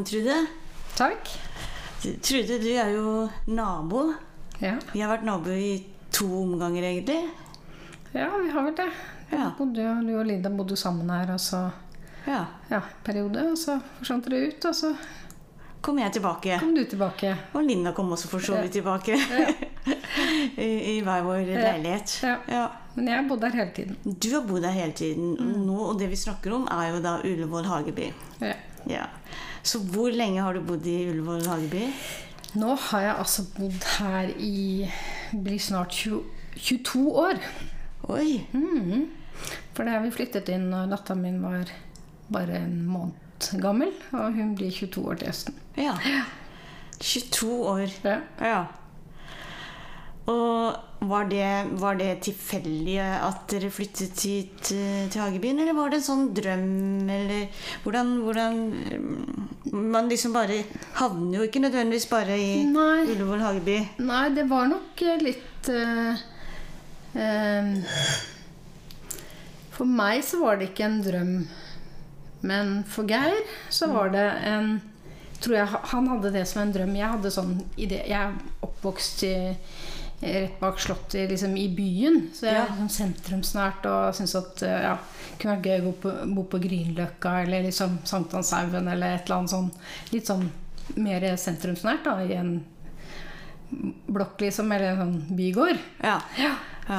Velkommen, 0.00 0.04
Trude. 0.04 0.46
Takk. 0.96 1.28
Trude, 2.22 2.58
du 2.62 2.68
er 2.72 2.88
jo 2.94 3.28
nabo. 3.52 4.14
Ja. 4.62 4.78
Vi 4.94 5.00
har 5.02 5.10
vært 5.12 5.26
nabo 5.26 5.52
i 5.52 5.74
to 6.12 6.24
omganger, 6.40 6.82
egentlig. 6.88 7.18
ja, 8.14 8.30
vi 8.40 8.48
har 8.50 8.64
vel 8.64 8.74
det. 8.78 8.86
Ja. 9.30 9.50
Bodde, 9.58 9.84
du 10.06 10.14
og 10.18 10.24
Linda 10.26 10.48
bodde 10.48 10.76
sammen 10.76 11.10
her, 11.10 11.34
og 11.34 11.40
så 11.40 11.70
Ja. 12.26 12.46
ja, 12.70 12.80
periode, 13.04 13.44
og 13.50 13.58
så 13.58 13.78
forsvant 13.98 14.24
dere 14.30 14.48
ut, 14.48 14.64
og 14.64 14.74
så 14.74 14.94
Kom 15.82 15.98
jeg 15.98 16.12
tilbake. 16.12 16.58
kom 16.60 16.74
du 16.74 16.84
tilbake. 16.84 17.36
Og 17.54 17.62
Linda 17.64 17.92
kom 17.92 18.10
også 18.12 18.28
for 18.28 18.38
så 18.40 18.56
vidt 18.62 18.72
tilbake. 18.72 19.16
I, 20.56 20.96
I 20.96 21.00
hver 21.00 21.22
vår 21.24 21.44
leilighet. 21.46 22.20
Ja. 22.22 22.36
Ja. 22.48 22.66
Men 22.94 23.06
jeg 23.08 23.16
har 23.16 23.28
bodd 23.28 23.44
her 23.44 23.50
hele 23.50 23.72
tiden. 23.74 23.96
Du 24.20 24.30
har 24.34 24.42
bodd 24.48 24.64
her 24.64 24.72
hele 24.72 24.92
tiden. 24.92 25.36
Mm. 25.38 25.66
Nå, 25.66 25.76
og 25.92 25.98
det 25.98 26.08
vi 26.10 26.16
snakker 26.16 26.52
om, 26.52 26.66
er 26.70 26.90
jo 26.94 27.00
da 27.00 27.18
Ullevål 27.24 27.64
Hageby. 27.64 28.12
Ja. 28.40 28.54
Ja. 28.90 29.06
Så 29.62 29.80
hvor 29.92 30.10
lenge 30.14 30.42
har 30.42 30.56
du 30.56 30.64
bodd 30.64 30.86
i 30.88 30.98
Ullevål 31.10 31.46
Hageby? 31.46 31.86
Nå 32.58 32.74
har 32.88 33.04
jeg 33.04 33.16
altså 33.22 33.44
bodd 33.54 33.84
her 33.98 34.32
i 34.42 34.88
blir 35.30 35.60
snart 35.62 35.94
20, 35.94 36.24
22 36.56 37.04
år. 37.22 37.40
Oi! 38.10 38.40
Mhm. 38.52 39.08
For 39.74 39.86
da 39.86 40.00
vi 40.02 40.12
flyttet 40.12 40.50
inn 40.52 40.66
når 40.72 40.90
datteren 40.90 41.22
min 41.22 41.38
var 41.44 41.70
bare 42.32 42.58
en 42.64 42.80
måned 42.86 43.48
gammel, 43.62 43.92
og 44.12 44.34
hun 44.36 44.54
blir 44.58 44.72
22 44.74 45.06
år 45.08 45.20
til 45.20 45.30
høsten. 45.30 45.56
Ja. 45.78 45.94
22 47.00 47.54
år. 47.70 47.86
Ja. 48.04 48.18
Ja. 48.44 48.60
Og 50.28 50.89
var 51.00 51.24
det, 51.24 51.66
var 51.80 51.96
det 51.96 52.08
tilfeldig 52.26 52.96
at 53.00 53.44
dere 53.48 53.70
flyttet 53.72 54.20
hit 54.20 54.58
til 54.68 55.16
Hagebyen, 55.16 55.62
eller 55.62 55.76
var 55.76 55.92
det 55.92 56.00
en 56.00 56.04
sånn 56.04 56.26
drøm, 56.36 57.08
eller 57.08 57.62
hvordan, 57.84 58.10
hvordan 58.26 58.58
Man 59.72 60.10
liksom 60.10 60.34
bare 60.34 60.58
havner 60.98 61.38
jo 61.38 61.46
ikke 61.46 61.62
nødvendigvis 61.62 62.08
bare 62.10 62.36
i 62.36 62.64
Nei. 62.68 63.06
Ullevål 63.06 63.44
Hageby. 63.44 63.78
Nei, 64.02 64.26
det 64.36 64.44
var 64.50 64.68
nok 64.68 65.02
eh, 65.06 65.24
litt 65.24 65.70
uh, 65.72 66.20
uh, 67.14 68.12
For 69.76 69.88
meg 69.88 70.24
så 70.26 70.42
var 70.42 70.58
det 70.60 70.70
ikke 70.72 70.88
en 70.88 71.00
drøm. 71.06 71.34
Men 72.44 72.80
for 72.88 73.08
Geir 73.08 73.40
så 73.72 73.88
var 73.92 74.12
det 74.12 74.26
en 74.48 74.80
tror 75.40 75.56
jeg 75.56 75.80
Han 75.92 76.08
hadde 76.12 76.32
det 76.34 76.44
som 76.48 76.62
en 76.62 76.72
drøm. 76.74 76.96
Jeg 76.98 77.14
hadde 77.14 77.32
sånn 77.32 77.54
idé 77.80 78.02
Jeg 78.08 78.18
er 78.20 78.66
oppvokst 78.66 79.24
i, 79.28 79.34
rett 80.20 80.60
bak 80.60 80.80
Slottet 80.80 81.30
liksom 81.30 81.56
i 81.56 81.68
byen. 81.74 82.30
Så 82.34 82.46
jeg 82.46 82.58
er 82.60 82.68
liksom 82.68 82.90
sentrumsnært 82.92 83.86
og 83.88 84.16
syns 84.16 84.34
at 84.38 84.64
eh, 84.66 84.82
ja, 84.84 84.96
det 85.30 85.38
kunne 85.40 85.56
vært 85.56 85.70
gøy 85.70 85.78
å 85.80 85.86
bo 85.86 85.94
på, 86.02 86.16
bo 86.36 86.44
på 86.52 86.60
Grünerløkka 86.66 87.36
eller 87.44 87.64
liksom 87.68 88.00
Sankthanshaugen 88.08 88.90
eller 88.92 89.16
et 89.16 89.24
eller 89.24 89.40
annet 89.40 89.54
sånn 89.54 89.70
litt 90.12 90.28
sånn 90.28 90.50
mer 91.00 91.24
sentrumsnært 91.38 92.04
da, 92.04 92.18
i 92.26 92.34
en 92.36 92.58
blokk, 94.10 94.40
liksom, 94.42 94.72
eller 94.74 94.92
en 94.92 95.02
sånn 95.04 95.36
bygård. 95.38 95.78
Ja. 96.02 96.18
Ja. 96.40 96.54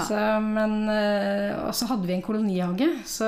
Så, 0.08 0.22
men, 0.46 0.78
eh, 0.90 1.58
og 1.66 1.76
så 1.76 1.90
hadde 1.90 2.08
vi 2.08 2.16
en 2.16 2.24
kolonihage, 2.26 2.88
så, 3.06 3.28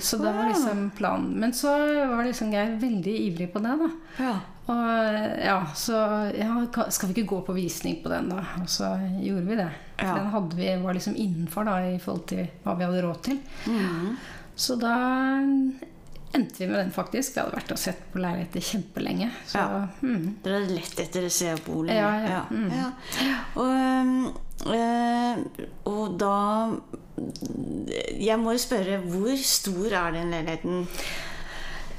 så 0.00 0.20
det 0.20 0.34
var 0.36 0.50
liksom 0.50 0.90
planen. 0.98 1.32
Men 1.40 1.54
så 1.56 1.72
var 2.10 2.24
liksom 2.26 2.52
Geir 2.52 2.76
veldig 2.82 3.16
ivrig 3.28 3.50
på 3.52 3.62
det, 3.64 3.74
da. 3.82 3.90
ja. 4.20 4.36
Og 4.68 5.14
ja, 5.40 5.62
så 5.72 5.96
ja, 6.36 6.50
skal 6.92 7.08
vi 7.08 7.14
ikke 7.14 7.30
gå 7.30 7.38
på 7.46 7.54
visning 7.56 8.02
på 8.02 8.10
den, 8.12 8.26
da? 8.28 8.42
Og 8.60 8.66
så 8.68 8.90
gjorde 9.16 9.46
vi 9.46 9.56
det. 9.56 9.68
Ja. 9.96 10.10
Den 10.18 10.28
hadde 10.34 10.58
vi, 10.58 10.66
var 10.82 10.98
liksom 10.98 11.16
innenfor 11.16 11.64
da, 11.64 11.78
i 11.88 11.96
forhold 12.02 12.26
til 12.28 12.42
hva 12.66 12.74
vi 12.76 12.84
hadde 12.84 13.04
råd 13.06 13.22
til. 13.30 13.38
Mm. 13.64 14.18
Så 14.58 14.76
da 14.76 14.92
endte 16.36 16.60
vi 16.60 16.66
med 16.68 16.78
den, 16.82 16.90
faktisk. 16.92 17.32
Vi 17.32 17.40
hadde 17.40 17.56
vært 17.56 17.72
og 17.72 17.80
sett 17.80 18.02
på 18.12 18.20
leiligheter 18.20 18.66
kjempelenge. 18.68 19.30
Så 19.48 19.62
Ja. 19.62 19.86
Mm. 20.02 20.26
Dere 20.44 20.60
hadde 20.60 20.76
lett 20.76 21.00
etter 21.06 21.24
å 21.24 21.32
se 21.32 21.54
bolig. 21.64 21.96
Ja, 21.96 22.12
ja. 22.28 22.42
Mm. 22.50 22.68
ja. 22.76 22.90
Og, 23.56 23.72
øh, 23.72 24.28
og 24.66 26.18
da 26.20 26.34
Jeg 28.18 28.38
må 28.38 28.52
jo 28.52 28.58
spørre, 28.58 28.98
hvor 28.98 29.36
stor 29.42 29.94
er 29.94 30.10
den 30.18 30.30
leiligheten? 30.34 30.86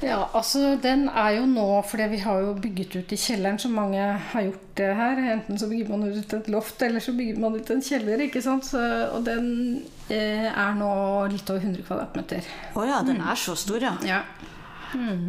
Ja, 0.00 0.22
altså 0.32 0.78
den 0.80 1.08
er 1.08 1.34
jo 1.36 1.46
nå 1.48 1.66
Fordi 1.84 2.06
vi 2.14 2.20
har 2.24 2.38
jo 2.40 2.54
bygget 2.56 2.94
ut 2.96 3.12
i 3.12 3.18
kjelleren, 3.20 3.58
som 3.60 3.74
mange 3.76 4.00
har 4.00 4.46
gjort 4.46 4.68
det 4.80 4.94
her. 4.96 5.18
Enten 5.34 5.58
så 5.60 5.68
bygger 5.68 5.90
man 5.90 6.06
ut 6.08 6.32
et 6.34 6.48
loft, 6.48 6.82
eller 6.82 7.04
så 7.04 7.12
bygger 7.12 7.40
man 7.40 7.58
ut 7.58 7.70
en 7.70 7.82
kjeller. 7.84 8.20
ikke 8.24 8.42
sant? 8.42 8.64
Så, 8.64 8.80
og 9.12 9.26
den 9.26 9.82
eh, 10.08 10.48
er 10.48 10.78
nå 10.78 10.92
litt 11.32 11.50
over 11.52 11.60
100 11.60 11.84
kvadratmeter. 11.84 12.48
Å 12.74 12.86
ja, 12.88 13.02
den 13.04 13.20
er 13.20 13.36
så 13.36 13.56
stor, 13.58 13.82
ja. 13.84 13.92
Ja. 14.08 14.22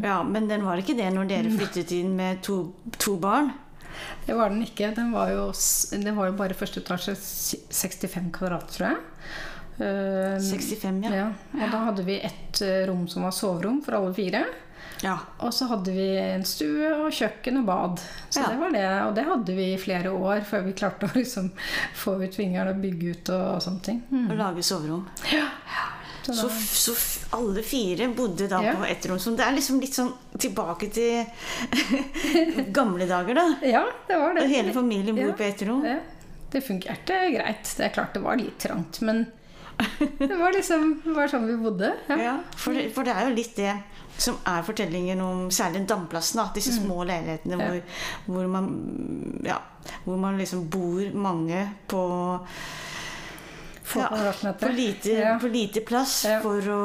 ja. 0.03 0.21
Men 0.23 0.47
den 0.47 0.63
var 0.63 0.79
ikke 0.79 0.95
det 0.95 1.09
når 1.11 1.27
dere 1.33 1.51
flyttet 1.51 1.91
inn 1.97 2.15
med 2.15 2.39
to, 2.47 2.63
to 2.95 3.17
barn? 3.19 3.51
Det 4.25 4.33
var 4.37 4.49
den 4.53 4.63
ikke. 4.65 4.91
Den 4.95 5.11
var 5.15 5.29
jo, 5.33 5.47
det 6.03 6.15
var 6.17 6.29
jo 6.31 6.37
bare 6.39 6.57
første 6.57 6.81
etasje, 6.83 7.15
65 7.17 8.31
kvadrat, 8.35 8.67
tror 8.75 8.87
jeg. 8.91 8.97
Eh, 9.81 10.37
65, 10.43 11.03
ja. 11.07 11.13
ja. 11.15 11.29
Og 11.57 11.71
da 11.71 11.85
hadde 11.87 12.03
vi 12.05 12.19
ett 12.21 12.61
eh, 12.61 12.83
rom 12.89 13.07
som 13.09 13.23
var 13.25 13.33
soverom 13.35 13.81
for 13.85 13.97
alle 13.97 14.13
fire. 14.13 14.43
Ja. 15.01 15.15
Og 15.41 15.49
så 15.53 15.65
hadde 15.65 15.93
vi 15.95 16.03
en 16.21 16.43
stue 16.45 16.91
og 16.93 17.07
kjøkken 17.17 17.57
og 17.63 17.65
bad. 17.65 18.03
Så 18.29 18.43
Ja. 18.43 18.51
det 18.51 18.59
var 18.59 18.75
det. 18.75 18.85
Og 19.07 19.15
det 19.17 19.23
hadde 19.25 19.55
vi 19.57 19.71
i 19.73 19.79
flere 19.81 20.11
år 20.13 20.43
før 20.45 20.67
vi 20.67 20.75
klarte 20.77 21.07
å 21.09 21.15
liksom 21.17 21.49
få 21.97 22.19
ut 22.21 22.37
vingene 22.37 22.69
og 22.75 22.83
bygge 22.83 23.15
ut 23.15 23.31
og, 23.33 23.47
og 23.55 23.63
sånne 23.65 23.81
ting. 23.87 24.03
Mm. 24.11 24.27
Og 24.29 24.37
lage 24.37 24.63
soverom. 24.67 25.07
Så 25.25 25.41
Så, 26.23 26.49
så 26.49 26.93
alle 27.37 27.63
fire 27.65 28.07
bodde 28.15 28.47
da 28.51 28.61
Ja. 28.63 28.75
på 28.77 28.85
ett 28.85 29.05
rom. 29.09 29.19
Så 29.19 29.33
det 29.35 29.43
er 29.45 29.55
liksom 29.57 29.79
litt 29.81 29.95
sånn 29.97 30.11
tilbake 30.37 30.89
til 30.93 31.25
gamle 32.77 33.05
dager, 33.09 33.35
da. 33.35 33.45
ja, 33.65 33.83
det 34.07 34.17
var 34.17 34.33
det. 34.35 34.43
Og 34.45 34.49
hele 34.49 34.73
familien 34.75 35.15
bor 35.15 35.31
Ja. 35.31 35.37
på 35.37 35.43
ett 35.43 35.61
rom. 35.67 35.85
Ja. 35.85 35.99
Det 36.51 36.61
fungerte 36.65 37.17
greit. 37.31 37.73
Det 37.77 37.85
er 37.85 37.93
klart 37.95 38.13
det 38.13 38.19
var 38.23 38.35
litt 38.35 38.59
trangt, 38.59 39.01
men 39.01 39.25
det 40.19 40.35
var 40.37 40.51
liksom 40.53 41.01
var 41.15 41.27
sånn 41.31 41.47
vi 41.47 41.55
bodde. 41.57 41.93
Ja. 42.11 42.39
For, 42.59 42.73
det, 42.75 42.89
for 42.93 43.03
det 43.07 43.15
er 43.15 43.29
jo 43.29 43.35
litt 43.35 43.55
det 43.55 43.73
som 44.21 44.35
er 44.45 44.61
fortellingen 44.67 45.21
om 45.23 45.47
særlig 45.49 45.85
Damplassen. 45.89 46.37
da, 46.43 46.49
Disse 46.53 46.73
små 46.75 47.03
leilighetene 47.07 47.55
Mm. 47.57 47.63
Hvor, 47.63 48.35
hvor, 48.35 48.47
man, 48.47 48.67
ja, 49.47 49.57
hvor 50.05 50.17
man 50.21 50.37
liksom 50.37 50.67
bor 50.69 51.01
mange 51.15 51.63
på 51.89 52.03
Få 53.83 53.99
ja, 53.99 54.31
for, 54.59 54.69
lite, 54.75 55.09
Ja. 55.17 55.39
for 55.39 55.49
lite 55.49 55.81
plass 55.81 56.25
for 56.43 56.61
å 56.69 56.81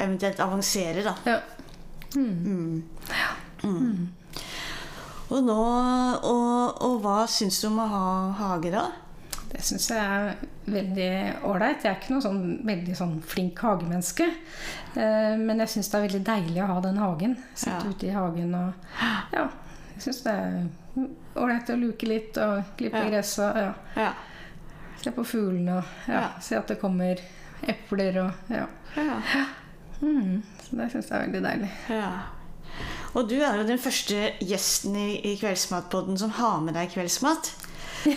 eventuelt 0.00 0.40
avansere, 0.40 1.02
da. 1.04 1.14
Ja. 1.26 1.40
Og, 5.32 5.38
nå, 5.46 5.54
og, 6.28 6.82
og 6.84 6.96
hva 7.04 7.22
syns 7.30 7.60
du 7.62 7.68
om 7.70 7.78
å 7.80 7.86
ha 7.88 8.04
hage, 8.40 8.72
da? 8.74 8.82
Det 9.52 9.60
syns 9.64 9.86
jeg 9.92 10.00
er 10.00 10.34
veldig 10.72 11.08
ålreit. 11.48 11.84
Jeg 11.84 11.92
er 11.92 11.98
ikke 12.00 12.12
noe 12.14 12.24
sånn 12.24 12.42
veldig 12.68 12.96
sånn 12.96 13.14
flink 13.28 13.60
hagemenneske. 13.64 14.28
Eh, 14.96 15.34
Men 15.40 15.60
jeg 15.64 15.68
syns 15.74 15.90
det 15.92 15.98
er 15.98 16.06
veldig 16.06 16.22
deilig 16.26 16.62
å 16.64 16.68
ha 16.72 16.80
den 16.84 17.00
hagen. 17.00 17.36
Sitte 17.54 17.78
Ja. 17.84 17.90
ute 17.92 18.06
i 18.08 18.14
hagen 18.16 18.54
og 18.54 18.72
Ja. 19.32 19.48
Jeg 19.94 20.02
syns 20.06 20.22
det 20.24 20.32
er 20.32 20.68
ålreit 21.36 21.70
å 21.72 21.80
luke 21.80 22.06
litt 22.08 22.36
og 22.38 22.62
klippe 22.76 22.96
Ja. 23.04 23.08
gresset. 23.10 23.56
ja. 23.56 23.72
Ja. 23.96 24.12
Se 25.02 25.12
på 25.16 25.24
fuglene 25.26 25.80
og 25.80 25.84
ja, 26.08 26.20
Ja. 26.20 26.28
se 26.40 26.56
at 26.58 26.68
det 26.72 26.78
kommer 26.80 27.20
epler 27.62 28.20
og 28.24 28.52
ja. 28.52 28.66
ja. 28.96 29.18
Mm. 30.02 30.42
Så 30.62 30.76
det 30.78 30.90
syns 30.92 31.10
jeg 31.10 31.18
er 31.18 31.26
veldig 31.26 31.42
deilig. 31.48 31.72
ja. 31.90 32.12
Og 33.12 33.26
du 33.28 33.34
er 33.44 33.58
jo 33.60 33.66
den 33.68 33.78
første 33.78 34.30
gjesten 34.40 34.94
i, 34.96 35.18
i 35.28 35.34
Kveldsmatpodden 35.36 36.16
som 36.16 36.30
har 36.38 36.62
med 36.64 36.72
deg 36.78 36.88
kveldsmat. 36.94 37.50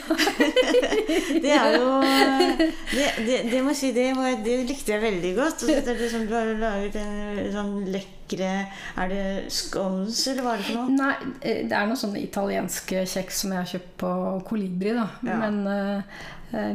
det 1.45 1.51
er 1.51 1.75
jo 1.75 1.89
det, 2.01 3.09
det, 3.27 3.35
det 3.51 3.59
må 3.61 3.73
jeg 3.73 3.79
si, 3.79 3.89
det, 3.93 4.05
var, 4.17 4.38
det 4.45 4.55
likte 4.69 4.93
jeg 4.95 5.03
veldig 5.03 5.33
godt. 5.38 5.65
Og 5.65 5.69
så 5.69 5.75
er 5.91 5.99
det 5.99 6.07
som 6.13 6.23
du 6.25 6.33
har 6.33 6.49
laget 6.61 6.95
en 7.01 7.51
sånn 7.53 7.73
lekre 7.93 8.49
Er 8.97 9.11
det 9.11 9.25
scones, 9.53 10.23
eller 10.31 10.47
hva 10.47 10.55
er 10.55 10.63
det 10.63 10.69
for 10.71 10.79
noe? 10.79 10.95
Nei, 10.95 11.35
eh, 11.41 11.59
det 11.67 11.75
er 11.77 11.91
noen 11.91 11.99
sånne 12.01 12.23
italienske 12.23 13.03
kjeks 13.11 13.43
som 13.43 13.53
jeg 13.53 13.61
har 13.61 13.71
kjøpt 13.75 13.93
på 14.01 14.13
Kolibri, 14.49 14.95
da. 14.97 15.05
Ja. 15.27 15.38
Men 15.43 15.61
eh, 15.69 16.23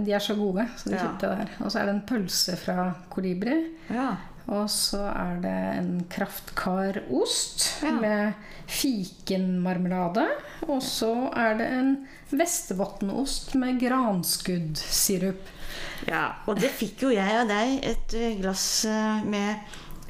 de 0.05 0.13
er 0.17 0.23
så 0.25 0.35
gode, 0.39 0.67
så 0.77 0.91
de 0.91 0.97
Ja. 0.97 1.05
kjøpte 1.07 1.31
der. 1.37 1.51
Og 1.65 1.71
så 1.73 1.81
er 1.81 1.87
det 1.89 1.95
en 1.95 2.03
pølse 2.09 2.57
fra 2.61 2.95
Kolibri. 3.11 3.57
Ja. 3.91 4.11
Og 4.51 4.67
så 4.73 4.99
er 5.15 5.37
det 5.43 5.79
en 5.79 6.05
Kraftkar-ost 6.11 7.83
Ja. 7.85 7.93
med 8.01 8.35
fikenmarmelade. 8.67 10.27
Og 10.69 10.81
så 10.83 11.13
er 11.37 11.55
det 11.59 11.69
en 11.73 11.93
Vesterbotn-ost 12.33 13.55
med 13.55 13.79
granskuddsirup. 13.81 15.41
ja. 16.09 16.25
Og 16.47 16.59
det 16.61 16.71
fikk 16.71 17.03
jo 17.07 17.11
jeg 17.15 17.41
og 17.43 17.49
deg, 17.49 17.79
et 17.85 18.15
eh, 18.15 18.37
glass 18.41 18.85
eh, 18.85 19.23
med 19.25 19.57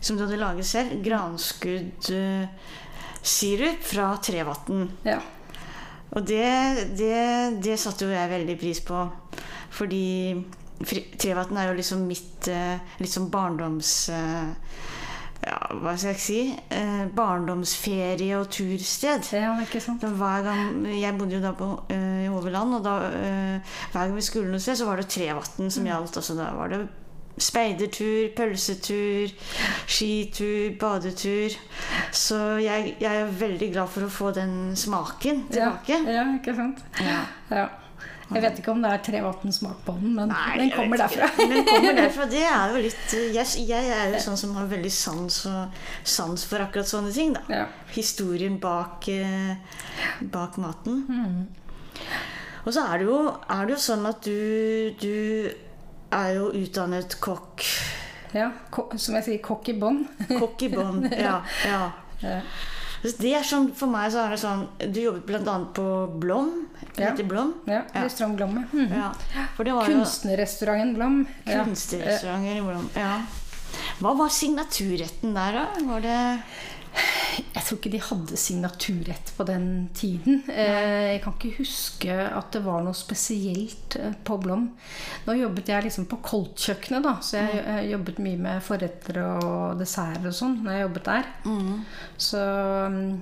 som 0.01 0.17
du 0.17 0.25
hadde 0.25 0.39
laget 0.41 0.65
selv. 0.65 1.03
Granskudd 1.05 2.11
eh, 2.11 2.47
sirup 3.23 3.83
fra 3.85 4.15
Trevatn. 4.25 4.89
Ja. 5.05 5.19
Og 6.11 6.27
det, 6.27 6.47
det, 6.99 7.19
det 7.63 7.79
satte 7.79 8.09
jo 8.09 8.15
jeg 8.15 8.33
veldig 8.33 8.57
pris 8.59 8.81
på. 8.83 9.05
Fordi 9.71 10.05
Trevatn 11.21 11.59
er 11.61 11.71
jo 11.71 11.77
liksom 11.79 12.07
mitt 12.09 12.49
liksom 12.99 13.29
barndoms... 13.31 13.93
eh, 14.15 14.49
ja, 15.41 15.57
hva 15.81 15.95
skal 15.97 16.11
jeg 16.13 16.21
si? 16.21 16.41
Eh, 16.77 17.05
barndomsferie- 17.17 18.37
og 18.37 18.51
tursted. 18.53 19.31
Ja, 19.39 19.55
ikke 19.63 19.81
sant? 19.81 20.03
Gang, 20.05 20.83
Jeg 20.93 21.17
bodde 21.17 21.39
jo 21.39 21.45
da 21.45 21.55
på, 21.57 21.69
i 21.95 22.29
Overland, 22.29 22.75
og 22.77 22.85
da, 22.85 22.97
hver 23.93 24.03
gang 24.03 24.17
vi 24.19 24.27
skulle 24.27 24.53
noe 24.53 24.61
sted, 24.61 24.77
så 24.77 24.89
var 24.91 25.01
det 25.01 25.09
Trevatn 25.15 25.73
som 25.73 25.89
gjaldt. 25.89 26.19
Altså, 26.21 26.37
da 26.37 26.51
var 26.59 26.75
det 26.75 26.83
speidertur, 27.41 28.31
pølsetur, 28.37 29.33
skitur, 29.87 30.73
badetur. 30.81 31.57
Så 32.13 32.39
jeg, 32.61 32.97
jeg 33.01 33.21
er 33.25 33.37
veldig 33.41 33.71
glad 33.75 33.93
for 33.93 34.07
å 34.07 34.13
få 34.13 34.33
den 34.37 34.73
smaken 34.77 35.47
tilbake. 35.53 36.01
Ja, 36.05 36.19
ja, 36.21 36.25
ikke 36.39 36.57
sant? 36.57 36.83
Ja. 37.01 37.23
Ja. 37.51 37.69
Jeg 38.31 38.45
vet 38.45 38.59
ikke 38.61 38.71
om 38.71 38.83
det 38.85 38.91
er 38.95 39.01
Trevatn-smak 39.03 39.81
på 39.83 39.93
den, 39.99 40.13
men 40.15 40.29
Nei, 40.31 40.53
den 40.61 40.69
kommer 40.71 41.01
derfra. 41.01 41.27
Den 41.35 41.65
kommer 41.67 41.97
derfra. 41.99 42.27
Det 42.31 42.45
er 42.47 42.75
jo 42.77 42.83
litt 42.85 43.15
Jeg, 43.35 43.47
jeg 43.67 43.89
er 43.97 44.13
jo 44.15 44.21
sånn 44.23 44.39
som 44.39 44.53
har 44.55 44.69
veldig 44.71 44.93
sans, 44.95 45.39
og, 45.51 45.81
sans 46.07 46.45
for 46.47 46.63
akkurat 46.63 46.87
sånne 46.87 47.11
ting. 47.17 47.35
da 47.35 47.43
Ja. 47.51 47.65
Historien 47.97 48.61
bak, 48.63 49.09
eh, 49.11 49.57
bak 50.31 50.61
maten. 50.63 51.03
Mm. 51.11 52.07
Og 52.61 52.71
så 52.77 52.85
er 52.87 53.01
det, 53.03 53.09
jo, 53.09 53.19
er 53.51 53.67
det 53.67 53.75
jo 53.75 53.81
sånn 53.83 54.07
at 54.07 54.23
du, 54.23 54.95
du 55.01 55.51
er 56.13 56.35
jo 56.37 56.51
utdannet 56.53 57.17
kokk. 57.21 57.65
Ja, 58.35 58.51
ko- 58.71 58.89
som 58.97 59.15
jeg 59.19 59.25
sier, 59.27 59.39
kokk 59.43 59.69
i 59.73 59.75
bånn. 59.81 60.05
Kokk 60.39 60.63
i 60.63 60.69
bånn. 60.73 61.03
Ja, 61.27 61.41
ja. 61.67 61.81
Ja. 62.23 62.41
Det 63.01 63.31
er 63.33 63.43
sånn, 63.49 63.71
for 63.75 63.89
meg 63.89 64.11
så 64.13 64.27
er 64.27 64.35
det 64.35 64.39
sånn 64.43 64.67
Du 64.93 64.99
jobbet 65.01 65.25
bl.a. 65.25 65.55
på 65.73 65.85
Blom. 66.21 66.51
Ja. 66.99 67.11
heter 67.11 67.25
Blom. 67.25 67.55
Ja, 67.67 67.79
Ja. 67.95 68.03
Restaurant 68.05 68.37
Blom. 68.37 68.59
Mm. 68.75 68.91
Ja. 68.93 69.13
For 69.57 69.65
det 69.65 69.73
var 69.73 69.89
Kunstnerrestauranten 69.89 70.95
Blom. 70.99 71.23
I 71.49 72.61
Blom. 72.61 72.91
Ja. 72.95 73.15
Hva 74.01 74.13
var 74.19 74.29
signaturretten 74.35 75.33
der, 75.35 75.53
da? 75.63 75.65
Var 75.89 76.01
det 76.05 76.19
Jeg 77.41 77.63
tror 77.65 77.79
ikke 77.79 77.91
de 77.93 78.01
hadde 78.03 78.37
signaturrett 78.41 79.31
på 79.37 79.45
den 79.49 79.67
tiden. 79.97 80.41
Eh, 80.51 81.13
Jeg 81.15 81.21
kan 81.23 81.35
ikke 81.37 81.53
huske 81.61 82.11
at 82.27 82.51
det 82.55 82.63
var 82.65 82.83
noe 82.85 82.97
spesielt 82.99 83.97
eh, 84.01 84.13
på 84.27 84.37
Blom. 84.43 84.67
Nå 85.27 85.37
jobbet 85.39 85.71
jeg 85.71 85.87
liksom 85.87 86.09
på 86.11 86.19
Colt-kjøkkenet, 86.27 87.05
da, 87.07 87.15
så 87.25 87.39
jeg 87.41 87.63
eh, 87.63 87.81
jobbet 87.93 88.19
mye 88.25 88.41
med 88.43 88.65
forretter 88.67 89.21
og 89.25 89.79
desserter 89.81 90.29
og 90.33 90.37
sånn 90.37 90.59
når 90.65 90.77
jeg 90.77 90.85
jobbet 90.89 91.09
der. 91.13 91.31
Så, 92.27 92.43
mm, 92.91 93.15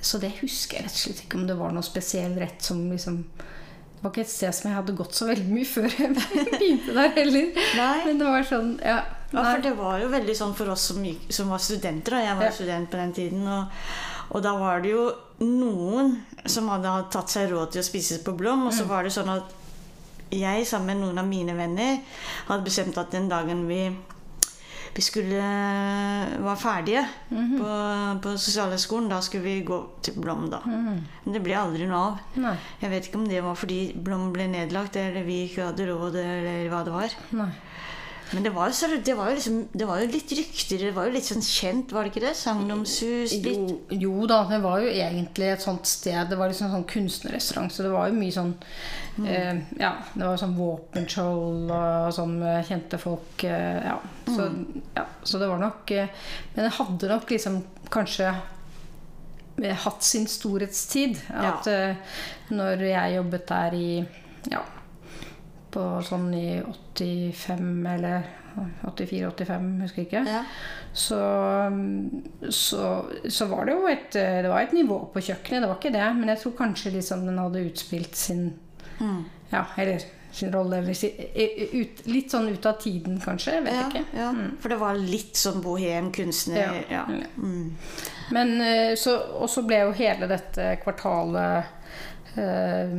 så 0.00 0.22
det 0.24 0.32
husker 0.40 0.80
jeg 0.80 0.88
rett 0.88 0.96
og 0.96 1.04
slett 1.04 1.22
ikke 1.26 1.40
om 1.42 1.46
det 1.52 1.58
var 1.60 1.76
noe 1.76 1.84
spesiell 1.86 2.34
rett 2.40 2.64
som 2.64 2.82
liksom 2.90 3.20
Det 3.36 4.00
var 4.06 4.14
ikke 4.14 4.22
et 4.24 4.32
sted 4.32 4.54
som 4.56 4.70
jeg 4.70 4.78
hadde 4.80 4.96
gått 4.96 5.14
så 5.20 5.26
veldig 5.28 5.50
mye 5.52 5.68
før 5.68 5.88
jeg 6.00 6.14
begynte 6.56 6.94
der 6.96 7.10
heller. 7.20 7.50
Nei. 7.76 7.96
Men 8.08 8.22
det 8.24 8.30
var 8.32 8.46
sånn, 8.48 8.70
ja. 8.80 9.00
Ja, 9.32 9.44
for 9.54 9.62
det 9.62 9.72
var 9.78 9.98
jo 10.02 10.08
veldig 10.10 10.34
sånn 10.36 10.54
for 10.58 10.70
oss 10.72 10.88
som, 10.90 11.02
gikk, 11.06 11.28
som 11.32 11.48
var 11.52 11.58
studenter. 11.62 12.14
og 12.18 12.24
Jeg 12.24 12.36
var 12.36 12.44
Ja. 12.44 12.50
student 12.50 12.90
på 12.90 12.96
den 12.98 13.12
tiden. 13.12 13.46
Og, 13.46 13.66
og 14.34 14.42
da 14.42 14.56
var 14.58 14.80
det 14.82 14.90
jo 14.90 15.12
noen 15.40 16.16
som 16.46 16.68
hadde 16.68 17.10
tatt 17.10 17.28
seg 17.30 17.50
råd 17.50 17.70
til 17.72 17.80
å 17.82 17.86
spise 17.86 18.18
på 18.24 18.34
Blom. 18.36 18.66
Og 18.66 18.72
så 18.74 18.86
var 18.90 19.02
det 19.04 19.12
sånn 19.14 19.28
at 19.36 19.44
jeg 20.30 20.66
sammen 20.66 20.98
med 20.98 21.06
noen 21.06 21.18
av 21.18 21.26
mine 21.26 21.54
venner 21.58 22.00
hadde 22.48 22.64
bestemt 22.64 22.98
at 22.98 23.10
den 23.10 23.28
dagen 23.28 23.64
vi, 23.66 23.80
vi 24.94 25.02
skulle 25.02 25.40
var 26.42 26.56
ferdige 26.58 27.02
på, 27.30 27.70
på 28.22 28.34
sosialhøgskolen, 28.38 29.08
da 29.10 29.20
skulle 29.22 29.42
vi 29.46 29.62
gå 29.66 29.78
til 30.02 30.14
Blom. 30.22 30.48
da. 30.50 30.60
Men 30.66 31.06
det 31.34 31.42
ble 31.42 31.54
aldri 31.58 31.86
noe 31.86 32.02
av. 32.12 32.20
Nei. 32.36 32.56
Jeg 32.82 32.90
vet 32.90 33.06
ikke 33.08 33.18
om 33.22 33.28
det 33.30 33.42
var 33.46 33.54
fordi 33.58 33.80
Blom 33.94 34.32
ble 34.34 34.46
nedlagt, 34.50 34.96
eller 34.96 35.22
vi 35.26 35.44
ikke 35.48 35.70
hadde 35.70 35.86
råd, 35.90 36.14
eller 36.22 36.68
hva 36.72 36.84
det 36.86 36.92
var. 36.94 37.18
nei. 37.30 37.50
Men 38.32 38.44
det 38.46 38.50
var, 38.54 38.68
jo, 38.70 38.74
så- 38.78 39.00
det, 39.04 39.14
var 39.18 39.30
jo 39.30 39.34
liksom, 39.38 39.56
det 39.72 39.86
var 39.88 40.00
jo 40.00 40.06
litt 40.12 40.32
rykter. 40.38 40.78
Det 40.78 40.90
var 40.94 41.08
jo 41.08 41.14
litt 41.16 41.26
sånn 41.26 41.42
kjent, 41.42 41.92
var 41.92 42.04
det 42.06 42.12
ikke 42.12 42.22
det? 42.28 42.34
Sagnomsus 42.38 43.32
Litt. 43.32 43.46
Jo, 43.56 43.80
jo 44.04 44.26
da, 44.30 44.44
det 44.50 44.60
var 44.62 44.80
jo 44.84 44.92
egentlig 44.92 45.48
et 45.50 45.64
sånt 45.64 45.86
sted. 45.90 46.28
Det 46.30 46.38
var 46.38 46.48
liksom 46.52 46.68
en 46.68 46.76
sånn 46.78 46.86
kunstnerrestaurant, 46.92 47.72
så 47.74 47.82
det 47.86 47.90
var 47.90 48.08
jo 48.12 48.14
mye 48.20 48.36
sånn 48.36 48.54
eh, 49.26 49.58
Ja, 49.80 49.92
det 50.14 50.22
var 50.28 50.38
sånn 50.40 50.54
våpenskjold 50.58 51.74
og 51.74 52.12
sånn 52.14 52.38
kjente 52.68 53.00
folk. 53.02 53.44
Eh, 53.44 53.82
ja. 53.90 53.98
Så, 54.30 54.46
ja. 54.94 55.06
Så 55.26 55.38
det 55.42 55.48
var 55.50 55.58
nok 55.58 55.90
eh, 55.90 56.08
Men 56.54 56.68
det 56.68 56.74
hadde 56.78 57.08
nok 57.10 57.30
liksom 57.34 57.62
kanskje 57.90 58.30
eh, 59.62 59.74
hatt 59.84 60.02
sin 60.06 60.26
storhetstid. 60.30 61.18
Ja. 61.28 61.54
At 61.56 61.66
eh, 61.66 61.96
når 62.54 62.86
jeg 62.92 63.16
jobbet 63.18 63.46
der 63.50 63.74
i 63.78 63.90
Ja, 64.50 64.62
på 65.70 65.82
sånn 66.06 66.28
i 66.34 66.60
85 66.60 67.86
eller 67.94 68.28
84-85, 68.82 69.66
husker 69.84 70.02
jeg 70.02 70.08
ikke. 70.08 70.22
Ja. 70.26 70.40
Så, 70.92 71.18
så, 72.50 72.84
så 73.30 73.46
var 73.50 73.68
det 73.68 73.76
jo 73.76 73.86
et, 73.90 74.08
det 74.16 74.50
var 74.50 74.64
et 74.64 74.72
nivå 74.74 74.98
på 75.14 75.22
kjøkkenet, 75.22 75.62
det 75.62 75.68
var 75.70 75.78
ikke 75.78 75.92
det. 75.94 76.06
Men 76.18 76.32
jeg 76.34 76.42
tror 76.42 76.56
kanskje 76.58 76.94
liksom 76.96 77.26
den 77.28 77.38
hadde 77.38 77.62
utspilt 77.68 78.16
sin 78.18 78.48
Ja, 79.50 79.64
eller 79.80 80.02
sin 80.32 80.52
rolle. 80.54 80.78
Eller 80.82 80.94
si, 80.94 81.08
ut, 81.74 82.02
litt 82.06 82.30
sånn 82.30 82.50
ut 82.52 82.66
av 82.68 82.76
tiden, 82.82 83.16
kanskje. 83.22 83.60
Vet 83.64 83.74
Ja, 83.74 83.86
ikke. 83.88 84.04
ja. 84.18 84.28
For 84.62 84.70
det 84.74 84.80
var 84.82 84.98
litt 84.98 85.38
sånn 85.38 85.62
bohem, 85.64 86.10
kunstner 86.14 86.82
Ja. 86.90 87.04
ja. 87.10 87.28
Mm. 87.38 87.76
Men 88.30 88.52
eh, 88.62 88.92
så, 88.98 89.16
Og 89.40 89.48
så 89.50 89.62
ble 89.66 89.80
jo 89.88 89.94
hele 89.98 90.28
dette 90.30 90.76
kvartalet 90.84 91.64
eh, 92.38 92.92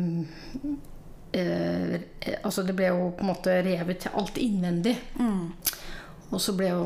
eh, 1.31 1.99
Altså 2.43 2.63
det 2.63 2.75
ble 2.77 2.91
jo 2.91 3.11
på 3.17 3.25
en 3.25 3.31
måte 3.31 3.57
revet 3.65 4.05
til 4.05 4.17
alt 4.19 4.37
innvendig. 4.41 4.95
Mm. 5.19 5.51
Og 6.31 6.41
så 6.41 6.55
ble 6.57 6.71
jo 6.71 6.85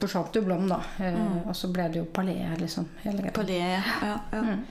forsvant 0.00 0.36
jo 0.36 0.44
Blom, 0.44 0.68
da. 0.68 0.80
Eh, 1.00 1.18
Og 1.46 1.56
så 1.56 1.70
ble 1.72 1.88
det 1.92 2.02
jo 2.02 2.06
Palais, 2.12 2.56
liksom. 2.60 2.88
Greia. 3.02 3.32
På 3.32 3.44
ja. 3.48 4.18
Mm. 4.32 4.64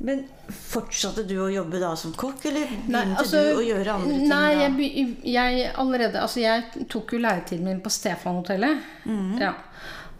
Men 0.00 0.22
fortsatte 0.48 1.26
du 1.28 1.34
å 1.44 1.50
jobbe 1.52 1.80
da 1.80 1.90
som 1.98 2.14
kokk, 2.16 2.46
eller 2.48 2.70
begynte 2.86 3.20
altså, 3.20 3.42
du 3.44 3.58
å 3.58 3.64
gjøre 3.64 3.96
andre 3.98 4.14
ting 4.14 4.30
Nei, 4.30 4.46
jeg, 4.56 5.02
jeg 5.28 5.66
allerede 5.82 6.22
Altså, 6.22 6.40
jeg 6.40 6.86
tok 6.88 7.12
jo 7.12 7.20
læretiden 7.20 7.68
min 7.68 7.82
på 7.84 7.92
Stefan-hotellet. 7.92 8.80
Mhm. 9.04 9.34
Ja. 9.42 9.52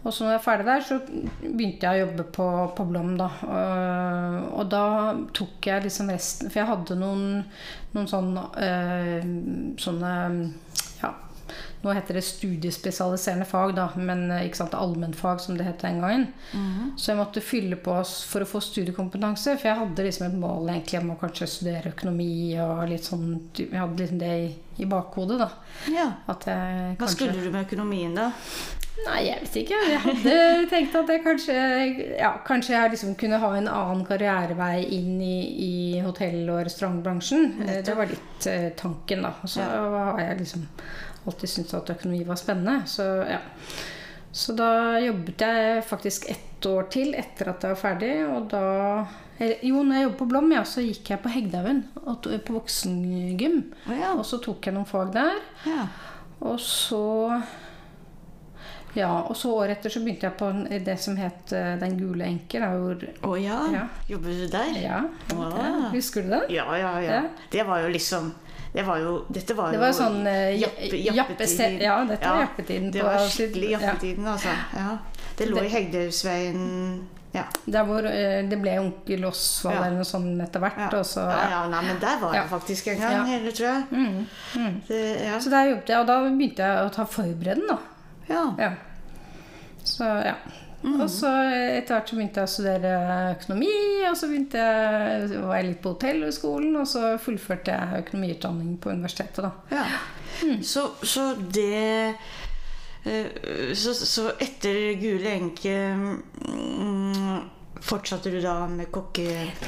Og 0.01 0.13
så 0.13 0.23
når 0.23 0.31
jeg 0.31 0.39
var 0.39 0.45
ferdig 0.45 0.65
der, 0.65 0.85
så 0.85 0.97
begynte 1.41 1.87
jeg 1.87 1.99
å 1.99 2.05
jobbe 2.07 2.25
på, 2.33 2.47
på 2.77 2.85
Blom, 2.89 3.11
da. 3.19 3.27
Og, 3.45 4.47
og 4.57 4.71
da 4.71 4.85
tok 5.37 5.69
jeg 5.69 5.85
liksom 5.85 6.09
resten 6.09 6.49
For 6.49 6.63
jeg 6.63 6.69
hadde 6.71 6.97
noen, 6.97 7.43
noen 7.93 8.09
sånne, 8.09 8.47
uh, 8.57 9.75
sånne 9.81 10.13
Ja, 11.03 11.13
nå 11.81 11.93
heter 11.97 12.17
det 12.17 12.25
studiespesialiserende 12.25 13.45
fag, 13.49 13.75
da, 13.77 13.87
men 13.97 14.27
øh, 14.29 14.43
ikke 14.45 14.59
sant, 14.59 14.75
allmennfag, 14.77 15.41
som 15.41 15.57
det 15.57 15.65
het 15.65 15.81
den 15.81 16.01
gangen. 16.01 16.27
Mhm. 16.53 16.91
Så 16.97 17.11
jeg 17.11 17.17
måtte 17.17 17.41
fylle 17.41 17.77
på 17.81 17.95
for 18.05 18.45
å 18.45 18.49
få 18.49 18.61
studiekompetanse. 18.61 19.55
For 19.57 19.69
jeg 19.69 19.79
hadde 19.79 20.05
liksom 20.05 20.27
et 20.27 20.37
mål 20.41 20.69
egentlig 20.75 21.01
om 21.01 21.15
å 21.15 21.19
kanskje 21.21 21.49
studere 21.49 21.93
økonomi 21.95 22.33
og 22.61 22.83
litt 22.89 23.09
sånn 23.09 23.27
Jeg 23.57 23.77
hadde 23.79 23.97
liksom 23.97 24.21
det 24.21 24.33
i, 24.43 24.51
i 24.81 24.87
bakhodet, 24.89 25.39
da. 25.41 25.49
Ja. 25.91 26.07
Jeg 26.27 26.95
Hva 26.99 27.09
skulle 27.09 27.37
du 27.37 27.51
med 27.53 27.67
økonomien, 27.67 28.15
da? 28.17 28.31
Nei, 29.01 29.21
jeg 29.25 29.43
vet 29.45 29.55
ikke. 29.63 29.77
Jeg 29.89 30.01
hadde 30.03 30.33
tenkt 30.73 30.97
at 30.99 31.09
jeg 31.09 31.23
kanskje 31.25 31.55
Ja, 32.19 32.33
kanskje 32.45 32.75
jeg 32.75 32.93
liksom 32.95 33.15
kunne 33.19 33.39
ha 33.41 33.53
en 33.57 33.69
annen 33.71 34.03
karrierevei 34.05 34.83
inn 34.97 35.15
i, 35.23 35.37
i 35.65 35.71
hotell- 36.05 36.49
og 36.51 36.65
restaurantbransjen. 36.67 37.47
Det 37.85 37.95
var 37.97 38.11
litt 38.11 38.49
uh, 38.49 38.67
tanken, 38.77 39.25
da. 39.25 39.33
Så 39.45 39.63
ja. 39.63 39.79
har 40.11 40.21
jeg 40.25 40.43
liksom 40.43 40.67
alltid 41.25 41.53
syntes 41.53 41.77
at 41.77 41.95
økonomi 41.95 42.21
var 42.27 42.39
spennende. 42.41 42.85
Så 42.89 43.07
ja. 43.29 43.41
Så 44.31 44.53
da 44.55 44.99
jobbet 45.01 45.41
jeg 45.43 45.83
faktisk 45.83 46.29
ett 46.31 46.65
år 46.65 46.85
til 46.93 47.15
etter 47.19 47.51
at 47.51 47.65
jeg 47.65 47.73
var 47.73 47.81
ferdig, 47.81 48.13
og 48.31 48.45
da 48.53 48.65
Jo, 49.65 49.81
når 49.83 49.95
jeg 49.97 50.03
jobbet 50.05 50.17
på 50.19 50.25
Blom, 50.29 50.51
ja, 50.53 50.61
så 50.67 50.83
gikk 50.85 51.09
jeg 51.13 51.21
på 51.23 51.29
Hegdehaugen, 51.33 51.83
på 52.45 52.53
voksengym. 52.53 53.59
Oh, 53.89 53.95
ja. 53.97 54.11
Og 54.13 54.25
så 54.27 54.37
tok 54.43 54.67
jeg 54.69 54.75
noen 54.75 54.85
fag 54.89 55.11
der. 55.17 55.39
ja. 55.65 55.87
Og 56.41 56.57
så 56.59 56.99
Ja, 58.93 59.21
og 59.21 59.35
så 59.39 59.51
året 59.55 59.77
etter 59.77 59.89
så 59.93 60.01
begynte 60.03 60.25
jeg 60.27 60.35
på 60.39 60.47
det 60.83 60.97
som 60.99 61.15
het 61.15 61.53
eh, 61.55 61.75
Den 61.79 61.93
gule 61.99 62.25
enke. 62.27 62.59
Å 62.59 63.29
oh, 63.29 63.37
ja. 63.39 63.59
Ja. 63.71 63.83
Jobber 64.09 64.33
du 64.35 64.47
der? 64.51 64.71
ja, 64.81 64.97
Wow. 65.31 65.53
ja, 65.55 65.91
Husker 65.93 66.25
du 66.25 66.33
det? 66.33 66.41
Ja, 66.57 66.65
ja, 66.75 66.95
ja. 67.05 67.21
Det 67.53 67.63
var 67.67 67.79
jo 67.85 67.91
liksom 67.93 68.33
det 68.73 68.83
var 68.87 68.97
jo, 69.03 69.25
Dette 69.27 69.53
var 69.55 69.71
Det 69.71 69.79
jo 69.83 69.87
sånn 69.93 70.21
eh, 70.27 70.57
jappe- 70.61 70.95
jappe- 70.95 71.15
jappetiden. 71.17 71.79
Ja, 71.83 71.97
dette 72.07 72.29
var 72.29 72.41
jappetiden. 72.45 72.91
Det 72.91 73.01
var 73.03 73.25
skikkelig 73.27 73.71
jappetiden, 73.73 74.27
altså. 74.31 74.53
Ja. 74.75 74.97
Det 75.37 75.47
lå 75.49 75.63
i 75.65 75.71
Hegdehaugsveien 75.73 76.61
ja. 77.33 77.43
Der 77.65 77.83
hvor 77.87 78.03
eh, 78.09 78.41
det 78.49 78.57
ble 78.59 78.73
onkel 78.81 79.23
Osvald 79.29 79.75
Ja. 79.77 79.83
eller 79.85 80.01
noe 80.01 80.07
sånt 80.09 80.41
etter 80.43 80.59
hvert. 80.59 80.81
Ja. 80.91 81.03
Så, 81.07 81.23
ja, 81.23 81.43
ja. 81.53 81.59
nei, 81.71 81.81
men 81.87 81.99
der 82.01 82.17
var 82.19 82.33
jeg 82.35 82.49
faktisk 82.51 82.87
en 82.91 82.99
gang 82.99 83.13
Ja. 83.17 83.23
heller, 83.29 83.51
tror 83.51 83.67
jeg. 83.67 83.83
Mm, 83.91 84.25
mm. 84.55 84.81
Det. 84.87 85.03
Så 85.43 85.49
der 85.53 85.69
jobbet 85.69 85.89
jeg, 85.93 85.99
og 85.99 86.07
da 86.07 86.17
begynte 86.25 86.67
jeg 86.71 86.87
å 86.87 86.91
ta 86.97 87.05
forberedende, 87.05 87.67
da. 87.77 87.77
ja. 88.33 88.43
Ja. 88.59 88.71
Så 89.83 90.03
ja. 90.25 90.35
Og 90.81 91.05
så 91.13 91.29
etter 91.77 91.93
hvert 91.93 92.09
så 92.09 92.15
begynte 92.17 92.41
jeg 92.41 92.49
å 92.49 92.51
studere 92.55 92.91
økonomi, 93.35 93.73
og 94.09 94.15
så 94.17 94.27
begynte 94.31 94.57
jeg, 94.57 95.27
var 95.43 95.59
jeg 95.59 95.67
litt 95.67 95.81
på 95.83 95.91
hotellhøgskolen, 95.93 96.75
og 96.81 96.87
så 96.89 97.11
fullførte 97.21 97.75
jeg 97.75 98.01
økonomiutdanning 98.07 98.79
på 98.81 98.89
universitetet, 98.89 99.45
da. 99.45 99.51
Ja. 99.77 99.85
Så, 100.65 100.87
så 101.05 101.35
det 101.53 101.67
eh, 101.77 102.31
så, 103.03 103.93
så 103.97 104.27
etter 104.37 104.93
Gule 105.01 105.31
enke 105.33 105.71
mm, 105.97 107.39
Fortsatte 107.81 108.29
du 108.29 108.35
da 108.43 108.67
med 108.69 108.91
kokke... 108.93 109.23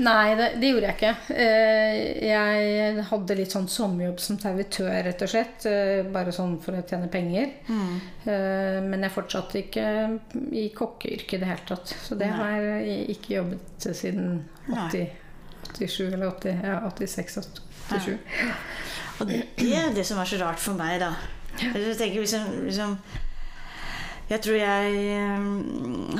Nei, 0.05 0.35
det, 0.37 0.51
det 0.61 0.67
gjorde 0.69 0.85
jeg 0.91 0.97
ikke. 0.99 1.13
Eh, 1.33 1.95
Jeg 2.27 3.05
hadde 3.09 3.37
litt 3.39 3.55
sånn 3.55 3.65
sommerjobb 3.73 4.19
som 4.21 4.37
servitør, 4.37 4.91
rett 5.07 5.23
og 5.25 5.31
slett. 5.31 5.65
eh, 5.65 6.03
Bare 6.13 6.29
sånn 6.35 6.59
for 6.61 6.77
å 6.77 6.83
tjene 6.85 7.09
penger. 7.09 7.49
Mm. 7.73 7.95
Men 8.91 9.07
jeg 9.07 9.15
fortsatte 9.15 9.63
ikke 9.63 9.87
i 10.61 10.67
kokkeyrket 10.77 11.33
i 11.39 11.41
det 11.41 11.49
hele 11.55 11.65
tatt. 11.73 11.95
Så 12.05 12.13
det 12.21 12.29
har 12.37 12.53
jeg 12.61 13.01
ikke 13.15 13.33
jobbet 13.39 13.89
siden 13.97 14.43
80, 14.69 15.09
87 15.73 16.13
eller 16.13 16.27
80, 16.35 16.61
ja, 16.69 16.77
86, 16.93 17.41
87. 17.89 18.17
Og 19.23 19.25
det 19.33 19.41
er 19.73 19.89
det 19.97 20.05
som 20.05 20.21
er 20.21 20.29
så 20.29 20.37
rart 20.45 20.61
for 20.61 20.77
meg, 20.77 20.99
da. 21.01 21.15
Jeg 21.62 21.98
tenker 22.00 22.24
liksom, 22.24 22.48
liksom 22.65 22.95
Jeg 24.29 24.41
tror 24.41 24.57
jeg 24.57 25.03
eh, 25.13 25.43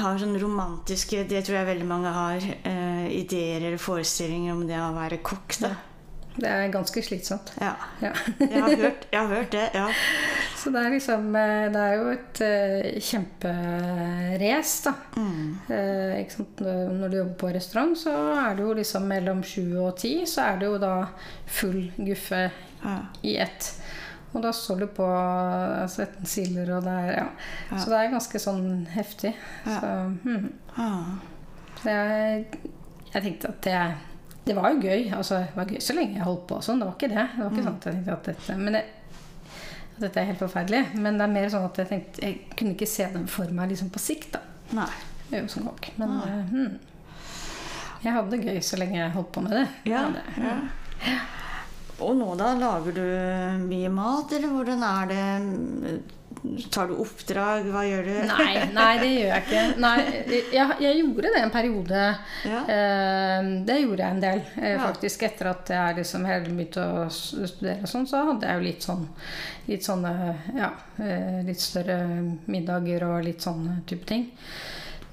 har 0.04 0.20
sånn 0.22 0.38
romantiske 0.42 1.24
Det 1.30 1.42
tror 1.46 1.58
jeg 1.62 1.72
veldig 1.72 1.88
mange 1.90 2.12
har. 2.14 2.52
Uh, 2.68 3.08
ideer 3.10 3.64
eller 3.64 3.82
forestillinger 3.82 4.54
om 4.54 4.68
det 4.70 4.78
å 4.80 4.94
være 4.96 5.24
kokk. 5.26 5.58
da. 5.64 5.74
Det 6.34 6.50
er 6.50 6.72
ganske 6.74 7.02
slitsomt. 7.06 7.52
Ja. 7.62 7.76
Ja. 8.02 8.12
Jeg 8.40 8.62
har 8.64 8.76
hørt, 8.76 9.04
jeg 9.12 9.20
har 9.20 9.28
hørt 9.36 9.52
det. 9.54 9.68
Ja. 9.76 9.88
Så 10.64 10.72
det 10.74 10.80
er 10.80 10.94
liksom 10.94 11.36
eh, 11.36 11.66
Det 11.74 11.82
er 11.84 11.94
jo 12.00 12.12
et 12.14 12.42
uh, 12.42 13.02
kjemperace, 13.04 14.78
da. 14.88 14.94
Mm. 15.20 15.50
Uh? 15.68 16.94
Når 16.94 17.12
du 17.12 17.18
jobber 17.18 17.36
på 17.42 17.52
restaurant, 17.54 17.98
så 18.00 18.14
er 18.40 18.56
det 18.58 18.66
jo 18.66 18.78
liksom 18.80 19.06
mellom 19.12 19.44
sju 19.46 19.76
og 19.84 19.98
ti, 20.00 20.16
så 20.30 20.48
er 20.48 20.62
det 20.62 20.72
jo 20.72 20.80
da 20.82 20.94
full 21.60 21.92
guffe 21.98 22.48
Ja. 22.84 22.98
i 23.22 23.38
ett. 23.40 23.70
Og 24.34 24.42
da 24.42 24.52
står 24.56 24.80
du 24.82 24.88
på 24.98 25.06
altså, 25.06 26.08
siler, 26.26 26.72
og 26.78 26.88
det 26.88 26.94
er 27.04 27.12
ja. 27.20 27.28
Så 27.78 27.92
det 27.92 28.00
er 28.00 28.16
ganske 28.16 28.42
sånn 28.42 28.66
heftig. 28.94 29.34
Ja. 29.68 29.76
Så, 29.78 29.92
hmm. 30.24 30.48
Ah. 30.74 31.14
så 31.82 31.94
jeg, 31.94 32.48
jeg 33.14 33.22
tenkte 33.28 33.54
at 33.54 33.62
det 33.68 33.78
det 34.44 34.56
var 34.58 34.74
jo 34.74 34.82
gøy. 34.84 35.06
altså 35.16 35.38
Det 35.40 35.56
var 35.56 35.70
gøy 35.72 35.80
så 35.80 35.94
lenge 35.96 36.18
jeg 36.18 36.26
holdt 36.28 36.48
på. 36.48 36.58
og 36.60 36.66
sånn, 36.66 36.82
Det 36.82 36.88
var 36.90 36.98
ikke 36.98 37.12
det. 37.14 37.28
Det 37.36 37.44
var 37.44 37.52
ikke 37.54 37.64
sånn 37.64 37.78
at 37.78 37.86
jeg 37.88 38.14
at 38.14 38.26
dette, 38.28 38.56
men 38.60 38.76
det, 38.76 38.84
at 39.94 40.02
dette 40.04 40.20
er 40.20 40.30
helt 40.32 40.42
forferdelig. 40.42 40.82
Men 40.96 41.20
det 41.20 41.28
er 41.28 41.36
mer 41.38 41.52
sånn 41.54 41.68
at 41.68 41.80
jeg 41.80 41.90
tenkte 41.92 42.26
jeg 42.26 42.58
kunne 42.60 42.76
ikke 42.76 42.90
se 42.90 43.08
den 43.14 43.28
for 43.32 43.54
meg 43.56 43.72
liksom 43.72 43.92
på 43.94 44.02
sikt. 44.04 44.34
da. 44.36 44.42
Nei. 44.76 44.90
Jo 45.34 45.46
som 45.50 45.70
kokk. 45.70 45.94
Men 46.02 46.18
eh, 46.20 46.52
hmm. 46.52 46.74
jeg 48.04 48.18
hadde 48.18 48.36
det 48.36 48.44
gøy 48.50 48.60
så 48.66 48.82
lenge 48.82 49.00
jeg 49.00 49.16
holdt 49.16 49.32
på 49.32 49.46
med 49.46 49.56
det. 49.62 49.68
Ja, 49.86 50.04
Jeg 50.04 50.04
hadde- 50.10 50.44
ja. 50.44 51.16
Og 52.04 52.18
nå, 52.20 52.34
da? 52.40 52.54
Lager 52.60 52.98
du 52.98 53.06
mye 53.68 53.94
mat, 53.94 54.36
eller 54.36 54.52
hvordan 54.54 54.84
er 54.88 55.10
det? 55.14 56.02
Tar 56.74 56.90
du 56.90 56.98
oppdrag? 57.00 57.70
Hva 57.72 57.84
gjør 57.88 58.08
du? 58.10 58.14
Nei, 58.28 58.54
nei, 58.76 58.90
det 59.00 59.10
gjør 59.14 59.30
jeg 59.30 59.44
ikke. 59.46 59.62
Nei, 59.80 59.96
jeg, 60.52 60.78
jeg 60.84 60.98
gjorde 61.00 61.32
det 61.32 61.42
en 61.44 61.54
periode. 61.54 62.04
Ja. 62.50 62.62
Eh, 62.76 63.50
det 63.70 63.80
gjorde 63.80 64.04
jeg 64.04 64.18
en 64.18 64.24
del. 64.26 64.44
Eh, 64.60 64.76
faktisk 64.82 65.24
etter 65.30 65.54
at 65.54 65.74
jeg 65.78 65.98
liksom 66.02 66.28
hele 66.28 66.52
begynte 66.52 66.84
å 66.84 67.08
studere, 67.14 67.88
sånn, 67.90 68.10
så 68.10 68.26
hadde 68.34 68.50
jeg 68.50 68.60
jo 68.60 68.68
litt 68.68 68.88
sånn 68.90 69.08
litt 69.70 69.86
sånne 69.86 70.14
ja, 70.58 70.74
eh, 71.00 71.40
litt 71.48 71.62
større 71.64 71.98
middager 72.52 73.06
og 73.08 73.24
litt 73.24 73.44
sånne 73.44 73.80
type 73.88 74.08
ting. 74.10 74.28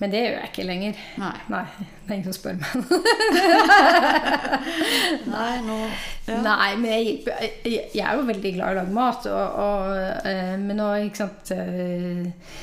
Men 0.00 0.12
det 0.12 0.20
gjør 0.22 0.36
jeg 0.38 0.48
ikke 0.48 0.64
lenger. 0.64 1.00
Nei. 1.20 1.32
Nei, 1.52 1.64
det 1.76 2.06
er 2.06 2.14
ingen 2.14 2.32
som 2.32 2.36
spør 2.38 2.54
meg. 2.56 2.68
Nei, 5.34 5.50
nå 5.66 5.76
ja. 6.30 6.38
Nei, 6.46 6.70
men 6.80 6.94
jeg, 6.94 7.18
jeg, 7.66 8.00
er 8.00 8.16
jo 8.16 8.24
veldig 8.30 8.52
glad 8.54 8.70
i 8.70 8.72
å 8.72 8.78
lage 8.78 8.94
mat. 8.96 9.28
Og, 9.28 9.58
og, 9.66 10.24
eh, 10.30 10.54
men 10.62 10.80
nå, 10.80 10.88
ikke 11.04 11.20
sant 11.20 11.52
eh, 11.52 12.56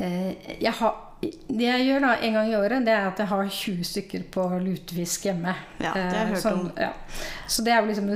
eh, 0.00 0.48
jeg 0.62 0.74
har, 0.80 0.96
Det 1.20 1.66
jeg 1.66 1.86
gjør 1.90 2.06
da 2.06 2.14
en 2.24 2.38
gang 2.38 2.50
i 2.54 2.56
året, 2.56 2.88
det 2.88 2.94
er 2.94 3.10
at 3.10 3.20
jeg 3.20 3.32
har 3.34 3.52
20 3.58 3.92
stykker 3.92 4.26
på 4.38 4.48
lutefisk 4.64 5.28
hjemme. 5.28 5.58
Ja, 5.82 5.92
det 5.92 6.06
har 6.06 6.18
jeg 6.22 6.32
hørt 6.32 6.46
sånn, 6.46 6.66
om. 6.70 6.72
Ja. 6.80 6.92
Så 7.44 7.66
det 7.66 7.74
er 7.74 7.82
jo 7.82 7.92
liksom 7.92 8.08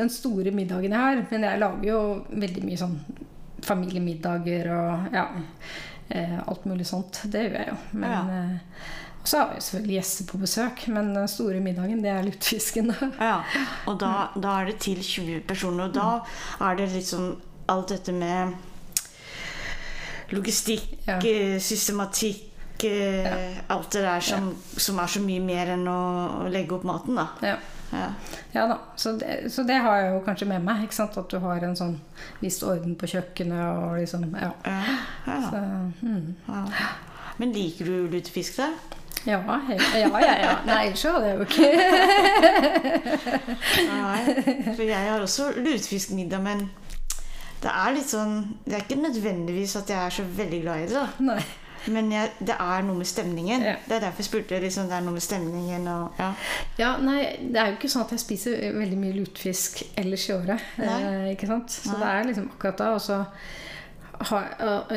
den 0.00 0.10
store 0.10 0.56
middagen 0.58 0.90
jeg 0.90 1.06
har. 1.06 1.22
Men 1.30 1.46
jeg 1.52 1.62
lager 1.62 1.92
jo 1.92 2.02
veldig 2.34 2.66
mye 2.66 2.82
sånn 2.82 2.98
familiemiddager 3.68 4.68
og 4.70 5.14
ja, 5.14 5.28
alt 6.46 6.64
mulig 6.66 6.86
sånt. 6.88 7.20
Det 7.24 7.42
gjør 7.48 7.58
jeg 7.58 7.68
jo. 7.68 7.76
Men, 7.92 8.10
Ja. 8.10 8.22
eh, 8.42 8.56
så 9.28 9.38
har 9.42 9.50
vi 9.54 9.60
selvfølgelig 9.60 9.94
gjester 9.98 10.24
på 10.30 10.38
besøk, 10.40 10.88
men 10.88 11.10
den 11.14 11.28
store 11.28 11.60
middagen, 11.60 12.00
det 12.02 12.10
er 12.10 12.22
lutefisken. 12.24 12.94
Ja, 13.20 13.42
og 13.86 13.98
da, 14.00 14.28
da 14.40 14.54
er 14.62 14.70
det 14.70 14.78
til 14.80 15.02
20 15.02 15.40
personer. 15.46 15.84
Og 15.90 15.94
da 15.94 16.20
er 16.70 16.76
det 16.76 16.88
liksom 16.94 17.34
alt 17.68 17.88
dette 17.92 18.12
med 18.12 18.54
logistikk, 20.30 20.86
Ja. 21.06 21.18
eh, 21.18 21.58
systematikk 21.60 22.84
eh, 22.84 23.58
Alt 23.68 23.90
det 23.92 24.02
der 24.04 24.20
som, 24.20 24.54
som 24.76 24.98
er 24.98 25.06
så 25.10 25.20
mye 25.24 25.40
mer 25.42 25.72
enn 25.74 25.86
å, 25.88 25.98
å 26.44 26.48
legge 26.52 26.76
opp 26.76 26.84
maten, 26.84 27.16
da. 27.18 27.26
Ja. 27.92 28.08
Da, 28.52 28.76
så 28.96 29.12
det, 29.18 29.52
så 29.52 29.62
det 29.68 29.78
har 29.80 29.96
jeg 29.96 30.12
jo 30.14 30.20
kanskje 30.26 30.48
med 30.50 30.64
meg. 30.66 30.88
At 31.00 31.30
du 31.30 31.38
har 31.40 31.62
en 31.64 31.76
sånn 31.78 31.96
viss 32.40 32.60
orden 32.62 32.96
på 33.00 33.06
kjøkkenet 33.08 33.64
og 33.78 33.98
liksom 34.00 34.28
Ja. 34.36 34.50
Ja, 34.66 34.78
ja, 35.26 35.40
Så, 35.50 35.62
mm. 36.02 36.34
ja. 36.48 36.64
Men 37.38 37.52
liker 37.54 37.84
du 37.86 38.08
lutefisk, 38.12 38.56
da? 38.58 38.70
ja, 39.26 39.38
he- 39.68 40.00
ja, 40.00 40.08
ja, 40.22 40.34
ja. 40.42 40.52
Nei, 40.66 40.86
ellers 40.86 41.02
hadde 41.02 41.26
jeg 41.26 41.38
jo 41.38 41.42
ikke 41.42 41.68
Nei, 43.88 44.74
for 44.76 44.82
jeg 44.86 45.08
har 45.10 45.20
også 45.24 45.48
lutefiskmiddag, 45.56 46.42
men 46.44 46.62
det 47.62 47.70
er 47.72 47.94
litt 47.96 48.06
sånn 48.10 48.36
Det 48.64 48.76
er 48.76 48.84
ikke 48.84 49.00
nødvendigvis 49.02 49.74
at 49.80 49.90
jeg 49.90 49.98
er 50.04 50.14
så 50.20 50.24
veldig 50.38 50.60
glad 50.62 50.84
i 50.84 50.86
det, 50.90 50.94
da. 50.94 51.06
Nei. 51.32 51.40
Men 51.90 52.10
jeg, 52.12 52.30
det 52.40 52.56
er 52.60 52.82
noe 52.86 52.96
med 52.98 53.06
stemningen. 53.06 53.62
Ja. 53.64 53.76
Det 53.86 53.96
er 53.96 54.00
derfor 54.06 54.22
jeg 54.24 54.28
spurte. 54.30 54.60
Liksom, 54.60 54.88
det 54.90 54.96
er 54.98 55.06
noe 55.06 55.14
med 55.16 55.22
stemningen 55.24 55.88
og 55.88 56.18
ja. 56.18 56.32
Ja, 56.78 56.90
nei, 57.02 57.20
det 57.40 57.56
er 57.62 57.70
jo 57.72 57.78
ikke 57.78 57.88
sånn 57.94 58.04
at 58.06 58.12
jeg 58.16 58.24
spiser 58.24 58.58
veldig 58.78 58.98
mye 58.98 59.16
lutefisk 59.20 59.82
ellers 59.98 60.28
i 60.28 60.34
året. 60.36 60.60
Eh, 60.78 61.32
ikke 61.36 61.46
sant? 61.50 61.70
Så 61.70 61.94
Nei. 61.94 62.00
det 62.02 62.12
er 62.14 62.28
liksom 62.32 62.50
akkurat 62.54 62.78
da. 62.84 62.92
Og 62.94 63.00
så 63.04 63.24
har, 64.28 64.48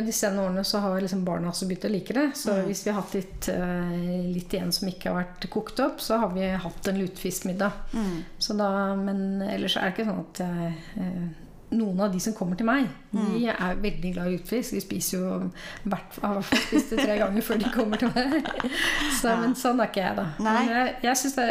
de 0.01 0.12
senere 0.15 0.48
årene 0.48 0.63
så 0.65 0.79
har 0.81 1.01
liksom 1.03 1.21
barna 1.27 1.51
også 1.51 1.67
begynt 1.69 1.86
å 1.86 1.91
like 1.93 2.13
det. 2.17 2.24
Så 2.36 2.55
Mm. 2.55 2.65
hvis 2.65 2.83
vi 2.86 2.91
har 2.91 3.01
hatt 3.01 3.13
litt, 3.13 3.50
eh, 3.50 4.31
litt 4.33 4.50
igjen 4.53 4.71
som 4.74 4.88
ikke 4.89 5.12
har 5.12 5.24
vært 5.24 5.50
kokt 5.53 5.79
opp, 5.79 6.00
så 6.01 6.17
har 6.19 6.29
vi 6.33 6.48
hatt 6.50 6.88
en 6.88 6.98
lutefiskmiddag. 6.98 7.71
Mm. 7.93 8.24
Så 8.39 8.57
da, 8.57 8.95
men 8.95 9.41
ellers 9.43 9.77
er 9.77 9.91
det 9.91 9.93
ikke 9.98 10.10
sånn 10.10 10.25
at 10.25 10.38
jeg, 10.39 10.74
eh, 10.98 11.29
noen 11.71 11.99
av 12.03 12.11
de 12.11 12.19
som 12.19 12.33
kommer 12.33 12.55
til 12.59 12.65
meg, 12.65 12.87
Mm. 13.11 13.25
de 13.33 13.45
er 13.51 13.75
veldig 13.75 14.13
glad 14.13 14.27
i 14.27 14.31
lutefisk. 14.37 14.71
De 14.71 14.81
spiser 14.81 15.17
jo 15.19 15.51
hvert, 15.85 16.17
har 16.23 16.41
spist 16.41 16.89
det 16.91 16.99
tre 17.05 17.17
ganger 17.19 17.41
før 17.41 17.57
de 17.59 17.69
kommer 17.73 17.97
til 17.97 18.11
meg. 18.15 18.45
Så, 19.21 19.27
Ja. 19.29 19.35
Men 19.41 19.53
sånn 19.55 19.79
er 19.81 19.87
ikke 19.91 20.01
jeg, 20.05 20.15
da. 20.15 20.25
Men 20.39 20.69
jeg, 20.69 20.95
jeg 21.03 21.17
synes 21.17 21.35
det, 21.35 21.47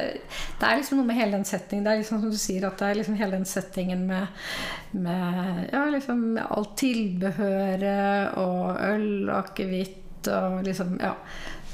det 0.61 0.69
er 0.69 0.77
liksom 0.81 0.99
noe 0.99 1.07
med 1.07 1.17
hele 1.17 1.33
den 1.33 1.45
settingen. 1.45 1.85
Det 1.85 1.93
er 1.93 2.01
liksom 2.03 2.21
som 2.21 2.31
du 2.31 2.37
sier, 2.37 2.67
at 2.67 2.79
det 2.79 2.89
er 2.89 2.95
liksom 3.01 3.17
hele 3.21 3.31
den 3.39 3.45
settingen 3.45 4.07
med, 4.07 4.27
med 4.93 5.69
ja, 5.73 5.85
liksom 5.93 6.39
alt 6.51 6.77
tilbehøret 6.81 8.35
og 8.41 8.77
øl 8.91 9.31
og 9.31 9.37
akevitt 9.45 10.29
og 10.29 10.63
liksom 10.65 10.99
Ja. 11.01 11.15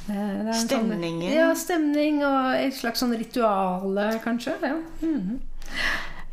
Det- 0.07 0.15
det 0.15 0.23
er 0.23 0.47
en 0.47 0.69
sånn- 0.69 1.35
ja, 1.35 1.55
stemning 1.55 2.23
og 2.25 2.55
et 2.55 2.73
slags 2.75 3.01
sånn 3.03 3.17
rituale, 3.19 4.21
kanskje. 4.23 4.55
Ja. 4.63 4.77
Mhm. 5.03 5.41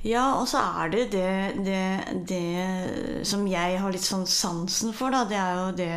Ja, 0.04 0.34
og 0.36 0.48
så 0.52 0.60
er 0.84 0.90
det 0.92 1.04
det, 1.14 1.28
det 1.64 1.82
det 2.28 3.26
som 3.28 3.46
jeg 3.48 3.78
har 3.80 3.92
litt 3.94 4.04
sånn 4.04 4.26
sansen 4.28 4.92
for, 4.96 5.14
da. 5.16 5.24
Det 5.30 5.38
er 5.40 5.60
jo 5.62 5.72
det 5.78 5.90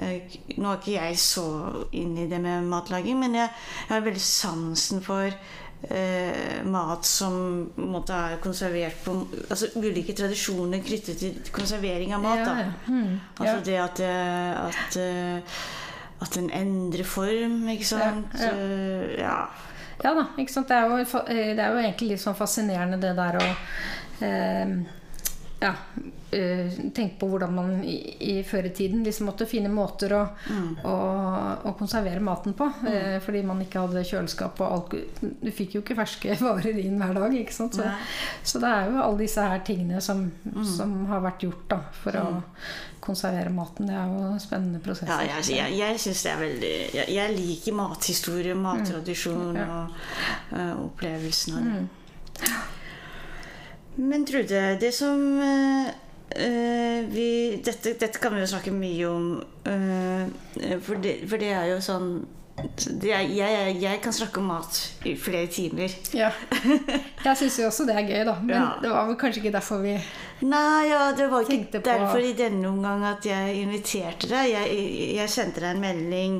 eh, 0.00 0.36
Nå 0.56 0.70
er 0.72 0.78
ikke 0.80 0.94
jeg 0.96 1.18
så 1.20 1.44
inn 1.92 2.16
i 2.22 2.28
det 2.30 2.38
med 2.40 2.64
matlaging, 2.70 3.18
men 3.20 3.34
jeg, 3.36 3.50
jeg 3.88 3.92
har 3.92 4.04
veldig 4.06 4.22
sansen 4.24 5.02
for 5.04 5.26
eh, 5.28 6.62
mat 6.64 7.04
som 7.06 7.36
måte 7.76 8.16
er 8.16 8.38
konservert 8.42 8.96
på 9.04 9.18
Altså 9.50 9.68
ulike 9.76 10.14
tradisjoner 10.16 10.80
knyttet 10.86 11.20
til 11.20 11.52
konservering 11.52 12.14
av 12.16 12.24
mat. 12.24 12.40
Ja, 12.40 12.48
da. 12.48 12.56
ja. 12.64 12.72
Mhm. 12.88 13.20
Altså 13.36 13.56
Ja. 13.56 13.60
det 13.68 13.78
at, 13.84 14.00
eh, 14.00 14.66
at, 14.66 14.96
eh, 15.04 15.60
at 16.24 16.34
den 16.34 16.48
endrer 16.50 17.04
form, 17.06 17.60
ikke 17.76 17.86
sant. 17.92 18.32
Ja, 18.40 18.54
Eh, 18.56 19.18
ja. 19.20 19.36
Ja 20.02 20.12
da, 20.14 20.26
ikke 20.38 20.52
sant? 20.52 20.68
Det 20.70 20.76
er, 20.76 20.86
jo, 20.86 21.20
eh, 21.26 21.50
det 21.58 21.64
er 21.64 21.74
jo 21.74 21.82
egentlig 21.82 22.12
litt 22.12 22.22
sånn 22.22 22.38
fascinerende 22.38 23.00
det 23.02 23.16
der 23.18 23.40
å 23.40 23.48
eh, 24.26 24.78
Ja. 25.64 25.74
Eh, 26.36 26.72
tenke 26.94 27.18
på 27.20 27.28
hvordan 27.30 27.54
man 27.54 27.70
i, 27.84 27.94
i 28.30 28.34
før 28.46 28.66
i 28.68 28.72
tiden 28.76 29.04
liksom 29.06 29.28
måtte 29.30 29.46
finne 29.48 29.70
måter 29.72 30.12
å, 30.16 30.22
å, 30.84 30.96
å 31.68 31.74
konservere 31.78 32.20
maten 32.24 32.56
på. 32.58 32.68
Eh, 32.88 33.16
fordi 33.24 33.42
man 33.46 33.62
ikke 33.64 33.84
hadde 33.86 34.04
kjøleskap 34.08 34.60
og 34.64 34.74
alt. 34.74 34.98
Du 35.42 35.50
fikk 35.54 35.78
jo 35.78 35.84
ikke 35.84 35.96
ferske 35.98 36.36
varer 36.44 36.78
inn 36.82 36.98
hver 37.00 37.14
dag. 37.18 37.38
ikke 37.40 37.54
sant? 37.56 37.78
Så, 37.78 37.88
så 38.42 38.62
det 38.64 38.74
er 38.74 38.90
jo 38.92 39.00
alle 39.04 39.22
disse 39.24 39.48
her 39.52 39.64
tingene 39.66 40.02
som, 40.04 40.26
som 40.76 40.94
har 41.12 41.24
vært 41.24 41.46
gjort 41.48 41.66
da, 41.72 41.80
for 42.02 42.18
å 42.20 42.26
konservere 43.04 43.48
maten. 43.54 43.86
Det 43.88 43.94
er 43.96 44.10
jo 44.12 44.24
en 44.34 44.42
spennende 44.42 44.80
prosess. 44.84 45.08
Ja, 45.08 45.22
jeg, 45.24 45.46
jeg, 45.56 45.76
jeg 45.78 46.00
syns 46.02 46.24
det 46.26 46.32
er 46.34 46.40
veldig 46.42 46.72
Jeg, 46.98 47.06
jeg 47.14 47.36
liker 47.38 47.76
mathistorie, 47.78 48.56
mattradisjon 48.58 49.56
Ja. 49.56 49.68
og 49.86 49.94
uh, 50.52 50.74
opplevelsen 50.88 51.56
av 51.56 51.70
det. 51.70 51.86
Men 53.98 54.24
Trude, 54.28 54.60
det 54.78 54.92
som 54.94 55.22
eh, 55.42 55.88
eh, 56.36 57.04
vi 57.08 57.28
dette, 57.64 57.94
dette 58.00 58.18
kan 58.20 58.34
vi 58.34 58.42
jo 58.42 58.50
snakke 58.50 58.72
mye 58.74 59.06
om, 59.08 59.30
uh, 59.68 60.24
for, 60.84 61.00
det, 61.02 61.20
for 61.28 61.40
det 61.40 61.52
er 61.54 61.70
jo 61.74 61.78
sånn 61.84 62.10
det 62.98 63.12
er, 63.14 63.20
jeg, 63.22 63.52
jeg, 63.54 63.74
jeg 63.84 64.00
kan 64.02 64.14
snakke 64.14 64.40
om 64.40 64.48
mat 64.50 64.78
i 65.06 65.12
flere 65.14 65.46
timer. 65.46 65.92
Ja. 66.10 66.32
Jeg 67.26 67.36
syns 67.38 67.58
jo 67.60 67.68
også 67.68 67.84
det 67.86 67.94
er 67.94 68.08
gøy, 68.08 68.24
da. 68.26 68.34
Men 68.42 68.54
Ja. 68.56 68.64
det 68.82 68.90
var 68.90 69.06
vel 69.06 69.18
kanskje 69.20 69.44
ikke 69.44 69.52
derfor 69.54 69.78
vi 69.84 69.92
Nei, 70.42 70.88
ja, 70.88 71.12
det 71.14 71.28
var 71.30 71.46
ikke 71.46 71.78
derfor 71.82 72.18
i 72.18 72.32
denne 72.38 72.66
omgang 72.68 73.04
at 73.06 73.26
jeg 73.26 73.56
inviterte 73.62 74.28
deg. 74.30 74.52
Jeg, 74.52 74.82
jeg 75.16 75.30
sendte 75.30 75.62
deg 75.62 75.76
en 75.76 75.82
melding 75.82 76.36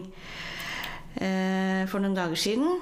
uh, 1.18 1.82
for 1.90 2.02
noen 2.02 2.14
dager 2.18 2.38
siden. 2.38 2.78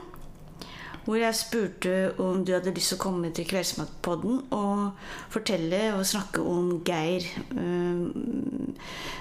Hvor 1.06 1.20
jeg 1.20 1.38
spurte 1.38 1.92
om 2.18 2.40
du 2.44 2.50
hadde 2.56 2.72
lyst 2.74 2.90
til 2.90 2.98
å 2.98 3.02
komme 3.04 3.28
til 3.34 3.46
Kveldsmatpodden 3.46 4.40
og 4.56 5.04
fortelle 5.30 5.92
og 5.94 6.02
snakke 6.08 6.42
om 6.42 6.72
Geir, 6.86 7.22
eh, 7.54 8.76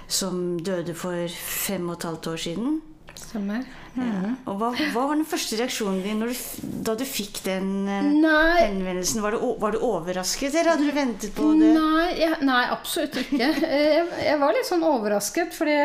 som 0.10 0.58
døde 0.66 0.96
for 0.98 1.30
fem 1.30 1.86
og 1.90 2.00
et 2.00 2.08
halvt 2.10 2.32
år 2.34 2.42
siden. 2.48 2.76
Stemmer. 3.16 3.62
Ja. 3.96 4.34
Og 4.50 4.58
hva, 4.60 4.72
hva 4.92 5.06
var 5.08 5.16
den 5.16 5.28
første 5.30 5.56
reaksjonen 5.62 6.02
din 6.04 6.20
når 6.20 6.34
du, 6.34 6.72
da 6.90 6.98
du 7.00 7.06
fikk 7.08 7.40
den 7.46 7.70
eh, 7.88 8.10
Nei, 8.18 8.66
henvendelsen? 8.66 9.22
Var 9.24 9.38
du, 9.38 9.46
var 9.62 9.72
du 9.72 9.80
overrasket, 9.86 10.52
eller 10.58 10.74
hadde 10.74 10.90
du 10.90 10.98
ventet 10.98 11.32
på 11.38 11.54
det? 11.56 11.70
Nei, 11.78 12.10
jeg, 12.20 12.42
nei, 12.50 12.64
absolutt 12.76 13.16
ikke. 13.24 13.54
Eh, 13.70 13.88
Jeg, 13.96 14.08
jeg 14.26 14.42
var 14.42 14.58
litt 14.58 14.68
sånn 14.68 14.84
overrasket, 14.90 15.56
fordi 15.56 15.78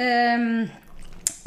eh, 0.00 0.48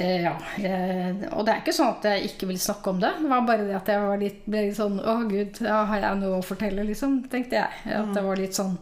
Ja. 0.03 0.33
Jeg, 0.59 1.29
og 1.31 1.45
det 1.45 1.53
er 1.53 1.61
ikke 1.61 1.75
sånn 1.75 1.91
at 1.93 2.07
jeg 2.09 2.29
ikke 2.31 2.47
vil 2.49 2.59
snakke 2.61 2.91
om 2.91 2.99
det. 3.01 3.11
Det 3.21 3.29
var 3.31 3.45
bare 3.47 3.67
det 3.67 3.75
at 3.77 3.91
jeg 3.93 4.01
var 4.03 4.19
litt, 4.21 4.41
ble 4.45 4.63
litt 4.67 4.77
sånn 4.77 4.97
Å, 4.99 5.15
gud, 5.29 5.61
ja, 5.63 5.83
har 5.89 6.03
jeg 6.03 6.19
noe 6.21 6.39
å 6.39 6.45
fortelle, 6.45 6.85
liksom? 6.87 7.21
Tenkte 7.31 7.59
jeg. 7.61 7.83
At 7.97 8.11
det 8.15 8.23
var 8.25 8.41
litt 8.41 8.57
sånn 8.57 8.75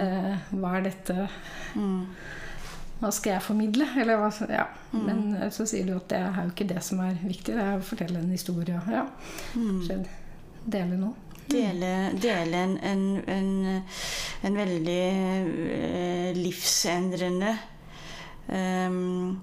eh, 0.00 0.30
Hva 0.54 0.76
er 0.78 0.86
dette 0.88 1.28
Hva 1.74 3.10
skal 3.12 3.34
jeg 3.34 3.44
formidle? 3.44 3.88
Eller 4.00 4.20
hva 4.22 4.30
Ja. 4.50 4.68
Men 4.94 5.34
eh, 5.40 5.50
så 5.54 5.66
sier 5.68 5.88
du 5.88 5.96
at 5.98 6.08
det 6.12 6.22
er 6.22 6.40
jo 6.46 6.54
ikke 6.54 6.68
det 6.70 6.82
som 6.86 7.02
er 7.04 7.18
viktig. 7.20 7.54
Det 7.58 7.66
er 7.66 7.76
å 7.80 7.84
fortelle 7.84 8.22
en 8.22 8.32
historie. 8.32 8.80
Ja. 8.94 9.04
Skjedd. 9.54 10.08
Dele 10.64 10.96
noe. 10.96 11.14
Dele, 11.50 11.90
dele 12.16 12.56
en, 12.56 12.78
en, 12.80 13.02
en, 13.28 13.82
en 14.48 14.54
veldig 14.56 15.02
eh, 15.76 16.30
livsendrende 16.38 17.50
ehm, 18.48 19.34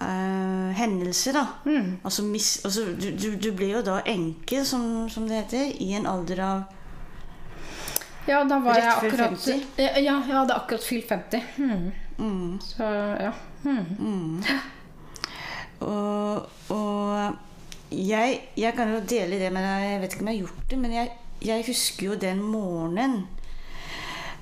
eh, 0.00 0.70
hendelse, 0.78 1.32
da. 1.32 1.46
Mm. 1.64 1.98
Altså, 2.04 2.22
mis, 2.22 2.60
altså 2.64 2.84
du, 3.00 3.10
du, 3.16 3.36
du 3.36 3.52
ble 3.56 3.68
jo 3.72 3.82
da 3.82 4.00
enke, 4.06 4.64
som, 4.64 5.08
som 5.10 5.28
det 5.28 5.44
heter, 5.44 5.74
i 5.80 5.92
en 5.98 6.06
alder 6.06 6.40
av 6.40 6.62
Ja, 8.26 8.38
da 8.48 8.56
var 8.64 8.74
Rett 8.78 8.84
jeg 8.84 8.92
akkurat 9.12 9.34
50? 9.36 9.64
Ja, 9.76 9.90
jeg 10.00 10.22
hadde 10.32 10.54
akkurat 10.56 10.84
fylt 10.84 11.08
50. 11.08 11.42
Mm. 11.58 11.90
mm, 12.18 12.60
Så 12.64 12.84
ja. 13.20 13.32
Mm. 13.64 13.84
mm. 13.98 14.44
Og, 15.84 16.46
og 16.72 17.34
jeg, 17.92 18.38
jeg 18.56 18.72
kan 18.76 18.92
jo 18.94 19.00
dele 19.08 19.38
det 19.38 19.50
med 19.52 19.62
deg, 19.66 19.84
jeg 19.90 20.00
vet 20.00 20.14
ikke 20.16 20.24
om 20.24 20.30
jeg 20.32 20.38
har 20.38 20.46
gjort 20.46 20.70
det, 20.70 20.78
men 20.80 20.94
jeg, 20.96 21.10
jeg 21.44 21.66
husker 21.68 22.06
jo 22.06 22.14
den 22.22 22.40
morgenen. 22.42 23.18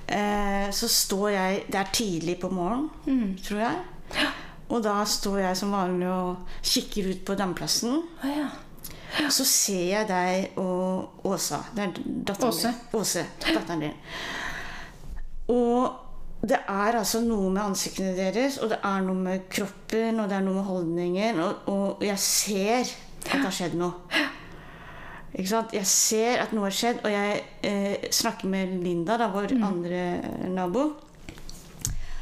Eh, 0.07 0.67
så 0.75 0.87
står 0.91 1.29
jeg 1.31 1.59
Det 1.71 1.77
er 1.79 1.91
tidlig 1.95 2.37
på 2.41 2.49
morgenen, 2.51 2.89
Mm. 3.05 3.37
tror 3.43 3.59
jeg. 3.59 3.75
Og 4.73 4.81
da 4.81 4.99
står 5.05 5.43
jeg 5.43 5.57
som 5.59 5.73
vanlig 5.75 6.09
og 6.09 6.61
kikker 6.65 7.11
ut 7.11 7.25
på 7.27 7.35
damplassen. 7.37 7.99
Oh, 8.01 8.29
ja. 8.29 9.29
Så 9.29 9.45
ser 9.45 9.83
jeg 9.91 10.07
deg 10.09 10.57
og 10.57 11.27
Åsa. 11.29 11.59
Det 11.75 11.83
er 11.83 11.91
datteren 12.29 12.49
Åse. 12.49 12.71
din. 12.71 12.99
Åse, 12.99 13.25
datteren 13.45 13.83
din. 13.85 13.99
Og 15.53 15.99
det 16.43 16.57
er 16.57 16.97
altså 16.97 17.21
noe 17.23 17.51
med 17.53 17.61
ansiktene 17.61 18.15
deres, 18.17 18.57
og 18.57 18.71
det 18.73 18.79
er 18.83 19.03
noe 19.05 19.15
med 19.15 19.45
kroppen, 19.53 20.19
og 20.19 20.31
det 20.31 20.37
er 20.39 20.43
noe 20.43 20.57
med 20.57 20.67
holdningen, 20.67 21.39
og, 21.39 21.69
og 21.71 22.03
jeg 22.03 22.19
ser 22.19 22.89
at 23.23 23.29
det 23.29 23.43
har 23.45 23.55
skjedd 23.55 23.77
noe. 23.79 23.93
Ikke 25.33 25.49
sant? 25.49 25.71
Jeg 25.73 25.87
ser 25.89 26.43
at 26.43 26.51
noe 26.53 26.67
har 26.67 26.75
skjedd, 26.75 26.99
og 27.05 27.13
jeg 27.13 27.39
eh, 27.65 28.09
snakker 28.13 28.49
med 28.51 28.75
Linda, 28.83 29.15
da, 29.21 29.29
vår 29.33 29.55
andre 29.55 30.01
nabo. 30.51 30.89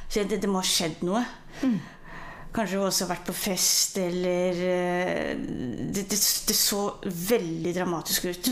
Så 0.08 0.22
jeg, 0.22 0.30
det, 0.30 0.42
det 0.44 0.52
må 0.52 0.62
ha 0.62 0.68
skjedd 0.68 1.02
noe. 1.08 1.24
Kanskje 2.52 2.80
hun 2.80 2.90
også 2.90 3.06
har 3.06 3.14
vært 3.14 3.28
på 3.30 3.36
fest, 3.38 3.98
eller 4.02 4.58
eh, 4.68 5.36
det, 5.40 6.04
det, 6.12 6.20
det 6.50 6.58
så 6.58 6.82
veldig 7.32 7.76
dramatisk 7.78 8.28
ut. 8.28 8.50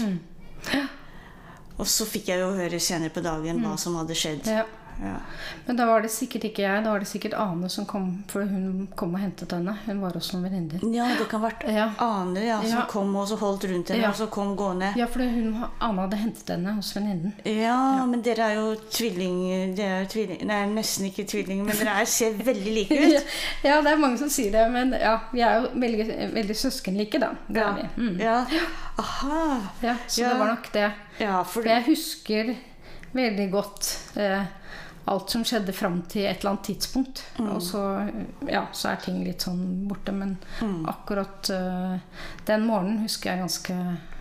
Og 1.80 1.88
så 1.88 2.08
fikk 2.08 2.32
jeg 2.32 2.44
jo 2.44 2.54
høre 2.56 2.80
senere 2.84 3.12
på 3.16 3.24
dagen 3.24 3.60
hva 3.64 3.76
som 3.80 3.98
hadde 4.00 4.16
skjedd. 4.18 4.48
ja. 4.48 4.68
Ja. 5.02 5.16
Men 5.66 5.78
da 5.80 5.86
var 5.86 6.02
det 6.04 6.10
sikkert 6.12 6.44
ikke 6.50 6.64
jeg, 6.66 6.84
da 6.84 6.92
var 6.92 7.00
det 7.04 7.08
sikkert 7.08 7.34
Ane 7.40 7.70
som 7.72 7.86
kom, 7.88 8.08
for 8.28 8.44
hun 8.44 8.88
kom 9.00 9.14
og 9.16 9.22
hentet 9.24 9.54
henne. 9.56 9.76
Hun 9.86 10.02
var 10.04 10.18
også 10.18 10.38
noen 10.38 10.50
venninner. 10.50 10.84
ja, 10.96 11.06
det 11.20 11.28
kan 11.32 11.42
ha 11.42 11.50
vært 11.50 11.64
Ja. 11.72 11.86
Ane 12.04 12.44
ja, 12.44 12.58
som 12.68 12.84
kom 12.92 13.16
og 13.16 13.28
så 13.30 13.38
holdt 13.40 13.68
rundt 13.70 13.94
henne, 13.94 14.10
og 14.10 14.18
så 14.20 14.28
kom 14.34 14.56
gående. 14.60 14.92
Ja, 15.00 15.08
for 15.12 15.24
hun, 15.24 15.64
Ane 15.80 16.06
hadde 16.06 16.20
hentet 16.20 16.52
henne 16.56 16.76
hos 16.76 16.92
venninnen. 16.98 17.34
Ja, 17.48 18.06
men 18.10 18.24
dere 18.26 18.50
er 18.50 18.60
jo 18.60 18.76
tvillinger 18.92 19.80
er 19.80 20.06
tvillinger 20.12 20.46
Nei, 20.50 20.60
nesten 20.74 21.08
ikke 21.10 21.26
tvillinger, 21.30 21.68
men 21.68 21.80
dere 21.80 21.96
er, 22.02 22.10
ser 22.10 22.36
veldig 22.36 22.76
like 22.76 23.00
ut. 23.00 23.34
ja, 23.68 23.80
det 23.86 23.94
er 23.94 24.02
mange 24.02 24.20
som 24.22 24.32
sier 24.34 24.52
det, 24.56 24.66
men 24.74 24.94
ja, 24.98 25.16
vi 25.32 25.44
er 25.46 25.60
jo 25.62 25.72
veldig, 25.80 26.08
veldig 26.36 26.58
søskenlike, 26.58 27.22
da. 27.22 27.34
Det 27.48 27.64
er 27.64 27.78
vi. 27.80 27.88
Mm. 28.04 28.16
Ja. 28.24 28.40
Aha. 29.00 29.44
Ja, 29.84 29.96
så 30.08 30.26
det 30.26 30.40
var 30.40 30.54
nok 30.54 30.72
det. 30.74 30.88
Ja, 31.20 31.44
for 31.44 31.62
For 31.62 31.70
jeg 31.70 31.86
husker 31.88 32.56
veldig 33.16 33.48
godt 33.52 33.88
eh, 34.20 34.44
alt 35.10 35.34
som 35.34 35.44
skjedde 35.48 35.74
fram 35.74 36.02
til 36.12 36.26
et 36.28 36.40
eller 36.40 36.54
annet 36.54 36.66
tidspunkt. 36.70 37.24
Og 37.42 37.62
så, 37.64 37.84
ja, 38.48 38.66
så 38.74 38.92
er 38.92 39.04
ting 39.04 39.22
litt 39.26 39.46
sånn 39.46 39.62
borte. 39.90 40.14
Men 40.16 40.38
akkurat 40.90 41.52
uh, 41.54 42.26
den 42.48 42.66
morgenen 42.70 43.04
husker 43.06 43.34
jeg 43.34 43.44
ganske 43.44 43.78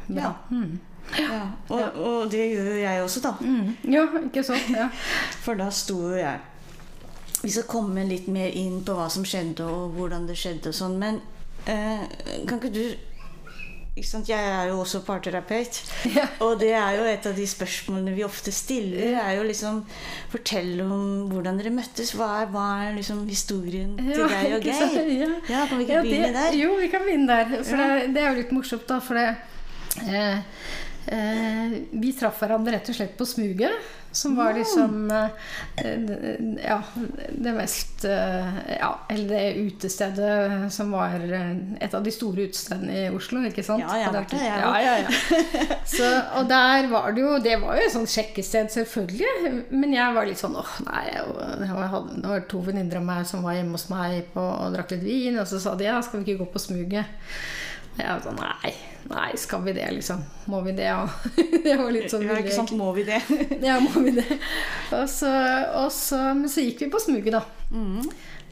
bra. 0.09 0.23
Ja. 0.23 0.35
Mm. 0.51 0.79
ja. 1.21 1.41
Og, 1.69 1.99
og 2.05 2.31
det 2.33 2.45
gjør 2.53 2.71
jeg 2.83 3.03
også, 3.05 3.25
da. 3.25 3.35
Mm. 3.41 3.75
Ja, 3.93 4.07
ikke 4.25 4.45
sant? 4.47 4.71
Ja. 4.75 4.89
For 5.45 5.59
da 5.59 5.71
sto 5.75 6.01
jo 6.11 6.17
jeg 6.19 6.39
Vi 7.43 7.53
skal 7.55 7.69
komme 7.71 8.03
litt 8.09 8.27
mer 8.33 8.51
inn 8.59 8.81
på 8.85 8.97
hva 8.99 9.07
som 9.13 9.27
skjedde, 9.29 9.67
og 9.67 9.95
hvordan 9.99 10.27
det 10.27 10.39
skjedde 10.41 10.73
og 10.73 10.79
sånn, 10.81 10.97
men 10.99 11.21
uh, 11.69 12.03
kan 12.49 12.59
ikke 12.59 12.75
du? 12.75 12.85
Jeg 14.29 14.39
er 14.53 14.69
jo 14.71 14.79
også 14.81 15.01
parterapeut, 15.07 15.79
Ja. 16.17 16.27
og 16.45 16.59
det 16.61 16.71
er 16.77 16.97
jo 16.99 17.05
et 17.11 17.27
av 17.27 17.35
de 17.37 17.47
spørsmålene 17.49 18.15
vi 18.17 18.25
ofte 18.27 18.53
stiller. 18.53 19.17
er 19.21 19.37
jo 19.39 19.43
liksom 19.49 19.83
Fortell 20.33 20.81
om 20.85 21.29
hvordan 21.33 21.59
dere 21.59 21.71
møttes. 21.75 22.15
Hva 22.19 22.43
er, 22.43 22.51
hva 22.53 22.67
er 22.87 22.97
liksom 22.99 23.27
historien 23.29 23.97
til 23.99 24.15
Ja, 24.23 24.29
deg 24.29 24.57
og? 24.59 24.63
Geir? 24.69 25.13
Ja. 25.19 25.31
Ja, 25.49 25.67
Kan 25.69 25.79
vi 25.79 25.85
ikke 25.89 26.03
begynne 26.05 26.33
det, 26.33 26.35
der? 26.35 26.59
Jo, 26.63 26.75
vi 26.81 26.89
kan 26.93 27.07
begynne 27.07 27.27
der. 27.33 27.63
For 27.65 27.77
det, 27.81 28.15
det 28.15 28.23
er 28.23 28.29
jo 28.33 28.41
litt 28.43 28.53
morsomt, 28.57 28.87
da. 28.89 28.99
For 29.01 29.15
det, 29.19 29.29
eh, 30.09 30.39
eh, 31.13 31.79
vi 31.93 32.13
traff 32.19 32.41
hverandre 32.43 32.77
rett 32.79 32.89
og 32.93 32.99
slett 32.99 33.17
på 33.19 33.27
smuget. 33.29 33.73
Som 34.13 34.37
var 34.37 34.55
liksom 34.57 35.11
eh, 35.11 36.59
Ja, 36.65 36.83
det 37.31 37.53
mest 37.53 38.05
eh, 38.05 38.79
Ja, 38.81 38.99
eller 39.09 39.29
det 39.29 39.55
utestedet 39.55 40.73
som 40.73 40.93
var 40.93 41.21
eh, 41.21 41.57
et 41.81 41.95
av 41.95 42.05
de 42.05 42.13
store 42.15 42.49
utestedene 42.49 43.03
i 43.03 43.05
Oslo, 43.15 43.43
ikke 43.45 43.65
sant? 43.67 43.85
Ja, 43.85 43.99
jeg 44.01 44.09
har 44.09 44.17
vært 44.17 44.33
der, 44.33 44.47
jeg 44.47 44.65
Ja, 44.65 44.73
ja, 44.81 44.97
ja. 45.05 45.79
Så, 45.99 46.09
og 46.41 46.49
der 46.49 46.89
var 46.93 47.13
det 47.13 47.25
jo 47.25 47.37
Det 47.45 47.59
var 47.61 47.77
jo 47.77 47.85
et 47.85 47.95
sånt 47.95 48.13
sjekkested, 48.13 48.73
selvfølgelig. 48.73 49.53
Men 49.71 49.95
jeg 49.97 50.17
var 50.17 50.29
litt 50.29 50.41
sånn 50.41 50.57
åh, 50.59 50.75
nei 50.89 51.05
jeg, 51.11 51.29
jeg 51.65 51.93
hadde, 51.95 52.19
Det 52.19 52.33
var 52.33 52.45
to 52.51 52.65
venninner 52.65 53.01
av 53.01 53.09
meg 53.09 53.29
som 53.29 53.45
var 53.45 53.59
hjemme 53.59 53.77
hos 53.77 53.89
meg 53.93 54.33
på, 54.35 54.43
og 54.43 54.75
drakk 54.77 54.97
litt 54.97 55.07
vin, 55.07 55.39
og 55.41 55.49
så 55.49 55.61
sa 55.63 55.77
de 55.79 55.89
ja, 55.89 56.01
skal 56.05 56.23
vi 56.23 56.33
ikke 56.33 56.45
gå 56.45 56.53
på 56.55 56.63
smuget? 56.69 57.17
Jeg 57.99 58.07
var 58.07 58.21
sånn 58.23 58.39
nei, 58.39 58.73
nei, 59.11 59.29
skal 59.41 59.63
vi 59.67 59.75
det, 59.75 59.89
liksom? 59.97 60.23
Må 60.53 60.61
vi 60.63 60.75
det? 60.79 60.89
Og 60.95 61.39
det 61.67 61.75
var 61.81 61.91
litt 61.95 62.13
sånn 62.13 62.27
Ja, 62.29 62.39
ikke 62.39 62.55
sant? 62.55 62.73
Må 62.79 62.93
vi 62.95 63.05
det? 63.09 63.19
ja, 63.69 63.79
må 63.83 64.05
vi 64.05 64.15
det? 64.21 64.27
Og 64.95 65.05
så, 65.11 65.33
og 65.81 65.91
så, 65.95 66.21
men 66.39 66.51
så 66.53 66.63
gikk 66.63 66.87
vi 66.87 66.91
på 66.93 67.03
smuget, 67.03 67.35
da. 67.35 67.43
Mm. 67.75 68.07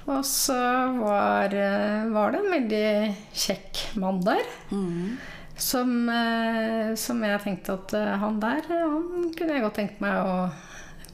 Og 0.06 0.26
så 0.26 0.58
var, 1.00 1.54
eh, 1.54 2.04
var 2.14 2.34
det 2.34 2.42
en 2.42 2.52
veldig 2.52 2.90
kjekk 3.34 3.80
mann 4.02 4.20
der. 4.26 4.44
Mm. 4.70 5.16
Som, 5.56 5.96
eh, 6.12 6.92
som 6.98 7.22
jeg 7.24 7.42
tenkte 7.42 7.74
at 7.74 7.94
eh, 7.96 8.12
han 8.20 8.38
der, 8.42 8.66
han 8.68 9.32
kunne 9.34 9.56
jeg 9.56 9.64
godt 9.64 9.78
tenkt 9.80 10.02
meg 10.04 10.20
å 10.20 10.36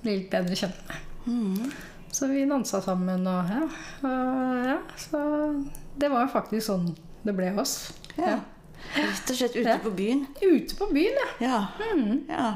bli 0.02 0.18
litt 0.18 0.32
bedre 0.32 0.58
kjent 0.58 0.82
med. 0.88 1.08
Mm. 1.28 1.72
Så 2.12 2.28
vi 2.28 2.44
dansa 2.44 2.82
sammen 2.84 3.24
og 3.30 3.52
ja. 3.54 3.62
Og, 4.04 4.66
ja 4.66 4.78
så 5.00 5.22
det 5.96 6.10
var 6.12 6.28
faktisk 6.32 6.66
sånn 6.66 6.90
det 7.22 7.34
ble 7.38 7.52
oss. 7.62 7.92
Ja. 8.18 8.38
Rett 8.92 9.30
og 9.30 9.38
slett 9.38 9.56
ute 9.56 9.78
på 9.84 9.94
byen. 9.96 10.26
Ute 10.42 10.76
på 10.76 10.88
byen, 10.92 11.16
ja. 11.40 11.48
Ja. 11.48 11.88
Mm. 11.94 12.24
ja. 12.28 12.50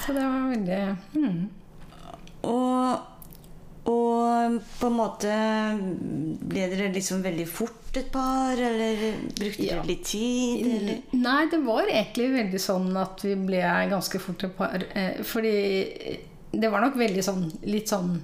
Så 0.00 0.12
det 0.16 0.24
var 0.24 0.48
veldig 0.50 0.96
mm. 1.14 1.40
Og, 2.48 3.00
og 3.92 4.56
på 4.80 4.88
en 4.88 4.96
måte 4.96 5.34
ble 6.40 6.64
dere 6.72 6.88
liksom 6.94 7.20
veldig 7.24 7.46
fort 7.48 7.98
et 8.00 8.08
par, 8.12 8.54
eller 8.54 9.02
brukte 9.36 9.66
dere 9.66 9.84
litt 9.88 10.04
tid, 10.08 10.66
eller? 10.78 11.00
Nei, 11.20 11.40
det 11.52 11.60
var 11.66 11.90
egentlig 11.90 12.30
veldig 12.36 12.62
sånn 12.62 12.88
at 12.96 13.24
vi 13.26 13.34
ble 13.36 13.60
ganske 13.90 14.22
fort 14.22 14.46
et 14.46 14.54
par. 14.56 14.86
Eh, 14.94 15.20
fordi 15.26 15.54
det 16.50 16.70
var 16.70 16.86
nok 16.86 16.96
veldig 16.98 17.24
sånn 17.24 17.44
litt 17.68 17.90
sånn 17.90 18.16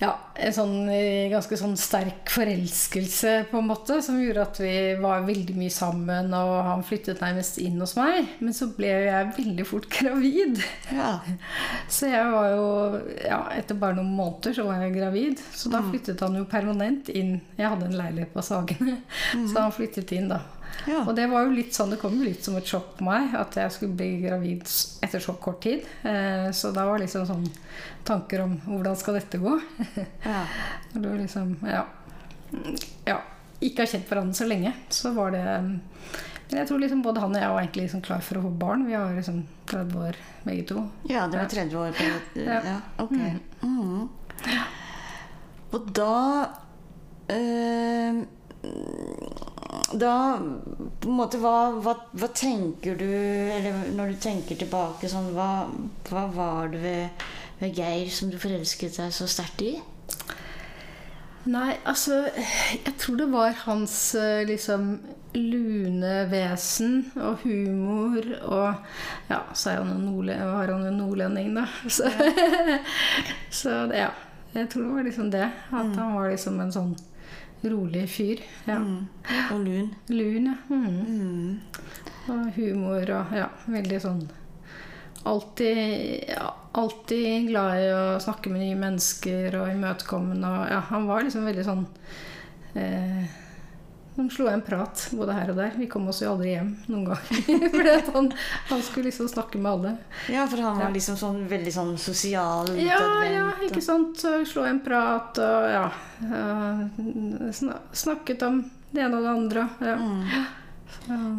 ja, 0.00 0.10
en 0.36 0.52
sånn 0.52 0.90
eh, 0.92 1.30
ganske 1.32 1.56
sånn 1.56 1.76
sterk 1.80 2.28
forelskelse, 2.28 3.32
på 3.50 3.60
en 3.60 3.68
måte, 3.70 3.98
som 4.04 4.18
gjorde 4.20 4.42
at 4.44 4.60
vi 4.60 4.74
var 5.00 5.24
veldig 5.24 5.54
mye 5.56 5.72
sammen, 5.72 6.34
og 6.36 6.52
han 6.66 6.84
flyttet 6.84 7.22
nærmest 7.24 7.56
inn 7.62 7.80
hos 7.80 7.94
meg. 7.96 8.28
Men 8.44 8.56
så 8.56 8.68
ble 8.76 8.90
jeg 8.92 9.30
veldig 9.38 9.66
fort 9.68 9.88
gravid. 9.92 10.60
Ja. 10.92 11.14
Så 11.96 12.10
jeg 12.10 12.26
var 12.32 12.48
jo 12.50 12.66
Ja, 13.22 13.38
etter 13.54 13.78
bare 13.78 13.96
noen 13.96 14.12
måneder 14.16 14.54
så 14.56 14.64
var 14.66 14.82
jeg 14.82 14.96
gravid. 14.96 15.40
Så 15.54 15.70
da 15.72 15.80
flyttet 15.84 16.20
han 16.24 16.36
jo 16.36 16.44
permanent 16.50 17.08
inn. 17.08 17.38
Jeg 17.56 17.70
hadde 17.72 17.88
en 17.88 17.96
leilighet 17.96 18.34
på 18.34 18.44
Sagene, 18.44 18.98
så 19.48 19.62
han 19.62 19.74
flyttet 19.74 20.12
inn 20.16 20.28
da. 20.32 20.40
Ja. 20.86 21.02
Og 21.02 21.14
det 21.18 21.26
var 21.30 21.46
jo 21.46 21.54
litt 21.56 21.74
sånn, 21.74 21.90
det 21.92 21.98
kom 22.00 22.14
jo 22.18 22.26
litt 22.26 22.44
som 22.46 22.56
et 22.58 22.68
sjokk 22.68 22.96
på 22.98 23.06
meg 23.08 23.34
at 23.38 23.56
jeg 23.58 23.74
skulle 23.74 23.98
bli 23.98 24.10
gravid 24.22 24.66
etter 25.02 25.22
så 25.22 25.34
kort 25.42 25.62
tid. 25.64 25.86
Eh, 26.06 26.48
så 26.54 26.70
da 26.74 26.86
var 26.86 27.02
liksom 27.02 27.26
sånn 27.28 27.46
tanker 28.06 28.44
om 28.44 28.54
hvordan 28.66 28.98
skal 28.98 29.18
dette 29.18 29.40
gå. 29.42 29.56
ja. 30.30 30.44
Det 30.92 31.02
var 31.02 31.18
liksom, 31.18 31.56
ja. 31.66 31.82
ja. 33.08 33.18
Ikke 33.64 33.82
har 33.82 33.90
kjent 33.90 34.10
hverandre 34.10 34.38
så 34.38 34.46
lenge, 34.46 34.74
så 34.92 35.10
var 35.16 35.32
det 35.32 35.44
Men 35.56 36.60
jeg 36.60 36.68
tror 36.68 36.78
liksom 36.82 37.00
både 37.02 37.22
han 37.24 37.34
og 37.34 37.40
jeg 37.40 37.50
var 37.50 37.64
egentlig 37.64 37.86
liksom 37.88 38.04
klar 38.06 38.22
for 38.22 38.38
å 38.38 38.44
få 38.44 38.52
barn. 38.60 38.84
Vi 38.86 38.94
var 38.94 39.16
liksom 39.16 39.40
30 39.72 39.98
år 39.98 40.20
begge 40.44 40.68
to. 40.70 40.84
Ja, 41.10 41.26
det 41.26 41.40
var 41.40 41.50
30 41.50 41.80
år 41.80 41.96
på 41.96 42.06
ja. 42.44 42.60
Ja. 42.62 42.78
ok. 43.02 43.16
Mhm. 43.64 44.08
Og 45.74 45.88
da 45.96 46.12
eh, 47.32 48.22
Da 49.96 50.12
på 51.00 51.08
en 51.08 51.18
måte 51.18 51.38
hva, 51.40 51.56
hva, 51.82 51.94
hva 52.10 52.28
tenker 52.34 52.96
du 52.98 53.06
Eller 53.06 53.92
når 53.94 54.14
du 54.14 54.22
tenker 54.22 54.58
tilbake 54.58 55.10
sånn 55.10 55.30
Hva, 55.36 55.66
hva 56.10 56.24
var 56.34 56.72
det 56.72 56.80
ved, 56.82 57.26
ved 57.60 57.78
Geir 57.78 58.10
som 58.12 58.32
du 58.32 58.38
forelsket 58.40 58.98
deg 58.98 59.14
så 59.14 59.28
sterkt 59.30 59.62
i? 59.66 59.76
Nei, 61.46 61.76
altså 61.86 62.24
Jeg 62.34 62.96
tror 62.98 63.20
det 63.20 63.28
var 63.30 63.62
hans 63.66 63.96
eh, 64.18 64.42
liksom 64.48 64.96
lune 65.36 66.12
vesen 66.30 67.10
og 67.20 67.42
humor 67.44 68.24
og 68.40 69.28
Ja, 69.30 69.42
så 69.52 69.70
er 69.70 69.82
han 69.82 69.92
jo 69.92 69.98
nordle 70.00 70.38
var 70.40 70.72
han 70.72 70.86
jo 70.88 70.94
nordlending, 70.96 71.52
da. 71.58 71.66
Så, 71.96 72.08
så 73.50 73.74
ja. 73.92 74.10
Jeg 74.56 74.70
tror 74.72 74.86
det 74.86 74.94
var 74.94 75.04
liksom 75.04 75.30
det. 75.30 75.48
At 75.68 75.96
han 75.98 76.14
var 76.16 76.30
liksom 76.32 76.60
en 76.64 76.72
sånn 76.72 76.94
rolig 77.62 78.04
fyr. 78.10 78.42
Ja. 78.66 78.78
Mm. 78.78 79.06
Og 79.52 79.60
lun. 79.64 79.94
Lun, 80.08 80.50
ja. 80.50 80.56
Mm. 80.68 81.00
Mm. 81.06 81.60
Og 82.26 82.50
humor 82.56 83.14
og 83.14 83.38
ja, 83.38 83.46
veldig 83.70 84.02
sånn 84.02 84.26
Alltid, 85.26 85.78
ja, 86.30 86.50
alltid 86.78 87.48
glad 87.48 87.80
i 87.82 87.86
å 87.90 88.02
snakke 88.22 88.50
med 88.52 88.62
nye 88.62 88.76
mennesker 88.78 89.56
og 89.58 89.72
imøtekommende. 89.72 90.46
Og 90.46 90.68
ja, 90.70 90.78
han 90.92 91.08
var 91.08 91.24
liksom 91.26 91.48
veldig 91.48 91.64
sånn 91.66 91.82
eh, 92.78 93.24
Han 94.16 94.30
slo 94.32 94.46
en 94.48 94.62
prat 94.64 95.08
både 95.12 95.34
her 95.36 95.50
og 95.52 95.58
der. 95.60 95.74
Vi 95.76 95.86
kom 95.92 96.06
oss 96.08 96.22
jo 96.22 96.30
aldri 96.32 96.54
hjem 96.54 96.70
noen 96.88 97.04
gang. 97.10 97.24
Fordi 97.74 97.90
at 97.92 98.06
han, 98.14 98.30
han 98.70 98.84
skulle 98.84 99.10
liksom 99.10 99.28
snakke 99.28 99.60
med 99.60 99.72
alle. 99.72 99.92
Ja, 100.32 100.46
for 100.48 100.62
han 100.64 100.80
var 100.80 100.94
liksom 100.94 101.18
sånn 101.20 101.42
veldig 101.50 101.74
sånn 101.74 101.92
sosial, 102.00 102.72
Ja, 102.80 103.00
ja, 103.28 103.50
ikke 103.66 103.82
sant. 103.84 104.24
Slå 104.48 104.64
en 104.70 104.80
prat 104.84 105.36
og 105.44 105.66
ja. 105.68 105.84
eh, 106.24 107.50
Snakket 107.92 108.46
om 108.48 108.62
det 108.90 109.04
ene 109.04 109.20
og 109.20 109.26
det 109.26 109.34
andre. 109.34 109.66
Ja. 109.84 109.98
Mm. 110.00 110.46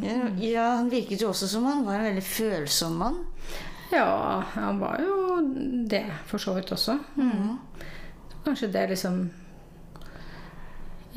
Ja, 0.04 0.20
ja, 0.40 0.68
han 0.78 0.92
virket 0.92 1.22
jo 1.24 1.32
også 1.32 1.48
som 1.50 1.66
han 1.68 1.82
var 1.88 1.98
en 1.98 2.08
veldig 2.12 2.24
følsom 2.24 3.02
mann. 3.02 3.18
Ja, 3.92 4.44
han 4.54 4.80
var 4.80 5.02
jo 5.02 5.42
det 5.90 6.06
for 6.28 6.38
så 6.38 6.54
vidt 6.58 6.72
også. 6.76 6.98
Mm. 7.16 7.58
Kanskje 8.46 8.70
det 8.72 8.86
liksom 8.94 9.30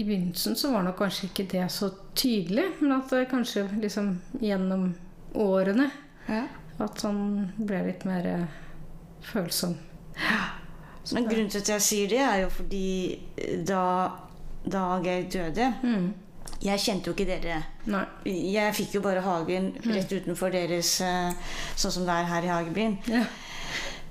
I 0.00 0.04
begynnelsen 0.06 0.56
så 0.56 0.70
var 0.72 0.82
nok 0.86 0.96
kanskje 1.02 1.28
ikke 1.28 1.44
det 1.52 1.66
så 1.74 1.90
tydelig, 2.16 2.64
men 2.80 2.92
at 2.96 3.10
det 3.12 3.26
kanskje 3.30 3.66
liksom 3.82 4.14
gjennom 4.40 4.94
årene 5.36 5.90
Ja. 6.28 6.44
at 6.80 7.02
han 7.04 7.52
ble 7.58 7.82
litt 7.90 8.04
mer 8.08 8.28
følsom. 9.32 9.74
følsom. 10.16 11.14
Men 11.14 11.28
grunnen 11.28 11.50
til 11.52 11.60
at 11.60 11.68
jeg 11.74 11.82
sier 11.84 12.08
det, 12.08 12.18
er 12.24 12.40
jo 12.44 12.48
fordi 12.48 13.18
da, 13.68 13.82
da 14.64 14.86
Geir 15.04 15.28
døde 15.32 15.74
Mm. 15.82 16.12
Jeg 16.62 16.78
kjente 16.80 17.06
jo 17.08 17.12
ikke 17.14 17.26
dere. 17.26 17.62
Nei. 17.88 18.04
Jeg 18.26 18.74
fikk 18.76 18.94
jo 18.94 19.00
bare 19.00 19.20
hagen 19.24 19.70
Mm. 19.84 19.92
rett 19.94 20.10
utenfor 20.12 20.50
deres 20.52 21.00
eh, 21.00 21.32
Sånn 21.76 21.90
som 21.92 22.04
det 22.04 22.12
er 22.12 22.24
her 22.28 22.42
i 22.42 22.50
Hagebyen. 22.52 22.98
Ja. 23.08 23.24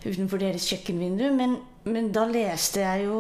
Utenfor 0.06 0.39
deres 0.39 0.65
kjøkkenvindu. 0.71 1.32
Men, 1.36 1.58
men 1.89 2.12
da 2.15 2.23
leste 2.30 2.84
jeg 2.86 3.06
jo 3.08 3.19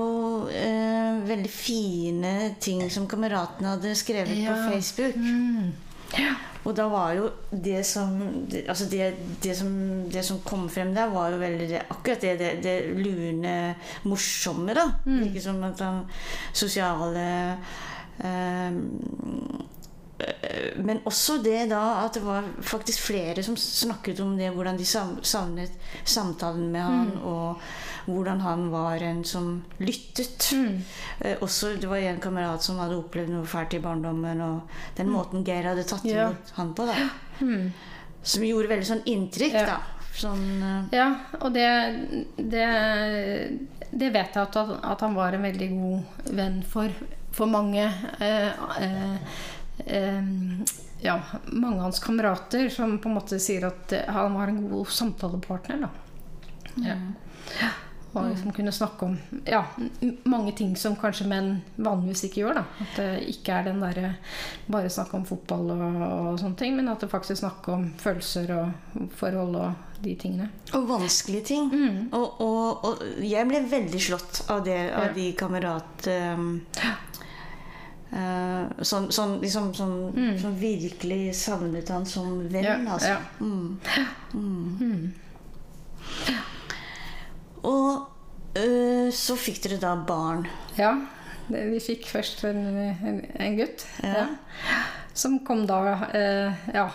eh, 0.53 1.19
veldig 1.27 1.51
fine 1.51 2.33
ting 2.61 2.85
som 2.91 3.07
kameratene 3.09 3.75
hadde 3.75 3.95
skrevet 3.97 4.37
Ja. 4.39 4.53
på 4.55 4.71
Facebook. 4.73 5.15
Mm. 5.15 5.71
Og 6.67 6.73
da 6.75 6.87
var 6.91 7.13
jo 7.15 7.27
det 7.53 7.83
som 7.87 8.15
Altså 8.67 8.87
det, 8.91 9.13
det, 9.43 9.53
som, 9.57 9.69
det 10.11 10.23
som 10.25 10.39
kom 10.43 10.65
frem 10.69 10.91
der, 10.95 11.11
var 11.13 11.29
jo 11.31 11.37
veldig 11.41 11.69
akkurat 11.85 12.21
det, 12.25 12.33
det, 12.39 12.49
det 12.63 12.73
lune, 12.97 13.75
morsomme, 14.09 14.73
da. 14.75 14.87
Mm. 15.05 15.21
Ikke 15.29 15.41
som 15.45 15.61
at 15.63 15.79
han 15.85 16.01
sosiale 16.53 17.27
eh, 18.19 18.73
Men 20.83 20.99
også 21.07 21.37
det 21.43 21.69
da 21.71 21.79
at 22.05 22.13
det 22.17 22.23
var 22.25 22.43
faktisk 22.65 22.99
flere 23.09 23.43
som 23.45 23.55
snakket 23.59 24.19
om 24.23 24.33
det, 24.37 24.49
hvordan 24.55 24.77
de 24.79 24.85
savnet 24.85 25.71
samtalen 26.03 26.71
med 26.73 26.81
han, 26.83 27.11
Mm. 27.15 27.21
og 27.23 27.61
hvordan 28.09 28.41
han 28.41 28.69
var 28.71 29.01
en 29.05 29.23
som 29.23 29.63
lyttet. 29.79 30.49
Mm. 30.53 30.81
Eh, 31.21 31.37
også, 31.41 31.75
det 31.79 31.87
var 31.89 31.97
en 31.97 32.19
kamerat 32.19 32.63
som 32.63 32.79
hadde 32.79 32.97
opplevd 32.97 33.29
noe 33.29 33.45
fælt 33.45 33.73
i 33.77 33.79
barndommen, 33.83 34.41
og 34.41 34.61
den 34.97 35.09
måten 35.13 35.43
Geir 35.45 35.63
hadde 35.69 35.83
tatt 35.87 36.03
Mm. 36.03 36.09
Ja. 36.15 36.27
imot 36.29 36.51
han 36.55 36.73
på, 36.73 36.85
da. 36.85 36.95
Mm. 37.41 37.71
Som 38.23 38.43
gjorde 38.43 38.67
veldig 38.67 38.85
sånn 38.89 39.05
inntrykk, 39.05 39.53
Ja. 39.53 39.65
da. 39.65 39.79
Sånn 40.13 40.61
eh, 40.61 40.97
Ja, 40.97 41.15
og 41.39 41.53
det, 41.53 41.69
det, 42.35 42.65
det 43.91 44.09
vet 44.13 44.33
jeg 44.35 44.41
at, 44.43 44.57
at 44.83 44.99
han 45.05 45.15
var 45.15 45.33
en 45.33 45.43
veldig 45.47 45.69
god 45.69 46.33
venn 46.35 46.59
for, 46.67 46.89
for 47.31 47.45
mange. 47.47 47.85
Eh, 48.19 48.49
eh, 48.49 48.83
eh, 48.83 49.17
ja, 51.01 51.21
mange 51.45 51.77
av 51.77 51.81
hans 51.89 51.99
kamerater 52.03 52.69
som 52.69 52.97
på 52.99 53.09
en 53.09 53.15
måte 53.19 53.39
sier 53.39 53.67
at 53.69 53.93
eh, 53.95 54.07
han 54.11 54.33
var 54.35 54.51
en 54.51 54.63
god 54.69 54.87
samtalepartner. 54.91 55.85
Da. 55.85 55.89
Ja. 56.83 56.97
Og 58.09 58.25
liksom 58.25 58.51
kunne 58.57 58.71
snakke 58.73 59.05
om 59.05 59.17
ja, 59.45 59.59
mange 60.25 60.51
ting 60.57 60.71
som 60.77 60.95
kanskje 60.97 61.27
menn 61.29 61.49
vanligvis 61.77 62.23
ikke 62.25 62.41
gjør. 62.41 62.57
Da. 62.57 62.63
At 62.81 62.95
det 62.97 63.09
ikke 63.35 63.53
er 63.53 63.67
den 63.69 63.83
derre 63.83 64.09
bare 64.65 64.89
snakke 64.89 65.19
om 65.19 65.27
fotball 65.29 65.69
og, 65.75 65.83
og 66.07 66.39
sånne 66.41 66.57
ting, 66.57 66.73
men 66.79 66.89
at 66.89 67.05
det 67.05 67.11
faktisk 67.11 67.43
snakke 67.43 67.75
om 67.75 67.85
følelser 68.01 68.49
og 68.55 69.05
forhold 69.19 69.59
og 69.61 70.01
de 70.01 70.15
tingene. 70.17 70.49
Og 70.73 70.87
vanskelige 70.89 71.45
ting. 71.51 71.69
Mm. 71.69 71.99
Og, 72.17 72.41
og, 72.41 72.89
og 72.89 73.05
jeg 73.29 73.45
ble 73.51 73.61
veldig 73.69 74.01
slått 74.01 74.41
av 74.49 74.65
det, 74.65 74.79
av 74.89 75.11
Ja. 75.11 75.13
de 75.19 75.29
kamerat... 75.37 76.09
Um, 76.33 76.49
eh, 78.11 78.83
sånn, 78.85 79.09
sånn, 79.11 79.35
liksom, 79.41 79.73
sånn, 79.77 80.37
som 80.41 80.55
virkelig 80.59 81.35
savnet 81.35 81.89
han 81.89 82.05
som 82.05 82.39
venn, 82.49 82.65
Mm. 82.65 82.85
Ja, 82.85 82.93
altså. 82.93 83.07
ja. 83.07 83.19
Mm. 83.39 83.79
Mm. 84.33 84.77
Mm. 84.79 85.13
Og 87.63 88.07
uh, 88.57 89.09
så 89.11 89.35
fikk 89.35 89.63
dere 89.65 89.79
da 89.81 89.95
barn. 90.07 90.45
Ja, 90.77 90.93
det, 91.49 91.65
vi 91.73 91.79
fikk 91.83 92.07
først 92.07 92.43
en, 92.47 92.61
en, 92.77 93.21
en 93.35 93.57
gutt. 93.59 93.85
Ja. 94.03 94.27
Som 95.13 95.41
kom 95.43 95.65
da 95.67 95.79
uh, 96.13 96.67
ja 96.73 96.87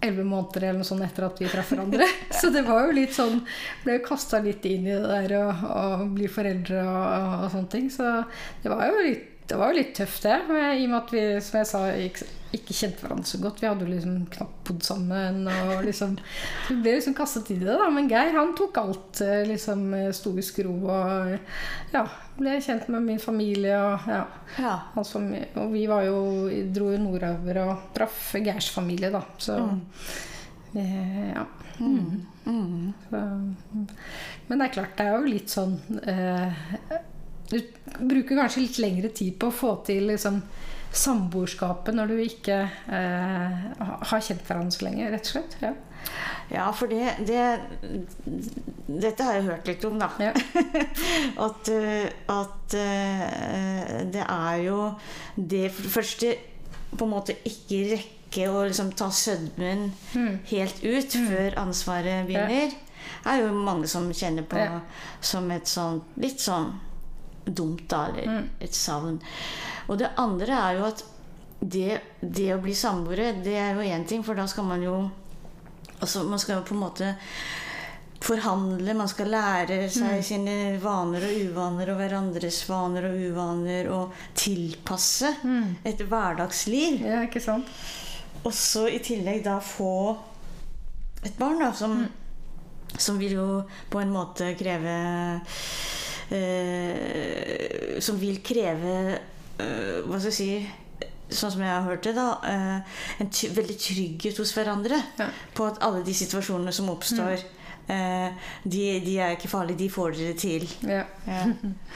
elleve 0.00 0.26
måneder 0.26 0.66
eller 0.68 0.80
noe 0.80 0.88
sånt 0.88 1.04
etter 1.04 1.26
at 1.26 1.40
vi 1.40 1.48
traff 1.50 1.72
hverandre. 1.74 2.08
Så 2.40 2.52
det 2.54 2.64
var 2.66 2.86
jo 2.86 2.96
litt 2.96 3.14
sånn 3.16 3.42
Ble 3.84 3.98
jo 3.98 4.04
kasta 4.06 4.40
litt 4.44 4.64
inn 4.68 4.88
i 4.88 4.94
det 4.94 5.08
der 5.08 5.34
å, 5.40 6.06
bli 6.10 6.28
foreldre 6.30 6.84
og, 6.84 7.44
og 7.44 7.50
sånne 7.54 7.72
ting. 7.72 7.90
Så 7.92 8.08
det 8.64 8.72
var 8.72 8.88
jo 8.90 9.04
litt 9.06 9.29
det 9.50 9.56
var 9.58 9.72
jo 9.72 9.80
litt 9.80 9.96
tøft, 9.98 10.22
det. 10.26 10.36
I 10.46 10.84
og 10.84 10.90
med 10.92 11.00
at 11.00 11.10
vi, 11.14 11.22
som 11.42 11.58
jeg 11.58 11.66
sa, 11.68 11.80
ikke, 12.06 12.26
ikke 12.54 12.74
kjente 12.74 13.02
hverandre 13.04 13.26
så 13.30 13.38
godt. 13.42 13.58
Vi 13.62 13.66
hadde 13.68 13.86
jo 13.86 13.90
liksom 13.90 14.14
knapt 14.34 14.60
bodd 14.68 14.84
sammen. 14.86 15.40
Og 15.50 15.82
liksom, 15.86 16.14
så 16.18 16.74
vi 16.74 16.76
ble 16.84 16.94
liksom 16.96 17.16
kastet 17.18 17.50
i 17.54 17.58
det, 17.60 17.74
da. 17.80 17.88
Men 17.94 18.08
Geir 18.10 18.34
han 18.38 18.54
tok 18.58 18.78
alt. 18.82 19.20
eh, 19.26 19.42
liksom 19.50 19.84
Sto 20.16 20.32
i 20.38 20.44
skro 20.46 20.72
og 20.86 21.34
ja, 21.94 22.04
ble 22.38 22.56
kjent 22.62 22.88
med 22.94 23.06
min 23.08 23.22
familie. 23.22 23.76
Og, 23.78 24.06
ja, 24.10 24.22
Ja. 24.58 24.76
Altså, 24.98 25.22
og 25.58 25.74
vi 25.74 25.84
var 25.90 26.06
jo, 26.06 26.22
dro 26.74 26.90
jo 26.94 27.02
nordover 27.02 27.62
og 27.66 27.90
traff 27.98 28.32
Geirs 28.38 28.70
familie, 28.74 29.10
da. 29.14 29.22
Så 29.38 29.58
eh, 30.74 31.30
ja. 31.34 31.46
Mm. 31.80 32.92
Så, 33.08 33.20
men 34.48 34.58
det 34.58 34.66
er 34.66 34.72
klart, 34.74 34.96
det 34.98 35.06
er 35.06 35.14
jo 35.16 35.30
litt 35.30 35.52
sånn 35.52 35.76
eh, 36.02 36.66
Du 37.50 37.58
bruker 38.00 38.36
kanskje 38.38 38.62
litt 38.64 38.78
lengre 38.78 39.08
tid 39.14 39.38
på 39.42 39.48
å 39.50 39.54
få 39.54 39.72
til 39.86 40.06
liksom, 40.12 40.40
samboerskapet 40.94 41.94
når 41.94 42.10
du 42.12 42.18
ikke 42.24 42.58
eh, 42.66 43.60
har 44.10 44.22
kjent 44.26 44.42
hverandre 44.46 44.74
så 44.74 44.86
lenge, 44.86 45.10
rett 45.12 45.26
og 45.28 45.34
slett. 45.36 45.56
Ja. 45.62 45.72
Ja, 46.50 46.64
for 46.74 46.88
det, 46.90 47.12
det 47.28 47.42
Dette 48.90 49.22
har 49.26 49.36
jeg 49.36 49.44
hørt 49.46 49.68
litt 49.70 49.84
om, 49.86 49.98
da. 50.00 50.08
Ja. 50.18 50.32
at 51.46 51.68
eh, 51.70 52.06
at 52.32 52.74
eh, 52.74 54.00
det 54.10 54.24
er 54.24 54.62
jo 54.64 54.78
det 55.36 55.68
første 55.74 56.32
på 56.96 57.06
en 57.06 57.12
måte 57.12 57.36
ikke 57.46 57.82
rekke 57.92 58.48
å 58.50 58.64
liksom 58.66 58.92
ta 58.98 59.10
sødmen 59.14 59.90
Mm. 60.14 60.38
helt 60.50 60.80
ut 60.82 61.14
før 61.28 61.54
ansvaret 61.62 62.26
begynner. 62.26 62.72
Det 63.22 63.30
er 63.30 63.42
jo 63.44 63.52
mange 63.54 63.86
som 63.90 64.08
kjenner 64.14 64.42
på 64.48 64.58
Ja. 64.58 64.80
som 65.20 65.50
et 65.54 65.68
sånn 65.70 66.00
litt 66.18 66.40
sånn 66.42 66.72
dumt, 67.54 67.86
da, 67.88 68.06
eller 68.08 68.26
Mm. 68.26 68.48
et 68.60 68.74
savn. 68.74 69.20
Og 69.88 69.98
det 69.98 70.10
andre 70.16 70.52
er 70.68 70.78
jo 70.78 70.84
at 70.86 71.04
det, 71.60 72.00
det 72.22 72.54
å 72.54 72.60
bli 72.62 72.72
samboere, 72.74 73.42
det 73.44 73.56
er 73.60 73.74
jo 73.74 73.80
én 73.84 74.06
ting, 74.08 74.22
for 74.24 74.34
da 74.34 74.46
skal 74.46 74.64
man 74.64 74.82
jo 74.82 75.10
Altså, 76.00 76.22
man 76.24 76.38
skal 76.40 76.56
jo 76.56 76.62
på 76.64 76.72
en 76.72 76.80
måte 76.80 77.08
forhandle, 78.24 78.94
man 78.96 79.08
skal 79.08 79.28
lære 79.32 79.82
seg 79.92 80.22
sine 80.24 80.54
vaner 80.80 81.24
og 81.26 81.42
uvaner 81.50 81.90
og 81.92 81.98
hverandres 82.00 82.62
vaner 82.68 83.04
og 83.10 83.18
uvaner 83.20 83.88
og 83.92 84.14
tilpasse 84.36 85.34
et 85.84 86.00
hverdagsliv. 86.00 87.00
ja, 87.04 87.20
ikke 87.26 87.40
sant? 87.44 87.68
Og 88.44 88.52
så 88.56 88.86
i 88.88 88.98
tillegg 89.04 89.42
da 89.44 89.58
få 89.60 90.16
et 91.22 91.36
barn, 91.36 91.58
da, 91.60 91.72
som, 91.76 92.06
som 92.96 93.18
vil 93.20 93.32
jo 93.36 93.48
på 93.92 94.00
en 94.00 94.12
måte 94.12 94.54
kreve 94.56 94.96
Som 98.00 98.20
vil 98.20 98.38
kreve 98.46 98.92
eh, 99.58 99.98
Hva 100.06 100.20
skal 100.20 100.30
jeg 100.30 100.36
si 100.36 100.50
Sånn 101.30 101.52
som 101.54 101.60
jeg 101.62 101.70
har 101.70 101.84
hørt 101.86 102.02
det, 102.02 102.12
da. 102.16 102.28
eh, 102.42 103.02
en 103.22 103.28
veldig 103.30 103.76
trygghet 103.78 104.38
hos 104.42 104.50
hverandre. 104.56 104.96
Ja. 105.20 105.28
På 105.54 105.68
at 105.70 105.76
alle 105.86 106.00
de 106.02 106.10
situasjonene 106.18 106.72
som 106.74 106.88
oppstår, 106.90 107.36
eh, 107.38 107.59
de, 107.90 108.82
de 109.04 109.14
er 109.18 109.34
ikke 109.34 109.50
farlige. 109.50 109.78
De 109.82 109.90
får 109.92 110.16
dere 110.18 110.36
til. 110.38 110.66
Ja. 110.86 111.04
Ja. 111.26 111.44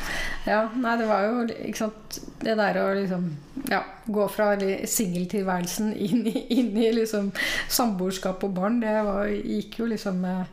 ja. 0.52 0.60
Nei, 0.74 0.94
det 1.00 1.08
var 1.08 1.26
jo 1.28 1.44
ikke 1.46 1.84
sant 1.84 2.20
Det 2.42 2.56
der 2.58 2.78
å 2.82 2.86
liksom 2.96 3.28
ja, 3.70 3.80
gå 4.12 4.26
fra 4.32 4.52
singeltilværelsen 4.58 5.92
inn 5.94 6.26
inn 6.28 6.72
i 6.76 6.90
liksom 6.92 7.30
samboerskap 7.72 8.42
og 8.44 8.54
barn, 8.56 8.80
det 8.82 8.94
var, 9.06 9.28
gikk 9.30 9.78
jo 9.80 9.88
liksom 9.92 10.20
med 10.24 10.44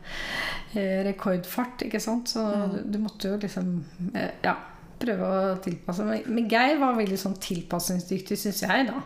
eh, 0.78 1.02
rekordfart, 1.08 1.86
ikke 1.88 2.00
sant? 2.02 2.32
Så 2.32 2.44
du, 2.72 2.78
du 2.94 3.00
måtte 3.02 3.34
jo 3.34 3.40
liksom 3.42 3.74
eh, 4.14 4.36
Ja. 4.44 4.58
Prøve 5.02 5.26
å 5.26 5.54
tilpasse. 5.58 6.04
Men, 6.06 6.20
men 6.30 6.44
Geir 6.46 6.76
var 6.78 6.92
veldig 6.94 7.16
sånn 7.18 7.32
tilpasningsdyktig, 7.42 8.36
syns 8.38 8.60
jeg, 8.62 8.84
da. 8.86 9.00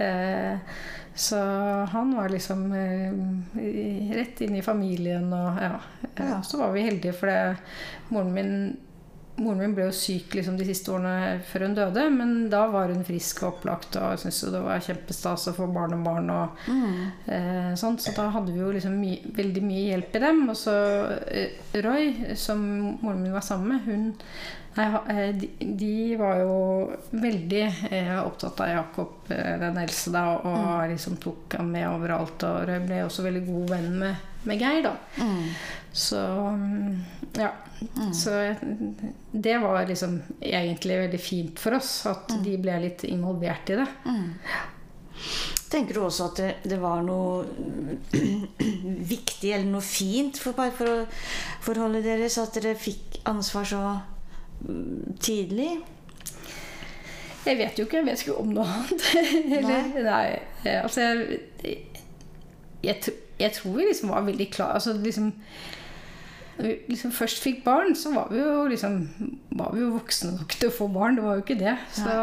Eh, 0.00 0.78
så 1.14 1.38
han 1.92 2.16
var 2.16 2.28
liksom 2.28 2.72
eh, 2.72 4.14
rett 4.16 4.40
inn 4.40 4.56
i 4.58 4.64
familien 4.66 5.30
og 5.32 5.60
ja. 5.62 5.76
Ja. 6.16 6.40
Så 6.42 6.58
var 6.58 6.74
vi 6.74 6.86
heldige, 6.86 7.14
for 7.14 7.30
det, 7.30 7.56
moren 8.10 8.34
min 8.34 8.56
Moren 9.34 9.58
min 9.58 9.72
ble 9.74 9.88
jo 9.88 9.94
syk 9.94 10.36
liksom, 10.38 10.54
de 10.54 10.66
siste 10.68 10.92
årene 10.94 11.40
før 11.48 11.64
hun 11.66 11.72
døde, 11.74 12.04
men 12.14 12.34
da 12.52 12.60
var 12.70 12.92
hun 12.94 13.02
frisk 13.02 13.40
og 13.42 13.48
opplagt 13.48 13.96
og 13.98 14.20
syntes 14.22 14.44
det 14.54 14.60
var 14.62 14.84
kjempestas 14.84 15.48
å 15.50 15.54
få 15.56 15.66
barnebarn. 15.74 16.30
Og, 16.30 16.60
barn 16.68 17.32
eh, 17.34 17.72
sånt, 17.80 18.04
så 18.04 18.14
da 18.14 18.28
hadde 18.30 18.54
vi 18.54 18.62
jo 18.62 18.70
liksom 18.70 18.94
my 18.94 19.16
veldig 19.34 19.64
mye 19.66 19.88
hjelp 19.88 20.14
i 20.14 20.22
dem. 20.22 20.44
Og 20.52 20.58
så 20.60 20.76
eh, 21.26 21.64
Roy, 21.82 22.12
som 22.38 22.62
moren 23.02 23.24
min 23.24 23.34
var 23.34 23.42
sammen 23.42 23.74
med, 23.74 23.88
hun 23.90 24.06
nei, 24.76 24.86
eh, 25.08 25.34
de, 25.34 25.50
de 25.58 26.16
var 26.16 26.38
jo 26.42 26.56
veldig 27.10 27.62
eh, 27.90 28.14
opptatt 28.24 28.60
av 28.64 28.68
Jakob, 28.72 29.14
eh, 29.28 29.54
den 29.60 29.78
eldste, 29.80 30.12
da, 30.14 30.24
og 30.38 30.90
liksom 30.90 31.18
tok 31.22 31.58
ham 31.58 31.72
med 31.74 31.88
overalt. 31.90 32.46
Og 32.48 32.68
Roy 32.68 32.80
ble 32.86 33.02
også 33.06 33.26
veldig 33.26 33.44
god 33.48 33.74
venn 33.76 33.90
med, 34.02 34.30
med 34.48 34.64
Geir, 34.64 34.82
da. 34.86 34.96
Mm. 35.22 35.48
Så 35.94 36.20
mm, 36.58 37.04
ja. 37.38 37.52
Så 38.14 38.30
det 39.30 39.58
var 39.60 39.86
liksom 39.86 40.14
egentlig 40.40 40.96
veldig 40.98 41.18
fint 41.20 41.58
for 41.60 41.76
oss 41.76 42.06
at 42.08 42.30
de 42.40 42.54
ble 42.62 42.78
litt 42.86 43.02
involvert 43.10 43.74
i 43.74 43.76
det. 43.82 43.88
Tenker 45.74 45.98
du 45.98 46.04
også 46.06 46.28
at 46.30 46.40
det, 46.40 46.48
det 46.70 46.78
var 46.80 47.02
noe 47.04 47.44
viktig 49.14 49.50
eller 49.50 49.68
noe 49.68 49.84
fint 49.84 50.38
for, 50.40 50.56
for 50.78 51.04
forholdet 51.66 52.06
deres 52.06 52.38
at 52.40 52.56
dere 52.56 52.76
fikk 52.78 53.18
ansvar 53.28 53.68
så 53.68 53.82
mm, 53.82 54.13
tidlig? 55.20 55.70
Jeg 57.44 57.58
vet 57.58 57.78
jo 57.78 57.84
ikke, 57.84 57.96
jeg 57.96 58.06
vet 58.06 58.22
ikke 58.24 58.38
om 58.40 58.52
noe 58.56 58.64
annet. 58.64 59.02
Eller, 59.58 59.88
nei. 59.92 60.38
nei. 60.64 60.76
Altså, 60.78 61.00
jeg, 61.00 61.76
jeg, 62.84 63.14
jeg 63.40 63.52
tror 63.52 63.76
vi 63.76 63.88
liksom 63.88 64.14
var 64.14 64.24
veldig 64.24 64.46
klar 64.52 64.78
altså, 64.78 64.94
liksom, 64.96 65.34
Når 66.58 66.66
vi 66.68 66.74
liksom 66.88 67.10
først 67.12 67.40
fikk 67.42 67.64
barn, 67.64 67.94
så 67.98 68.12
var 68.14 68.28
vi 68.30 68.38
jo 68.38 68.66
liksom 68.70 69.00
var 69.54 69.70
vi 69.74 69.80
jo 69.84 69.88
voksne 69.94 70.32
nok 70.36 70.54
til 70.58 70.68
å 70.68 70.74
få 70.74 70.86
barn. 70.94 71.16
Det 71.18 71.24
var 71.24 71.36
jo 71.38 71.42
ikke 71.44 71.56
det. 71.58 71.72
Så, 71.94 72.14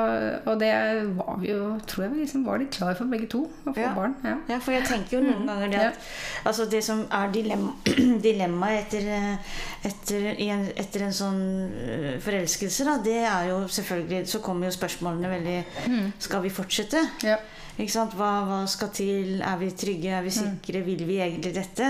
og 0.52 0.60
det 0.60 0.72
var 1.18 1.38
vi 1.40 1.50
jo 1.52 1.68
Tror 1.88 2.04
jeg 2.06 2.12
vi 2.14 2.20
liksom 2.26 2.46
var 2.48 2.60
litt 2.60 2.72
klar 2.76 2.96
for 2.96 3.06
begge 3.12 3.28
to 3.32 3.42
å 3.66 3.74
få 3.74 3.80
Ja. 3.82 3.94
barn. 3.96 4.16
Ja. 4.24 4.38
Ja, 4.50 4.60
for 4.60 4.72
jeg 4.76 4.84
tenker 4.88 5.18
jo 5.18 5.24
noen 5.28 5.48
ganger 5.48 5.70
det 5.72 5.82
at 5.90 6.00
altså 6.46 6.66
det 6.72 6.84
som 6.84 7.06
er 7.12 7.32
dilemma, 7.32 8.72
etter, 8.82 9.08
eh, 9.08 9.56
etter, 9.88 10.28
en, 10.48 10.68
etter 10.76 11.06
en 11.08 11.16
sånn 11.16 11.42
eh, 11.76 12.20
forelskelse, 12.24 12.86
da, 12.88 12.98
det 13.04 13.18
er 13.26 13.50
jo 13.52 13.62
selvfølgelig 13.68 14.28
Så 14.32 14.40
kommer 14.44 14.68
jo 14.70 14.76
spørsmålene 14.76 15.32
veldig 15.32 16.14
Skal 16.20 16.42
vi 16.46 16.50
fortsette? 16.54 17.04
Ja. 17.28 17.38
Hva, 17.82 18.30
hva 18.46 18.58
skal 18.70 18.92
til? 18.94 19.40
Er 19.42 19.56
vi 19.58 19.72
trygge? 19.74 20.12
Er 20.14 20.22
vi 20.26 20.30
sikre? 20.36 20.84
Vil 20.86 21.06
vi 21.08 21.16
egentlig 21.24 21.54
dette? 21.56 21.88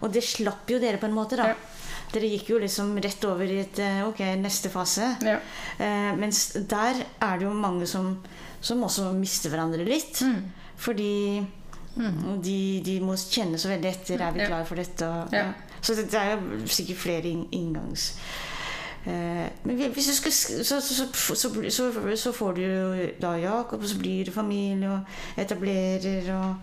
Og 0.00 0.12
det 0.14 0.22
slapp 0.24 0.70
jo 0.70 0.78
dere 0.80 0.96
på 1.02 1.08
en 1.10 1.16
måte, 1.16 1.36
da. 1.36 1.50
Ja. 1.50 1.54
Dere 2.12 2.28
gikk 2.30 2.50
jo 2.54 2.58
liksom 2.62 2.94
rett 3.02 3.24
over 3.28 3.44
i 3.50 3.58
et 3.64 3.78
eh, 3.82 4.00
Ok, 4.06 4.20
neste 4.40 4.70
fase. 4.72 5.08
Ja. 5.26 5.38
Eh, 5.82 6.12
mens 6.16 6.52
der 6.70 7.02
er 7.20 7.38
det 7.40 7.46
jo 7.48 7.52
mange 7.52 7.86
som, 7.90 8.12
som 8.60 8.82
også 8.86 9.10
mister 9.16 9.50
hverandre 9.52 9.84
litt. 9.86 10.22
Mm. 10.22 10.42
Fordi 10.76 11.12
de, 11.96 12.58
de 12.84 12.98
må 13.00 13.14
kjenne 13.16 13.58
så 13.58 13.70
veldig 13.72 13.88
etter. 13.90 14.20
Er 14.20 14.34
vi 14.36 14.40
Ja. 14.44 14.50
klar 14.50 14.64
for 14.68 14.76
dette? 14.76 15.06
Og, 15.08 15.32
Ja. 15.32 15.46
Så 15.80 15.94
det, 15.94 16.10
det 16.10 16.18
er 16.20 16.34
jo 16.36 16.66
sikkert 16.66 16.98
flere 16.98 17.30
inngangs... 17.54 18.10
Eh, 19.06 19.46
men 19.62 19.76
hvis 19.94 20.08
du 20.10 20.14
skal, 20.16 20.32
så, 20.34 20.80
så, 20.80 20.80
så, 20.80 21.34
så, 21.38 21.50
så, 21.70 22.16
så 22.18 22.32
får 22.34 22.56
du 22.56 22.62
jo 22.64 22.86
da 23.22 23.36
Jakob, 23.38 23.82
og 23.84 23.88
så 23.88 23.98
blir 24.00 24.24
det 24.26 24.34
familie 24.34 24.90
og 24.90 25.04
etablerer 25.38 26.26
og 26.34 26.56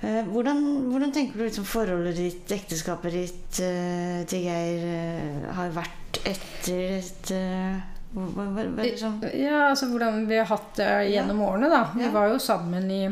hvordan, 0.00 0.62
hvordan 0.88 1.10
tenker 1.12 1.36
du 1.36 1.42
liksom 1.44 1.64
forholdet 1.68 2.16
ditt, 2.16 2.48
ekteskapet 2.56 3.12
ditt 3.12 3.58
eh, 3.60 4.22
til 4.30 4.40
Geir 4.46 4.80
eh, 4.88 5.42
har 5.58 5.68
vært 5.76 6.16
etter 6.24 6.96
et 7.02 7.30
eh, 7.36 7.76
hva, 8.14 8.24
hva, 8.32 8.44
hva, 8.48 8.64
hva, 8.64 8.82
liksom, 8.86 9.18
Ja, 9.36 9.66
altså 9.70 9.86
hvordan 9.92 10.24
vi 10.30 10.36
har 10.40 10.48
hatt 10.50 10.72
det 10.80 10.88
gjennom 11.12 11.40
årene, 11.46 11.68
da. 11.70 11.82
Vi 11.94 12.02
Ja. 12.06 12.10
var 12.16 12.26
jo 12.32 12.38
sammen 12.42 12.88
i 12.90 13.02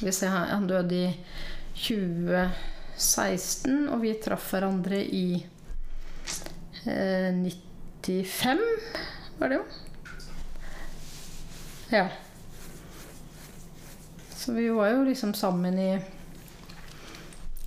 Hvis 0.00 0.20
jeg, 0.22 0.30
Han 0.30 0.66
døde 0.68 0.94
i 0.94 1.14
2016, 1.80 3.88
og 3.88 4.00
vi 4.04 4.12
traff 4.22 4.50
hverandre 4.52 4.98
i 5.00 5.44
eh, 6.86 7.32
95, 7.32 8.58
var 9.40 9.48
det 9.48 9.56
jo. 9.58 9.64
Ja. 11.90 12.06
Så 14.50 14.54
vi 14.54 14.68
var 14.68 14.88
jo 14.88 15.04
liksom 15.04 15.34
sammen 15.34 15.78
i 15.78 16.00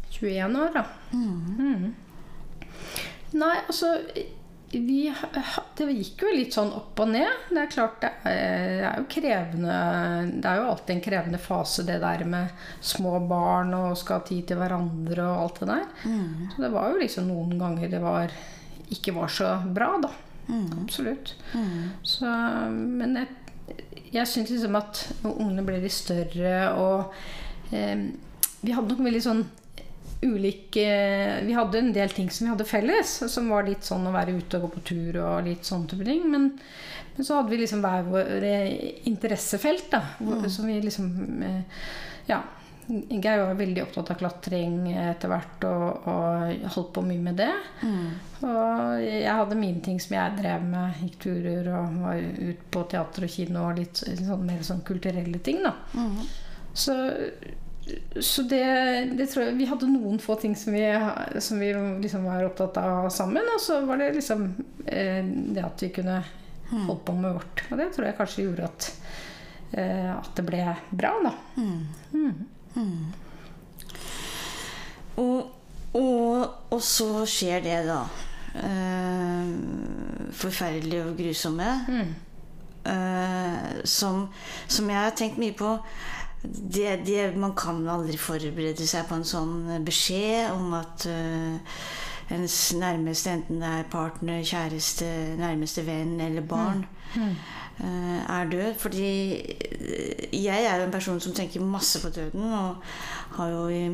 21 0.10 0.56
år, 0.60 0.74
da. 0.74 0.82
Mm. 1.14 1.94
Nei, 3.32 3.54
altså 3.68 3.94
vi, 4.72 4.98
Det 5.78 5.86
gikk 5.96 6.26
jo 6.26 6.32
litt 6.36 6.58
sånn 6.58 6.74
opp 6.76 7.00
og 7.00 7.14
ned. 7.14 7.46
Det 7.48 7.62
er 7.62 7.72
klart 7.72 8.04
det 8.04 8.10
er, 8.28 8.98
jo 9.00 9.06
krevende 9.16 9.78
Det 10.34 10.50
er 10.50 10.60
jo 10.60 10.66
alltid 10.74 10.96
en 10.98 11.06
krevende 11.06 11.40
fase, 11.40 11.86
det 11.88 12.02
der 12.04 12.26
med 12.28 12.68
små 12.84 13.16
barn 13.32 13.72
og 13.80 13.96
skal 14.02 14.20
ha 14.20 14.28
tid 14.28 14.50
til 14.52 14.60
hverandre 14.60 15.24
og 15.24 15.40
alt 15.46 15.62
det 15.64 15.70
der. 15.72 15.88
Så 16.52 16.66
det 16.66 16.74
var 16.76 16.92
jo 16.92 17.00
liksom 17.06 17.32
noen 17.32 17.56
ganger 17.64 17.96
det 17.96 18.04
var 18.04 18.36
ikke 18.92 19.16
var 19.16 19.32
så 19.32 19.54
bra, 19.72 19.94
da. 20.04 20.12
Absolutt. 20.84 21.38
Så, 22.04 22.28
men 22.76 23.16
jeg, 23.22 23.32
jeg 24.14 24.30
syns 24.30 24.54
liksom 24.54 24.78
at 24.78 25.02
ungene 25.26 25.66
ble 25.66 25.80
litt 25.82 25.96
større 25.96 26.56
og 26.78 27.14
eh, 27.74 28.10
Vi 28.64 28.74
hadde 28.76 28.94
nok 28.94 29.04
veldig 29.08 29.22
sånn 29.26 29.44
ulike 30.24 30.88
Vi 31.48 31.56
hadde 31.58 31.82
en 31.82 31.94
del 31.96 32.14
ting 32.16 32.30
som 32.32 32.46
vi 32.46 32.54
hadde 32.54 32.68
felles, 32.70 33.16
som 33.32 33.50
var 33.52 33.68
litt 33.68 33.86
sånn 33.88 34.08
å 34.08 34.14
være 34.16 34.38
ute 34.38 34.60
og 34.60 34.68
gå 34.68 34.74
på 34.78 34.84
tur 34.94 35.22
og 35.24 35.48
litt 35.48 35.68
sånn 35.68 35.88
type 35.90 36.06
ting. 36.08 36.24
Men, 36.32 36.52
men 37.16 37.28
så 37.28 37.40
hadde 37.40 37.52
vi 37.52 37.60
liksom 37.64 37.84
hver 37.84 38.06
våre 38.08 38.54
interessefelt, 39.10 39.90
da. 39.92 40.04
Hvor, 40.22 40.46
Som 40.52 40.70
vi 40.72 40.80
liksom 40.84 41.10
eh, 41.44 41.88
Ja. 42.32 42.44
Geir 42.88 43.40
var 43.46 43.54
veldig 43.56 43.84
opptatt 43.86 44.10
av 44.12 44.18
klatring 44.20 44.90
etter 44.92 45.32
hvert 45.32 45.64
og, 45.70 46.08
og 46.12 46.66
holdt 46.76 46.90
på 46.98 47.04
mye 47.08 47.22
med 47.24 47.38
det. 47.40 47.52
Og 48.44 49.04
jeg 49.06 49.36
hadde 49.38 49.56
mine 49.60 49.80
ting 49.86 50.02
som 50.04 50.18
jeg 50.18 50.36
drev 50.42 50.66
med. 50.68 50.98
Gikk 51.06 51.16
turer 51.24 51.70
og 51.78 51.98
var 52.04 52.20
ute 52.20 52.68
på 52.76 52.84
teater 52.92 53.24
og 53.28 53.32
kino 53.32 53.68
og 53.70 53.80
litt 53.80 54.02
sånn, 54.04 54.44
mer 54.48 54.64
sånn 54.68 54.84
kulturelle 54.88 55.40
ting. 55.46 55.62
da. 55.64 55.74
Så, 56.74 56.96
så 58.20 58.42
det, 58.50 58.64
det 59.20 59.28
tror 59.30 59.44
jeg 59.46 59.58
Vi 59.60 59.68
hadde 59.70 59.90
noen 59.92 60.18
få 60.24 60.36
ting 60.42 60.56
som 60.58 60.74
vi, 60.74 60.84
som 61.44 61.60
vi 61.62 61.72
liksom 62.04 62.24
var 62.28 62.44
opptatt 62.48 62.78
av 62.84 63.10
sammen. 63.16 63.48
Og 63.56 63.62
så 63.64 63.80
var 63.88 64.02
det 64.02 64.12
liksom 64.18 64.50
eh, 64.86 65.22
det 65.56 65.64
at 65.64 65.84
vi 65.88 65.92
kunne 66.02 66.20
holde 66.74 67.04
på 67.06 67.14
med 67.16 67.36
vårt. 67.40 67.64
Og 67.72 67.78
det 67.80 67.92
tror 67.96 68.08
jeg 68.10 68.18
kanskje 68.18 68.44
gjorde 68.48 68.68
at, 68.72 68.90
eh, 69.78 70.10
at 70.18 70.32
det 70.40 70.46
ble 70.48 70.66
bra, 70.92 71.14
da. 71.30 71.34
Og, 75.22 75.52
og, 75.94 76.54
og 76.74 76.82
så 76.82 77.26
skjer 77.30 77.64
det, 77.66 77.80
da. 77.88 78.02
Eh, 78.56 79.54
forferdelige 80.34 81.06
og 81.06 81.18
grusomme. 81.18 81.72
Eh, 82.86 83.86
som, 83.88 84.28
som 84.68 84.90
jeg 84.90 85.00
har 85.00 85.14
tenkt 85.16 85.38
mye 85.40 85.56
på. 85.56 85.78
Det, 86.44 86.98
det, 87.08 87.38
man 87.40 87.54
kan 87.56 87.78
aldri 87.88 88.18
forberede 88.20 88.84
seg 88.88 89.06
på 89.08 89.16
en 89.16 89.24
sånn 89.28 89.86
beskjed 89.88 90.52
om 90.52 90.74
at 90.76 91.06
eh, 91.08 91.78
ens 92.36 92.58
nærmeste, 92.76 93.32
enten 93.38 93.62
det 93.64 93.70
er 93.70 93.88
partner, 93.92 94.42
kjæreste, 94.44 95.08
nærmeste 95.40 95.86
venn 95.88 96.18
eller 96.24 96.44
barn, 96.44 96.84
eh, 97.16 97.38
er 97.82 98.50
død. 98.52 98.74
Fordi 98.80 99.12
eh, 99.36 100.44
jeg 100.44 100.66
er 100.66 100.78
jo 100.78 100.88
en 100.88 100.92
person 100.92 101.20
som 101.20 101.34
tenker 101.34 101.62
masse 101.62 102.02
på 102.02 102.10
døden, 102.10 102.44
og 102.54 102.76
har 103.38 103.50
jo 103.50 103.68
i 103.68 103.86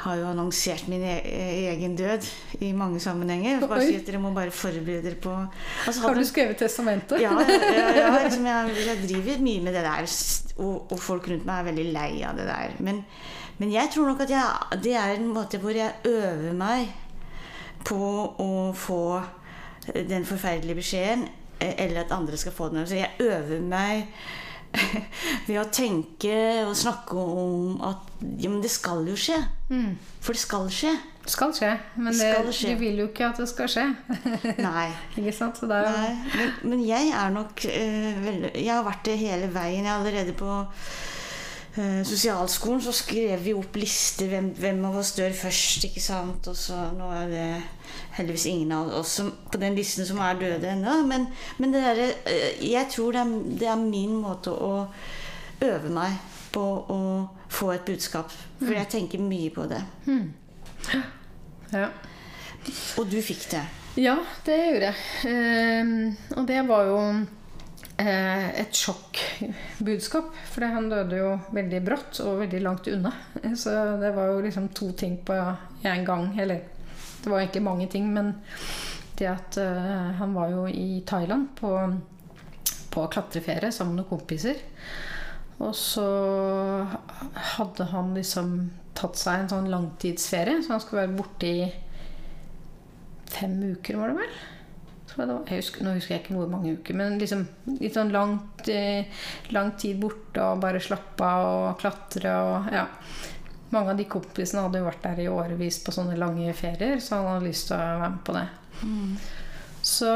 har 0.00 0.16
jo 0.16 0.28
annonsert 0.30 0.86
min 0.88 1.02
e 1.02 1.16
egen 1.68 1.96
død 1.96 2.24
i 2.64 2.72
mange 2.72 3.00
sammenhenger. 3.00 3.60
Bare 3.68 3.84
si 3.84 3.96
at 3.98 4.06
dere 4.06 4.20
må 4.22 4.30
bare 4.32 4.50
forberede 4.54 5.02
dere 5.04 5.18
på 5.20 5.34
altså, 5.86 6.00
Har 6.00 6.14
du 6.14 6.24
skrevet 6.24 6.56
testamentet? 6.56 7.20
ja, 7.20 7.32
ja, 7.40 7.90
ja 7.98 8.14
liksom 8.24 8.46
jeg, 8.46 8.70
jeg 8.86 9.02
driver 9.08 9.42
mye 9.44 9.64
med 9.66 9.76
det 9.76 9.84
der, 9.84 10.08
og, 10.56 10.92
og 10.92 10.98
folk 10.98 11.28
rundt 11.28 11.44
meg 11.44 11.58
er 11.58 11.68
veldig 11.68 11.86
lei 11.92 12.22
av 12.24 12.38
det 12.38 12.46
der. 12.48 12.78
Men, 12.78 13.04
men 13.58 13.72
jeg 13.72 13.92
tror 13.94 14.08
nok 14.12 14.24
at 14.24 14.30
jeg, 14.30 14.80
det 14.84 14.96
er 14.96 15.18
en 15.18 15.28
måte 15.34 15.60
hvor 15.60 15.76
jeg 15.76 15.92
øver 16.08 16.56
meg 16.56 16.94
på 17.84 18.00
å 18.40 18.72
få 18.76 19.20
den 19.94 20.24
forferdelige 20.28 20.80
beskjeden, 20.80 21.24
eh, 21.24 21.39
eller 21.60 22.04
at 22.04 22.12
andre 22.16 22.36
skal 22.40 22.52
få 22.56 22.68
den. 22.72 22.86
Så 22.88 22.98
jeg 22.98 23.10
øver 23.20 23.60
meg 23.60 24.08
ved 25.48 25.56
å 25.58 25.66
tenke 25.74 26.34
og 26.68 26.76
snakke 26.78 27.18
om 27.18 27.80
at 27.82 28.10
ja, 28.38 28.48
men 28.50 28.60
det 28.62 28.70
skal 28.70 29.02
jo 29.08 29.16
skje. 29.18 29.38
For 30.20 30.36
det 30.36 30.42
skal 30.42 30.68
skje. 30.72 30.92
Det 31.20 31.32
skal 31.34 31.52
skje, 31.54 31.70
men 32.00 32.14
det, 32.16 32.20
Skal 32.32 32.46
skje. 32.56 32.70
du 32.72 32.80
vil 32.80 33.00
jo 33.02 33.06
ikke 33.10 33.26
at 33.28 33.38
det 33.42 33.48
skal 33.50 33.68
skje. 33.70 33.84
Nei. 34.66 34.86
ikke 35.20 35.34
sant? 35.36 35.58
Så 35.60 35.68
det 35.70 35.76
er 35.76 35.90
Nei, 35.92 36.14
men, 36.32 36.54
men 36.72 36.84
jeg 36.86 37.10
er 37.12 37.34
nok 37.34 37.60
eh, 37.68 38.16
veldig 38.24 38.50
Jeg 38.56 38.72
har 38.72 38.86
vært 38.86 39.04
det 39.06 39.18
hele 39.20 39.50
veien. 39.52 39.84
Jeg 39.84 39.92
er 39.92 39.98
allerede 39.98 40.34
på 40.38 40.54
eh, 41.76 42.00
sosialskolen 42.06 42.82
så 42.82 42.94
skrev 42.94 43.44
vi 43.44 43.54
opp 43.56 43.76
lister 43.78 44.30
hvem, 44.30 44.50
hvem 44.58 44.82
av 44.88 44.98
oss 45.02 45.12
dør 45.18 45.34
først. 45.36 45.86
ikke 45.90 46.02
sant? 46.04 46.48
Og 46.50 46.56
så 46.58 46.78
nå 46.96 47.10
er 47.16 47.30
det 47.30 47.46
heldigvis 48.18 48.46
ingen 48.50 48.74
av 48.76 48.92
oss 49.00 49.16
som, 49.20 49.32
på 49.52 49.60
den 49.62 49.78
listen 49.78 50.06
som 50.08 50.20
er 50.24 50.38
døde 50.40 50.72
ennå. 50.74 51.00
Men, 51.08 51.28
men 51.58 51.74
det 51.74 51.84
derre 51.86 52.10
eh, 52.26 52.60
Jeg 52.72 52.90
tror 52.94 53.16
det 53.16 53.24
er, 53.24 53.34
det 53.64 53.72
er 53.72 53.82
min 53.82 54.14
måte 54.22 54.54
å 54.54 54.86
øve 55.60 55.92
meg 55.92 56.16
på 56.50 56.62
å 56.90 57.00
få 57.50 57.72
et 57.74 57.86
budskap. 57.86 58.32
For 58.60 58.74
jeg 58.74 58.90
tenker 58.90 59.22
mye 59.22 59.50
på 59.54 59.66
det. 59.70 59.82
ja. 61.72 61.90
Og 63.00 63.06
du 63.08 63.20
fikk 63.24 63.46
det. 63.54 63.62
Ja, 63.98 64.16
det 64.46 64.56
gjorde 64.56 64.90
jeg. 64.90 64.96
Ehm, 65.30 66.16
og 66.36 66.46
det 66.46 66.60
var 66.68 66.86
jo 66.86 66.98
eh, 67.00 67.22
et 68.00 68.76
sjokkbudskap. 68.76 70.30
For 70.52 70.64
han 70.64 70.88
døde 70.92 71.18
jo 71.20 71.34
veldig 71.54 71.80
brått 71.84 72.20
og 72.24 72.40
veldig 72.44 72.60
langt 72.64 72.88
unna. 72.92 73.12
Så 73.58 73.74
det 74.00 74.12
var 74.16 74.32
jo 74.32 74.44
liksom 74.44 74.70
to 74.76 74.92
ting 74.96 75.18
på 75.26 75.36
én 75.82 76.06
gang. 76.06 76.30
Eller 76.38 76.64
det 77.20 77.30
var 77.30 77.40
egentlig 77.40 77.62
mange 77.66 77.88
ting, 77.92 78.08
men 78.12 78.34
det 79.20 79.28
at 79.28 79.56
eh, 79.60 80.10
han 80.16 80.34
var 80.34 80.52
jo 80.54 80.66
i 80.66 81.02
Thailand 81.06 81.50
på, 81.58 81.70
på 82.90 83.06
klatreferie 83.12 83.72
sammen 83.72 83.98
med 83.98 84.04
noen 84.04 84.12
kompiser. 84.14 84.62
Og 85.60 85.74
så 85.76 86.06
hadde 87.56 87.90
han 87.90 88.14
liksom 88.16 88.54
tatt 88.96 89.20
seg 89.20 89.42
en 89.42 89.52
sånn 89.52 89.68
langtidsferie, 89.72 90.62
så 90.64 90.74
han 90.74 90.82
skulle 90.82 91.04
være 91.04 91.18
borte 91.18 91.50
i 91.50 91.68
fem 93.30 93.58
uker, 93.76 94.00
var 94.00 94.12
det 94.12 94.22
vel? 94.22 94.38
Husker, 95.16 95.84
nå 95.84 95.96
husker 95.96 96.14
jeg 96.14 96.22
ikke 96.22 96.36
hvor 96.36 96.50
mange 96.50 96.76
uker, 96.78 96.96
men 96.98 97.18
liksom 97.20 97.44
litt 97.80 97.96
sånn 97.96 98.12
langt, 98.14 98.68
eh, 98.68 99.10
lang 99.54 99.74
tid 99.80 100.00
borte 100.02 100.42
og 100.44 100.62
bare 100.62 100.82
slappe 100.82 101.26
av 101.26 101.46
og 101.50 101.82
klatre 101.82 102.34
og 102.44 102.72
ja. 102.74 102.86
Mange 103.70 103.92
av 103.92 104.00
de 104.00 104.04
kompisene 104.10 104.64
hadde 104.64 104.80
jo 104.80 104.86
vært 104.88 105.04
der 105.04 105.20
i 105.22 105.28
årevis 105.30 105.76
på 105.86 105.92
sånne 105.94 106.16
lange 106.18 106.50
ferier, 106.58 106.98
så 106.98 107.20
han 107.20 107.28
hadde 107.36 107.46
lyst 107.46 107.68
til 107.68 107.76
å 107.76 108.00
være 108.00 108.08
med 108.10 108.24
på 108.26 108.34
det. 108.34 108.46
Så, 109.82 110.10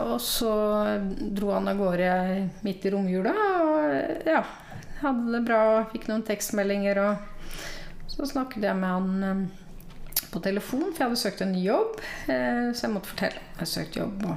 og 0.00 0.16
så 0.24 0.52
dro 1.36 1.52
han 1.52 1.68
av 1.68 1.76
gårde 1.78 2.08
midt 2.64 2.86
i 2.88 2.90
romjula 2.94 3.34
og 3.36 4.26
ja, 4.26 4.40
hadde 5.02 5.34
det 5.34 5.42
bra. 5.46 5.60
Fikk 5.92 6.08
noen 6.08 6.24
tekstmeldinger, 6.26 7.02
og 7.04 8.10
så 8.10 8.26
snakket 8.32 8.64
jeg 8.64 8.80
med 8.80 8.94
han 8.96 9.28
eh, 9.28 9.44
på 10.36 10.42
telefon, 10.44 10.84
for 10.92 11.02
jeg 11.02 11.08
hadde 11.08 11.20
søkt 11.22 11.42
en 11.46 11.52
ny 11.56 11.62
jobb. 11.66 11.96
eh, 12.28 12.68
Så 12.76 12.86
jeg 12.86 12.94
måtte 12.94 13.12
fortelle. 13.14 13.42
Jeg 13.60 13.72
søkte 13.72 14.02
jobb 14.02 14.26
og 14.28 14.36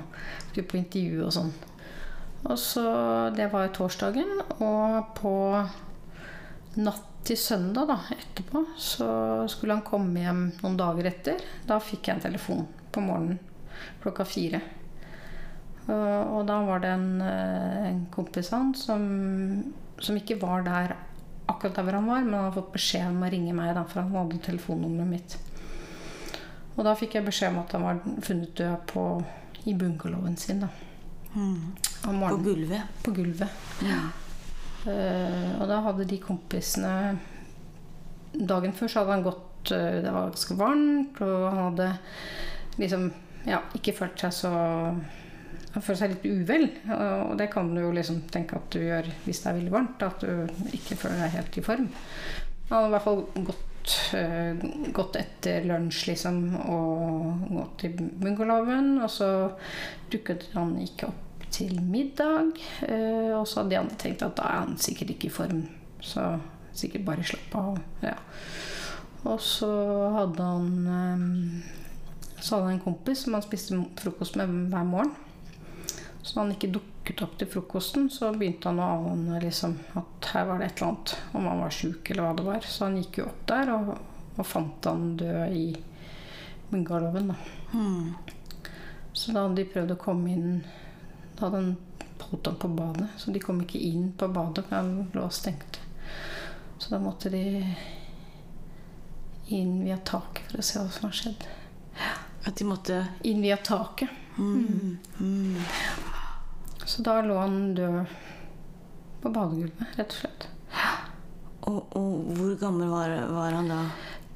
skulle 0.49 0.67
på 0.71 0.79
intervju 0.79 1.25
og 1.27 1.35
sånn. 1.35 1.51
Og 2.45 2.57
så, 2.57 2.85
Det 3.35 3.51
var 3.51 3.67
torsdagen, 3.75 4.41
og 4.63 5.13
på 5.19 5.33
natt 6.79 7.05
til 7.27 7.35
søndag 7.37 7.89
da, 7.89 7.97
etterpå 8.15 8.61
så 8.79 9.07
skulle 9.51 9.75
han 9.75 9.83
komme 9.85 10.21
hjem 10.23 10.43
noen 10.63 10.77
dager 10.79 11.09
etter. 11.11 11.41
Da 11.67 11.79
fikk 11.83 12.07
jeg 12.07 12.15
en 12.15 12.23
telefon 12.29 12.67
på 12.95 13.03
morgenen 13.03 13.39
klokka 14.01 14.25
fire. 14.27 14.61
Og, 15.89 16.37
og 16.39 16.41
da 16.47 16.59
var 16.67 16.79
det 16.83 16.89
en, 16.93 17.21
eh, 17.25 17.89
en 17.89 18.01
kompis 18.13 18.51
han 18.53 18.71
som, 18.77 19.05
som 19.99 20.17
ikke 20.19 20.39
var 20.41 20.63
der 20.67 20.95
akkurat 21.49 21.75
der 21.75 21.83
hvor 21.87 21.97
han 21.97 22.07
var, 22.07 22.21
men 22.23 22.33
han 22.37 22.43
hadde 22.47 22.59
fått 22.61 22.73
beskjed 22.75 23.07
om 23.09 23.23
å 23.25 23.29
ringe 23.33 23.53
meg, 23.57 23.73
da, 23.75 23.83
for 23.89 24.03
han 24.03 24.13
hadde 24.13 24.41
telefonnummeret 24.45 25.09
mitt. 25.09 25.37
Og 26.79 26.85
da 26.87 26.95
fikk 26.95 27.17
jeg 27.17 27.27
beskjed 27.27 27.51
om 27.51 27.59
at 27.59 27.73
han 27.75 27.83
var 27.83 27.97
funnet 28.23 28.55
død 28.55 28.85
på, 28.87 29.03
i 29.67 29.75
bungalowen 29.75 30.37
sin. 30.39 30.63
da. 30.63 30.69
Mm. 31.35 31.75
På 32.01 32.37
gulvet. 32.39 33.01
På 33.03 33.11
gulvet. 33.11 33.49
Eh, 34.87 35.49
og 35.59 35.67
da 35.67 35.81
hadde 35.83 36.07
de 36.07 36.17
kompisene 36.23 36.93
Dagen 38.31 38.71
før 38.77 38.87
så 38.87 39.01
hadde 39.01 39.15
han 39.17 39.23
gått 39.25 39.71
uh, 39.73 39.97
Det 39.99 40.11
var 40.13 40.29
ganske 40.29 40.55
varmt, 40.55 41.17
og 41.25 41.41
han 41.49 41.59
hadde 41.65 41.87
liksom 42.79 43.09
ja, 43.49 43.59
ikke 43.75 43.95
følt 43.97 44.21
seg 44.21 44.35
så 44.37 44.51
Han 44.53 45.83
følte 45.83 45.97
seg 45.99 46.13
litt 46.13 46.27
uvel. 46.29 46.65
Og 46.95 47.33
det 47.39 47.49
kan 47.51 47.73
du 47.73 47.81
jo 47.81 47.91
liksom 47.95 48.21
tenke 48.31 48.57
at 48.59 48.69
du 48.71 48.79
gjør 48.81 49.09
hvis 49.25 49.41
det 49.43 49.49
er 49.49 49.57
veldig 49.59 49.73
varmt. 49.73 50.05
At 50.05 50.23
du 50.23 50.71
ikke 50.75 50.97
føler 50.99 51.23
deg 51.23 51.35
helt 51.35 51.59
i 51.59 51.63
form. 51.65 51.89
Han 52.69 52.73
hadde 52.73 52.89
i 52.89 52.93
hvert 52.95 53.05
fall 53.05 53.21
gått, 53.49 53.68
gått 54.93 55.15
etter 55.15 55.65
lunsj, 55.69 56.07
liksom, 56.11 56.39
og 56.69 57.47
gått 57.53 57.85
i 57.87 57.93
bungalowen. 57.95 58.97
Og 59.03 59.09
så 59.11 59.29
dukket 60.11 60.49
han 60.53 60.75
ikke 60.83 61.09
opp 61.09 61.47
til 61.49 61.81
middag. 61.81 62.59
eh, 62.87 63.33
og 63.37 63.47
så 63.47 63.61
hadde 63.61 63.69
de 63.69 63.79
andre 63.79 63.95
tenkt 63.95 64.23
at 64.23 64.37
da 64.37 64.43
er 64.43 64.59
han 64.65 64.77
sikkert 64.77 65.15
ikke 65.15 65.27
i 65.27 65.33
form. 65.33 65.63
Så 66.01 66.25
sikkert 66.73 67.05
bare 67.05 67.23
slapp 67.23 67.55
av. 67.55 67.79
Ja. 68.03 68.15
Og 69.27 69.41
så 69.43 69.69
hadde 70.15 70.43
han 70.43 70.69
eh, 70.87 71.63
Så 72.39 72.55
hadde 72.55 72.69
han 72.69 72.77
en 72.77 72.85
kompis 72.85 73.25
som 73.25 73.33
han 73.35 73.43
spiste 73.43 73.75
frokost 73.99 74.37
med 74.39 74.47
hver 74.71 74.85
morgen. 74.87 75.15
Så 76.21 76.35
da 76.35 76.43
han 76.43 76.53
ikke 76.53 76.71
dukket 76.75 77.21
opp 77.25 77.37
til 77.39 77.49
frokosten, 77.49 78.09
så 78.11 78.31
begynte 78.35 78.69
han 78.71 78.81
å 78.83 78.89
ane 79.09 79.39
liksom, 79.43 79.77
at 79.99 80.31
her 80.33 80.47
var 80.49 80.59
det 80.59 80.69
et 80.69 80.81
eller 80.81 80.91
annet. 80.91 81.15
Om 81.31 81.47
han 81.49 81.63
var 81.63 81.75
sjuk 81.75 82.11
eller 82.11 82.27
hva 82.27 82.33
det 82.37 82.47
var. 82.47 82.67
Så 82.67 82.87
han 82.87 82.97
gikk 82.99 83.21
jo 83.21 83.29
opp 83.29 83.45
der 83.49 83.71
og, 83.75 83.93
og 84.35 84.47
fant 84.47 84.89
han 84.89 85.13
død 85.19 85.55
i 85.55 85.67
bungalowen. 86.69 87.31
da. 87.33 87.37
Så 89.13 89.31
da 89.31 89.45
hadde 89.45 89.61
de 89.61 89.69
prøvd 89.71 89.95
å 89.95 89.99
komme 89.99 90.31
inn 90.31 90.49
Da 91.35 91.47
hadde 91.47 91.61
han 91.63 91.77
holdt 92.29 92.47
ham 92.47 92.57
på 92.61 92.67
badet, 92.67 93.07
så 93.17 93.31
de 93.31 93.39
kom 93.41 93.61
ikke 93.63 93.79
inn 93.79 94.11
på 94.17 94.27
badet, 94.27 94.65
for 94.67 94.75
han 94.75 95.07
lå 95.15 95.23
stengt. 95.33 95.79
Så 96.77 96.91
da 96.91 96.99
måtte 97.01 97.31
de 97.31 97.63
inn 99.55 99.79
via 99.83 99.97
taket 99.97 100.51
for 100.51 100.61
å 100.61 100.65
se 100.67 100.81
hva 100.81 100.91
som 100.93 101.07
har 101.07 101.15
skjedd. 101.15 101.47
At 102.45 102.59
de 102.59 102.67
måtte 102.67 102.99
Inn 103.27 103.41
via 103.41 103.57
taket. 103.57 104.11
Mm, 104.39 104.97
mm. 105.19 105.55
Så 106.85 107.03
da 107.05 107.19
lå 107.21 107.35
han 107.37 107.75
død 107.77 108.05
på 109.21 109.29
badegulvet, 109.35 109.83
rett 109.99 110.15
og 110.15 110.19
slett. 110.23 110.47
Og, 111.69 111.81
og 111.99 112.31
hvor 112.37 112.55
gammel 112.61 112.89
var, 112.89 113.13
var 113.29 113.51
han 113.59 113.67
da? 113.69 113.81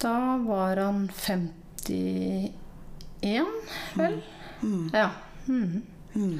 Da 0.03 0.15
var 0.43 0.77
han 0.83 1.07
51, 1.15 2.51
vel? 3.97 4.19
Mm. 4.61 4.89
Ja. 4.93 5.09
Mhm. 5.47 5.81
Mm. 6.13 6.39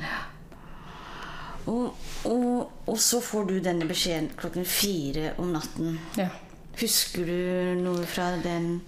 Og, 1.66 1.96
og, 2.30 2.72
og 2.86 2.98
så 3.00 3.22
får 3.24 3.46
du 3.50 3.54
denne 3.64 3.88
beskjeden 3.90 4.28
klokken 4.38 4.66
fire 4.68 5.32
om 5.42 5.54
natten. 5.56 6.00
ja. 6.20 6.30
Husker 6.74 7.28
du 7.30 7.82
noe 7.84 8.02
fra 8.10 8.32
den 8.42 8.80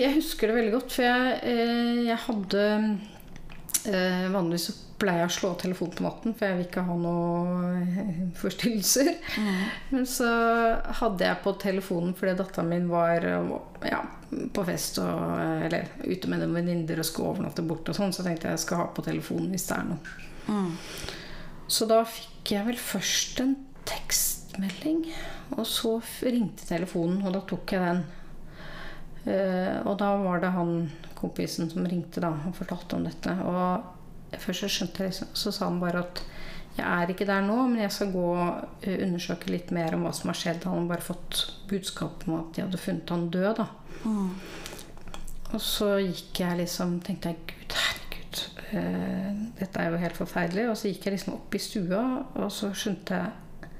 Jeg 0.00 0.14
husker 0.14 0.48
det 0.48 0.54
veldig 0.56 0.72
godt, 0.72 0.94
for 0.94 1.04
jeg, 1.04 1.34
eh, 1.44 1.98
jeg 2.06 2.16
hadde 2.24 2.62
eh, 3.88 4.28
Vanligvis 4.32 4.68
så 4.70 4.76
pleier 4.98 5.22
jeg 5.22 5.30
å 5.30 5.34
slå 5.36 5.50
telefonen 5.60 5.94
på 5.94 6.04
natten, 6.04 6.34
for 6.34 6.48
jeg 6.48 6.56
vil 6.58 6.66
ikke 6.66 6.84
ha 6.88 6.94
noe 6.98 7.82
forstyrrelser. 8.40 9.12
forstyrrelser. 9.20 9.68
Men 9.92 10.08
så 10.10 10.30
hadde 11.00 11.28
jeg 11.28 11.42
på 11.44 11.54
telefonen 11.62 12.16
fordi 12.18 12.34
datteren 12.40 12.72
min 12.72 12.88
var 12.90 13.26
eh, 13.28 13.52
ja, 13.92 14.02
på 14.54 14.66
fest 14.66 14.98
og, 15.04 15.38
eh, 15.38 15.68
eller 15.68 15.92
ute 16.02 16.32
med 16.32 16.42
noen 16.42 16.58
venninner 16.58 16.98
og 16.98 17.06
skulle 17.06 17.34
overnatte 17.34 17.66
borte 17.66 17.94
og 17.94 18.00
sånn, 18.00 18.14
så 18.14 18.26
tenkte 18.26 18.50
jeg 18.50 18.58
jeg 18.58 18.66
skal 18.66 18.82
ha 18.82 18.90
på 18.94 19.06
telefonen 19.06 19.54
hvis 19.54 19.70
det 19.70 19.78
er 19.78 19.88
noe. 19.92 20.18
mm. 20.50 20.74
Så 21.68 21.84
da 21.84 22.00
fikk 22.08 22.54
jeg 22.54 22.64
vel 22.64 22.78
først 22.80 23.42
en 23.44 23.50
tekstmelding, 23.88 25.02
og 25.56 25.66
så 25.68 25.98
ringte 26.24 26.64
telefonen, 26.68 27.20
og 27.26 27.34
da 27.36 27.42
tok 27.48 27.74
jeg 27.76 27.82
den. 27.84 28.00
Eh, 29.28 29.74
og 29.84 29.98
da 30.00 30.14
var 30.22 30.40
det 30.40 30.54
han 30.54 30.72
kompisen 31.18 31.70
som 31.70 31.86
ringte 31.86 32.22
da 32.24 32.32
og 32.32 32.56
fortalte 32.56 32.98
om 32.98 33.06
dette. 33.06 33.34
Og 33.44 34.38
først 34.38 34.64
så 34.64 34.72
skjønte 34.72 35.04
jeg 35.04 35.12
liksom, 35.12 35.32
så 35.34 35.52
sa 35.54 35.68
han 35.68 35.80
bare 35.82 36.04
at 36.06 36.22
jeg 36.78 36.86
er 36.86 37.10
ikke 37.10 37.26
der 37.26 37.42
nå, 37.42 37.56
men 37.66 37.82
jeg 37.82 37.90
skal 37.90 38.12
gå 38.14 38.24
og 38.38 38.84
eh, 38.86 39.00
undersøke 39.02 39.50
litt 39.50 39.72
mer 39.74 39.96
om 39.96 40.04
hva 40.06 40.12
som 40.14 40.30
har 40.30 40.38
skjedd. 40.38 40.62
Han 40.68 40.84
hadde 40.84 40.92
bare 40.92 41.06
fått 41.08 41.40
budskap 41.70 42.26
om 42.28 42.36
at 42.38 42.52
de 42.54 42.62
hadde 42.62 42.80
funnet 42.80 43.10
han 43.14 43.26
død. 43.34 43.58
da. 43.58 43.66
Mm. 44.04 44.28
Og 45.48 45.62
så 45.64 45.94
gikk 46.04 46.42
jeg 46.44 46.60
liksom 46.60 46.98
tenkte 47.02 47.32
jeg, 47.32 47.40
Gud, 47.50 47.74
herregud, 47.82 48.42
eh, 48.78 49.42
dette 49.58 49.82
er 49.82 49.90
jo 49.90 50.02
helt 50.04 50.20
forferdelig. 50.20 50.68
Og 50.70 50.78
så 50.78 50.92
gikk 50.92 51.08
jeg 51.08 51.16
liksom 51.16 51.34
opp 51.34 51.58
i 51.58 51.62
stua, 51.62 52.04
og 52.38 52.52
så 52.54 52.70
skjønte 52.76 53.18
jeg 53.18 53.72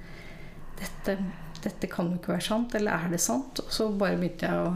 dette, 0.79 1.19
dette 1.63 1.91
kan 1.93 2.11
jo 2.11 2.19
ikke 2.19 2.35
være 2.35 2.49
sant. 2.49 2.75
Eller 2.79 2.99
er 2.99 3.15
det 3.15 3.23
sant? 3.23 3.63
Og 3.63 3.71
så 3.79 3.91
bare 3.95 4.19
begynte 4.19 4.51
jeg 4.51 4.67
å 4.67 4.75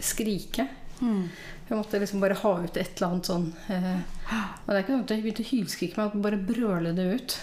skrike. 0.00 0.68
Mm. 0.98 1.28
Jeg 1.68 1.76
måtte 1.76 2.00
liksom 2.00 2.22
bare 2.22 2.38
ha 2.40 2.52
ut 2.62 2.76
et 2.80 2.96
eller 2.96 3.12
annet 3.12 3.28
sånn 3.28 3.44
eh, 3.70 4.00
Og 4.32 4.70
det 4.70 4.74
er 4.74 4.80
ikke 4.82 4.94
sånn 4.94 5.04
at 5.04 5.12
jeg 5.12 5.22
begynte 5.22 5.44
å 5.44 5.50
hylskrike, 5.50 6.00
men 6.00 6.24
bare 6.24 6.40
brøle 6.48 6.94
det 6.96 7.06
ut. 7.12 7.36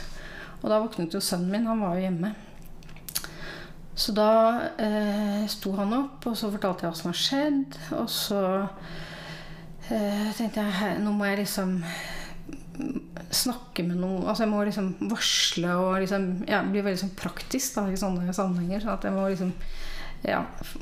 Og 0.61 0.67
da 0.71 0.81
våknet 0.81 1.15
jo 1.15 1.21
sønnen 1.23 1.53
min. 1.53 1.69
Han 1.69 1.83
var 1.85 1.95
jo 1.95 2.07
hjemme. 2.07 2.33
Så 3.95 4.11
da 4.11 4.31
eh, 4.81 5.45
sto 5.47 5.71
han 5.77 5.93
opp, 5.95 6.25
og 6.27 6.35
så 6.35 6.49
fortalte 6.51 6.83
jeg 6.83 6.91
hva 6.91 6.99
som 6.99 7.11
har 7.11 7.21
skjedd. 7.21 7.77
Og 8.01 8.09
så 8.11 8.41
eh, 9.87 10.33
tenkte 10.35 10.65
jeg 10.65 10.99
nå 11.03 11.15
må 11.15 11.29
jeg 11.29 11.45
liksom 11.45 11.77
snakke 13.35 13.85
med 13.87 14.01
noen 14.01 14.25
Altså 14.27 14.43
jeg 14.43 14.51
må 14.51 14.61
liksom 14.67 14.89
varsle 15.07 15.75
og 15.79 15.93
liksom 16.03 16.25
ja, 16.49 16.59
bli 16.67 16.81
veldig 16.83 16.99
sånn 17.05 17.13
praktisk 17.17 17.77
da, 17.77 17.85
i 17.87 17.99
sånne 17.99 18.35
sammenhenger. 18.35 18.83
Sånn 18.83 18.97
at 18.97 19.07
jeg 19.07 19.15
må 19.15 19.29
liksom 19.31 19.53
ja, 20.27 20.41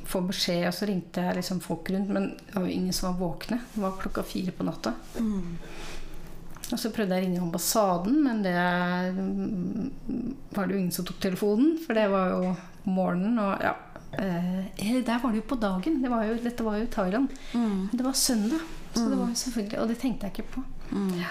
få 0.10 0.22
beskjed, 0.28 0.68
og 0.70 0.76
så 0.76 0.88
ringte 0.90 1.24
jeg 1.26 1.38
liksom 1.40 1.62
folk 1.64 1.90
rundt. 1.94 2.12
Men 2.14 2.30
det 2.40 2.56
var 2.56 2.68
jo 2.68 2.76
ingen 2.76 2.96
som 2.96 3.12
var 3.12 3.20
våkne. 3.22 3.60
Det 3.74 3.84
var 3.84 3.98
klokka 4.02 4.24
fire 4.28 4.54
på 4.56 4.68
natta. 4.68 4.94
Mm. 5.20 5.58
Og 6.72 6.80
så 6.80 6.92
prøvde 6.96 7.18
jeg 7.18 7.24
å 7.24 7.28
ringe 7.28 7.42
ambassaden, 7.44 8.20
men 8.24 8.44
det 8.46 8.54
mm, 9.18 9.90
var 10.56 10.68
det 10.68 10.76
jo 10.76 10.82
ingen 10.82 10.96
som 10.96 11.08
tok 11.08 11.20
telefonen. 11.22 11.76
For 11.84 11.98
det 11.98 12.08
var 12.14 12.34
jo 12.34 12.54
morgenen, 12.90 13.42
og 13.44 13.64
ja. 13.64 13.76
Eh, 14.14 15.00
der 15.02 15.22
var 15.22 15.32
det 15.34 15.42
jo 15.42 15.50
på 15.50 15.58
dagen. 15.62 16.02
Det 16.04 16.12
var 16.12 16.26
jo, 16.28 16.38
dette 16.42 16.66
var 16.66 16.78
jo 16.80 16.90
Thailand. 16.94 17.34
Mm. 17.54 17.90
Det 17.92 18.06
var 18.06 18.18
søndag. 18.18 18.62
Så 18.94 19.08
det 19.10 19.18
var 19.18 19.30
jo 19.30 19.36
selvfølgelig, 19.36 19.80
Og 19.82 19.88
det 19.90 19.98
tenkte 19.98 20.28
jeg 20.28 20.36
ikke 20.38 20.52
på. 20.54 20.64
Mm. 20.92 21.24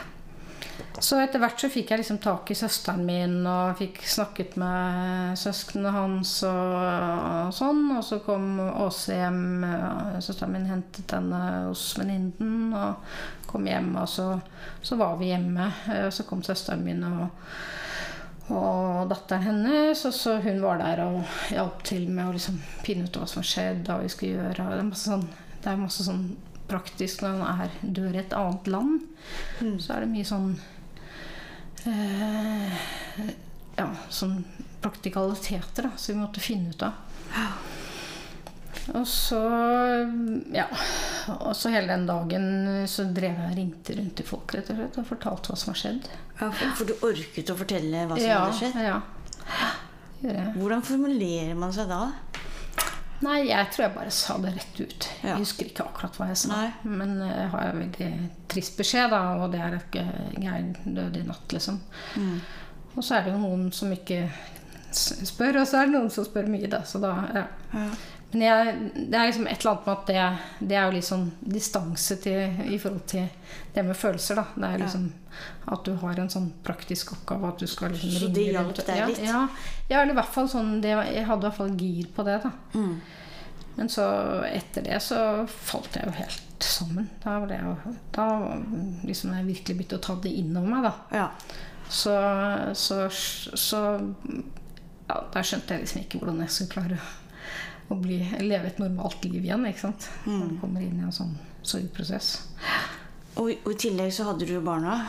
Så 1.03 1.19
etter 1.19 1.41
hvert 1.43 1.59
så 1.59 1.69
fikk 1.73 1.91
jeg 1.91 2.03
liksom 2.03 2.19
tak 2.23 2.51
i 2.53 2.57
søsteren 2.57 3.03
min 3.07 3.41
og 3.49 3.75
fikk 3.81 4.01
snakket 4.07 4.55
med 4.61 5.39
søsknene 5.41 5.91
hans 5.95 6.37
og, 6.47 6.77
og 6.79 7.55
sånn. 7.57 7.85
Og 7.97 8.05
så 8.07 8.21
kom 8.23 8.61
Åse 8.63 9.17
hjem. 9.19 9.65
Søsteren 10.23 10.55
min 10.55 10.69
hentet 10.71 11.15
henne 11.17 11.41
hos 11.67 11.89
venninnen 11.99 12.75
og 12.77 13.15
kom 13.51 13.67
hjem. 13.67 13.91
Og 13.99 14.09
så, 14.11 14.29
så 14.83 14.99
var 15.01 15.19
vi 15.21 15.33
hjemme. 15.33 15.71
Eh, 15.91 16.07
Og 16.07 16.15
så 16.15 16.27
kom 16.29 16.45
søsteren 16.47 16.85
min 16.87 17.03
og, 17.09 17.27
og 18.53 19.11
datteren 19.11 19.49
hennes. 19.49 20.05
Og 20.07 20.15
så 20.15 20.39
hun 20.45 20.63
var 20.63 20.83
der 20.85 21.03
og 21.09 21.23
hjalp 21.51 21.83
til 21.89 22.07
med 22.11 22.29
å 22.29 22.37
liksom 22.37 22.61
finne 22.87 23.09
ut 23.09 23.19
hva 23.19 23.27
som 23.27 23.43
skjedde, 23.43 23.83
skjedd, 23.83 23.85
hva 23.91 24.01
vi 24.05 24.13
skulle 24.13 24.39
gjøre. 24.39 24.71
Det 24.71 24.81
er 24.81 24.91
masse 24.93 25.11
sånn, 25.11 25.29
det 25.59 25.73
er 25.73 25.83
masse 25.83 26.07
sånn 26.07 26.25
praktisk 26.73 27.25
når 27.25 27.41
man 27.41 27.65
er, 27.67 27.75
dør 27.83 28.15
i 28.15 28.23
et 28.23 28.37
annet 28.37 28.71
land. 28.71 29.03
Mm. 29.61 29.77
Så 29.83 29.93
er 29.95 30.05
det 30.05 30.13
mye 30.13 30.29
sånn 30.29 30.55
eh, 31.87 32.83
Ja, 33.77 33.89
sånn 34.13 34.43
praktikaliteter 34.83 35.89
da, 35.89 35.93
som 35.97 36.15
vi 36.15 36.21
måtte 36.21 36.43
finne 36.43 36.75
ut 36.75 36.83
av. 36.83 36.93
Og 38.99 39.07
så 39.07 39.41
Ja. 40.53 40.67
Og 41.39 41.55
så 41.57 41.71
hele 41.71 41.87
den 41.93 42.07
dagen 42.07 42.47
så 42.91 43.05
drev 43.15 43.39
jeg 43.39 43.51
og 43.51 43.57
ringte 43.57 43.95
rundt 43.95 44.17
til 44.19 44.27
folk 44.27 44.55
rett 44.57 44.71
og 44.73 44.81
slett 44.81 44.99
og 44.99 45.07
fortalte 45.07 45.53
hva 45.53 45.59
som 45.61 45.71
har 45.73 45.79
skjedd. 45.79 46.09
Ja, 46.41 46.49
for, 46.51 46.75
for 46.81 46.91
du 46.91 47.07
orket 47.07 47.53
å 47.53 47.59
fortelle 47.59 48.07
hva 48.11 48.19
som 48.19 48.27
ja, 48.27 48.41
hadde 48.43 48.59
skjedd? 48.59 48.81
Ja. 48.83 49.01
Hvordan 50.57 50.83
formulerer 50.87 51.55
man 51.59 51.75
seg 51.75 51.91
da? 51.91 52.03
Nei, 53.23 53.39
jeg 53.49 53.69
tror 53.71 53.85
jeg 53.87 53.95
bare 53.95 54.15
sa 54.15 54.37
det 54.43 54.55
rett 54.57 54.81
ut. 54.81 55.09
Ja. 55.23 55.29
Jeg 55.33 55.45
husker 55.45 55.69
ikke 55.69 55.87
akkurat 55.87 56.17
hva 56.19 56.31
jeg 56.33 56.41
sa. 56.43 56.49
Nei. 56.55 56.95
Men 56.99 57.15
jeg 57.23 57.51
har 57.53 57.69
en 57.69 57.83
veldig 57.85 58.11
trist 58.51 58.81
beskjed, 58.81 59.13
da, 59.15 59.21
og 59.39 59.53
det 59.55 59.61
er 59.63 59.77
at 59.79 59.95
Geir 59.95 60.73
døde 60.85 61.23
i 61.23 61.29
natt, 61.29 61.55
liksom. 61.55 61.79
Mm. 62.19 62.41
Og 62.97 63.05
så 63.05 63.17
er 63.17 63.27
det 63.27 63.37
jo 63.37 63.43
noen 63.45 63.71
som 63.75 63.93
ikke 63.95 64.25
spør, 64.93 65.63
og 65.63 65.69
så 65.69 65.81
er 65.81 65.89
det 65.89 65.97
noen 65.97 66.11
som 66.13 66.27
spør 66.27 66.51
mye, 66.53 66.69
da. 66.73 66.83
Så 66.89 67.01
da 67.03 67.15
ja. 67.33 67.47
Ja. 67.73 67.87
Men 68.33 68.43
jeg, 68.47 68.77
det 69.13 69.19
er 69.19 69.27
liksom 69.29 69.47
et 69.47 69.61
eller 69.61 69.71
annet 69.75 69.87
med 69.87 69.95
at 69.95 70.07
det, 70.09 70.67
det 70.69 70.77
er 70.77 70.87
jo 70.87 70.95
litt 70.97 71.07
sånn 71.09 71.27
distanse 71.41 72.17
til, 72.23 72.63
i 72.65 72.79
forhold 72.81 73.05
til 73.13 73.27
det 73.75 73.85
med 73.85 73.99
følelser, 73.99 74.41
da. 74.41 74.47
Det 74.57 74.71
er 74.71 74.85
liksom 74.85 75.11
at 75.73 75.85
du 75.85 75.93
har 76.03 76.19
en 76.21 76.31
sånn 76.33 76.49
praktisk 76.65 77.13
oppgave, 77.15 77.51
at 77.53 77.63
du 77.63 77.69
skal 77.71 77.93
liksom 77.95 78.15
Så 78.17 78.31
det 78.35 78.47
hjalp 78.51 78.77
deg 78.79 79.03
litt? 79.11 79.21
Ja, 79.25 79.47
ja, 79.89 80.03
eller 80.03 80.15
i 80.15 80.19
hvert 80.19 80.33
fall 80.35 80.49
sånn 80.51 80.81
det, 80.85 80.93
Jeg 81.13 81.27
hadde 81.29 81.45
i 81.45 81.49
hvert 81.49 81.59
fall 81.59 81.77
gir 81.81 82.09
på 82.17 82.25
det, 82.27 82.39
da. 82.45 82.53
Mm. 82.75 82.95
Men 83.77 83.89
så 83.89 84.07
etter 84.49 84.85
det 84.85 84.99
så 85.01 85.19
falt 85.49 85.97
jeg 85.97 86.09
jo 86.09 86.17
helt 86.19 86.67
sammen. 86.67 87.09
Da 87.23 87.39
var 87.41 87.49
det 87.49 87.61
jo 87.63 87.77
Da 88.15 88.27
liksom 89.09 89.33
jeg 89.37 89.49
virkelig 89.49 89.79
begynte 89.79 90.01
å 90.01 90.05
ta 90.09 90.19
det 90.25 90.35
innover 90.43 90.75
meg, 90.75 90.89
da. 90.89 91.23
Ja. 91.23 91.29
Så, 91.89 92.15
så, 92.79 93.03
så 93.13 93.83
ja, 95.09 95.17
Da 95.33 95.43
skjønte 95.45 95.77
jeg 95.77 95.87
liksom 95.87 96.05
ikke 96.05 96.23
hvordan 96.23 96.45
jeg 96.45 96.55
skulle 96.55 96.77
klare 96.77 97.01
å 97.01 97.22
bli, 97.89 98.19
leve 98.41 98.71
et 98.71 98.79
normalt 98.81 99.25
liv 99.25 99.43
igjen. 99.43 99.67
ikke 99.69 99.87
sant? 99.87 100.09
Når 100.25 100.53
du 100.53 100.57
kommer 100.61 100.85
inn 100.85 101.01
i 101.01 101.07
en 101.07 101.15
sånn 101.15 101.35
sorgprosess. 101.63 102.35
Og, 103.41 103.53
og 103.53 103.71
i 103.73 103.79
tillegg 103.81 104.13
så 104.15 104.29
hadde 104.31 104.49
du 104.49 104.57
barna. 104.65 105.01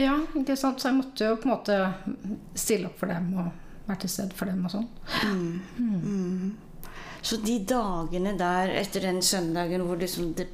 Ja, 0.00 0.16
ikke 0.34 0.56
sant? 0.58 0.80
Så 0.80 0.90
jeg 0.90 0.98
måtte 0.98 1.28
jo 1.30 1.38
på 1.38 1.48
en 1.48 1.54
måte 1.54 1.78
stille 2.58 2.90
opp 2.90 2.98
for 3.00 3.12
dem 3.12 3.30
og 3.38 3.52
være 3.86 4.00
til 4.04 4.12
stede 4.14 4.36
for 4.36 4.50
dem 4.50 4.64
og 4.66 4.72
sånn. 4.72 4.88
Mm. 5.78 6.54
Så 7.24 7.38
de 7.40 7.58
dagene 7.68 8.34
der 8.40 8.74
etter 8.80 9.06
den 9.06 9.22
søndagen 9.24 9.84
hvor 9.86 10.00
liksom 10.00 10.34
det 10.36 10.48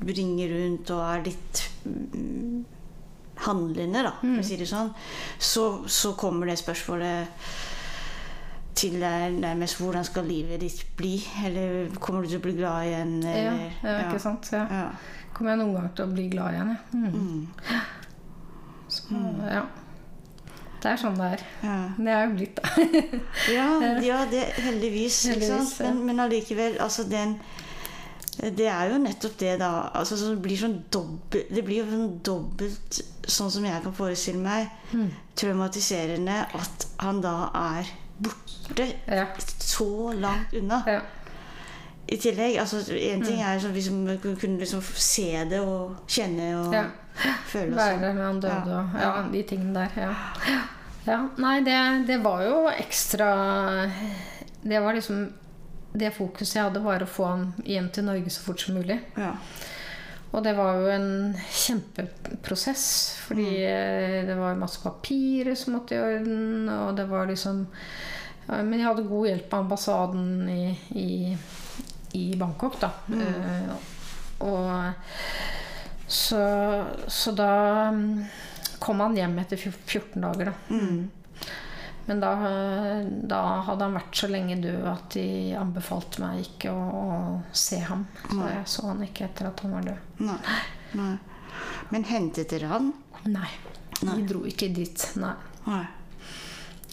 bringer 0.00 0.50
rundt 0.50 0.90
og 0.90 1.02
er 1.04 1.24
litt 1.28 1.62
mm, 1.84 2.64
handlende, 3.46 4.02
da, 4.08 4.12
for 4.18 4.42
å 4.42 4.46
si 4.46 4.58
det 4.58 4.66
sånn, 4.70 4.90
så, 5.38 5.66
så 5.86 6.14
kommer 6.18 6.50
det 6.50 6.56
spørsmålet 6.58 7.36
til 8.76 8.98
nærmest 9.00 9.78
hvordan 9.80 10.04
skal 10.04 10.26
livet 10.28 10.60
ditt 10.60 10.82
bli? 10.98 11.14
Eller 11.46 11.88
kommer 12.00 12.22
du 12.22 12.28
til 12.28 12.38
å 12.40 12.44
bli 12.44 12.52
glad 12.58 12.86
igjen? 12.90 13.14
Ja, 13.24 13.32
Eller, 13.32 13.72
ja, 13.82 13.96
ikke 14.10 14.20
sant? 14.22 14.50
Ja. 14.52 14.66
Ja. 14.70 14.86
kommer 15.36 15.52
jeg 15.54 15.60
noen 15.62 15.74
gang 15.78 15.90
til 15.96 16.04
å 16.06 16.12
bli 16.14 16.28
glad 16.32 16.54
igjen, 16.56 16.70
jeg. 16.74 16.78
Mm. 16.92 17.10
Mm. 17.16 17.82
Så, 18.88 19.20
ja. 19.50 19.64
Det 20.82 20.90
er 20.92 21.00
sånn 21.00 21.16
det 21.18 21.28
er. 21.34 21.42
Ja. 21.64 21.76
Det 21.96 22.12
er 22.14 22.26
jo 22.28 22.34
blitt 22.36 22.60
det. 22.60 23.20
Ja, 23.56 23.66
ja 24.04 24.18
det, 24.30 24.42
heldigvis. 24.62 25.22
Heldigvis? 25.32 25.72
Men, 25.82 26.02
men 26.06 26.20
allikevel, 26.26 26.76
altså 26.84 27.04
den 27.10 27.38
Det 28.36 28.66
er 28.68 28.90
jo 28.92 28.98
nettopp 29.00 29.38
det, 29.40 29.54
da. 29.62 29.70
Altså, 29.96 30.18
så 30.20 30.34
det 30.34 30.42
blir 30.44 30.58
sånn 30.60 30.76
dobbelt 30.92 31.48
Det 31.56 31.64
blir 31.64 31.80
jo 31.80 31.86
sånn 31.90 32.18
dobbelt, 32.28 32.98
sånn 33.26 33.50
som 33.50 33.64
jeg 33.64 33.82
kan 33.86 33.96
forestille 33.96 34.42
meg, 34.44 34.68
Mm. 34.92 35.08
traumatiserende 35.34 36.34
at 36.54 36.84
han 37.02 37.18
da 37.24 37.50
er 37.58 37.88
borte 38.20 38.86
Ja. 39.08 39.26
så 39.58 40.12
langt 40.12 40.54
unna. 40.54 40.82
Ja. 40.86 41.00
I 42.08 42.16
tillegg, 42.22 42.56
altså 42.60 42.76
En 42.94 43.22
ting 43.24 43.40
er 43.42 43.58
sånn 43.58 43.72
hvis 43.74 43.90
man 43.90 44.18
kunne 44.22 44.58
liksom 44.60 44.80
se 44.82 45.44
det 45.50 45.58
og 45.60 45.96
kjenne 46.08 46.52
og 46.66 46.72
Ja. 46.74 46.84
føle 47.48 47.72
oss 47.72 47.76
Være 47.76 47.94
sånn. 47.98 48.14
med 48.14 48.24
han 48.24 48.40
døde 48.40 48.70
Ja. 48.70 48.78
og 48.78 49.00
ja, 49.00 49.28
de 49.32 49.42
tingene 49.42 49.74
der. 49.74 49.90
Ja. 49.96 50.14
ja. 51.06 51.28
Nei, 51.38 51.60
det, 51.60 52.06
det 52.06 52.20
var 52.22 52.42
jo 52.42 52.68
ekstra 52.70 53.90
Det 54.62 54.80
var 54.82 54.92
liksom 54.94 55.32
Det 55.96 56.12
fokuset 56.14 56.54
jeg 56.54 56.62
hadde, 56.64 56.82
var 56.84 57.00
å 57.00 57.06
få 57.08 57.26
han 57.30 57.54
hjem 57.64 57.90
til 57.90 58.04
Norge 58.04 58.28
så 58.30 58.40
fort 58.44 58.60
som 58.60 58.74
mulig. 58.74 59.00
Ja. 59.16 59.32
Og 60.34 60.42
det 60.44 60.52
var 60.58 60.80
jo 60.80 60.88
en 60.90 61.10
kjempeprosess, 61.54 62.86
fordi 63.28 63.48
eh, 63.64 64.22
det 64.26 64.36
var 64.38 64.58
masse 64.58 64.82
papirer 64.82 65.56
som 65.58 65.76
måtte 65.76 65.96
i 65.96 66.02
orden, 66.02 66.68
og 66.72 66.96
det 66.98 67.06
var 67.10 67.30
liksom 67.30 67.66
Men 68.46 68.78
jeg 68.78 68.86
hadde 68.86 69.08
god 69.08 69.26
hjelp 69.26 69.54
av 69.54 69.62
ambassaden 69.64 70.26
i, 70.52 70.64
i, 70.94 71.36
i 72.14 72.26
Bangkok, 72.38 72.76
da. 72.78 72.92
Eh, 73.10 73.72
og 74.46 74.92
så, 76.06 76.84
så 77.10 77.32
da 77.34 77.50
mm, 77.90 78.24
kom 78.78 79.02
han 79.02 79.16
hjem 79.18 79.38
etter 79.42 79.58
14 79.58 80.22
dager, 80.22 80.52
da. 80.52 80.54
Mm. 80.70 81.00
Men 82.06 82.20
da, 82.22 82.30
da 83.26 83.40
hadde 83.66 83.82
han 83.88 83.96
vært 83.98 84.14
så 84.20 84.28
lenge 84.30 84.56
død 84.62 84.84
at 84.92 85.08
de 85.16 85.24
anbefalte 85.58 86.22
meg 86.22 86.44
ikke 86.44 86.70
å, 86.70 86.84
å 87.02 87.56
se 87.56 87.80
ham. 87.82 88.04
Så 88.30 88.38
jeg 88.52 88.62
så 88.70 88.84
han 88.92 89.02
ikke 89.08 89.26
etter 89.26 89.48
at 89.50 89.62
han 89.64 89.74
var 89.74 89.88
død. 89.88 90.22
Nei. 90.28 90.38
Nei. 91.00 91.12
Men 91.90 92.04
hentet 92.06 92.50
dere 92.54 92.70
han? 92.70 92.92
Nei, 93.26 93.50
vi 94.02 94.22
dro 94.28 94.44
ikke 94.46 94.68
dit. 94.76 95.02
Nei. 95.18 95.34
Nei. 95.66 95.82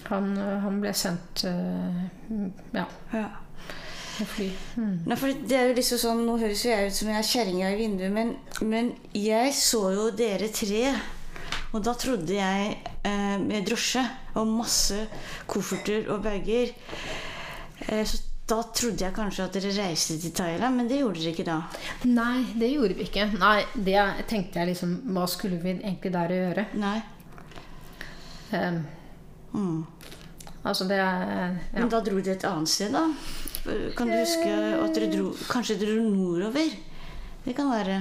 Han, 0.10 0.34
han 0.36 0.82
ble 0.84 0.92
sendt 0.98 1.46
øh, 1.48 2.02
ja, 2.76 2.84
Ja. 3.14 3.28
fly. 4.34 4.50
Mm. 4.76 4.96
Nei, 5.08 5.18
det 5.48 5.56
er 5.58 5.70
jo 5.70 5.76
liksom 5.78 6.02
sånn, 6.02 6.24
Nå 6.28 6.36
høres 6.42 6.66
jo 6.66 6.74
jeg 6.74 6.90
ut 6.90 6.98
som 6.98 7.12
jeg 7.14 7.22
er 7.22 7.30
kjerringa 7.30 7.70
i 7.72 7.78
vinduet, 7.80 8.12
men, 8.14 8.34
men 8.68 8.92
jeg 9.16 9.54
så 9.58 9.86
jo 9.96 10.10
dere 10.18 10.50
tre. 10.54 10.90
Og 11.74 11.82
da 11.82 11.94
trodde 11.98 12.36
jeg 12.38 12.76
eh, 13.04 13.38
med 13.42 13.66
drosje 13.66 14.04
og 14.38 14.50
masse 14.50 15.00
kofferter 15.50 16.06
og 16.14 16.22
bager 16.26 16.70
eh, 17.90 18.04
Så 18.06 18.20
da 18.50 18.60
trodde 18.76 19.06
jeg 19.06 19.16
kanskje 19.16 19.46
at 19.48 19.56
dere 19.56 19.72
reiste 19.78 20.18
til 20.20 20.34
Thailand, 20.36 20.76
men 20.76 20.90
det 20.90 21.00
gjorde 21.00 21.22
dere 21.22 21.32
ikke 21.32 21.46
da. 21.48 21.56
Nei, 22.12 22.44
det 22.60 22.74
gjorde 22.74 22.98
vi 22.98 23.06
ikke. 23.08 23.30
Nei, 23.40 23.64
det 23.74 24.02
tenkte 24.30 24.60
jeg 24.60 24.74
liksom 24.74 24.98
Hva 25.16 25.24
skulle 25.32 25.62
vi 25.64 25.78
egentlig 25.78 26.12
der 26.14 26.34
å 26.36 26.42
gjøre? 26.42 26.66
Nei. 26.84 26.98
Um, 28.54 28.84
Mm. 29.54 29.86
altså, 30.64 30.88
det 30.90 30.96
ja. 30.98 31.10
Men 31.76 31.90
da 31.90 32.00
dro 32.02 32.18
dere 32.18 32.34
et 32.34 32.46
annet 32.50 32.70
sted, 32.72 32.90
da? 32.94 33.04
Kan 33.94 34.10
du 34.10 34.16
huske 34.18 34.50
at 34.50 34.96
dere 34.98 35.12
dro 35.14 35.28
Kanskje 35.46 35.76
dere 35.78 36.00
dro 36.00 36.08
nordover? 36.10 36.74
Det 37.46 37.54
kan 37.56 37.70
være. 37.70 38.00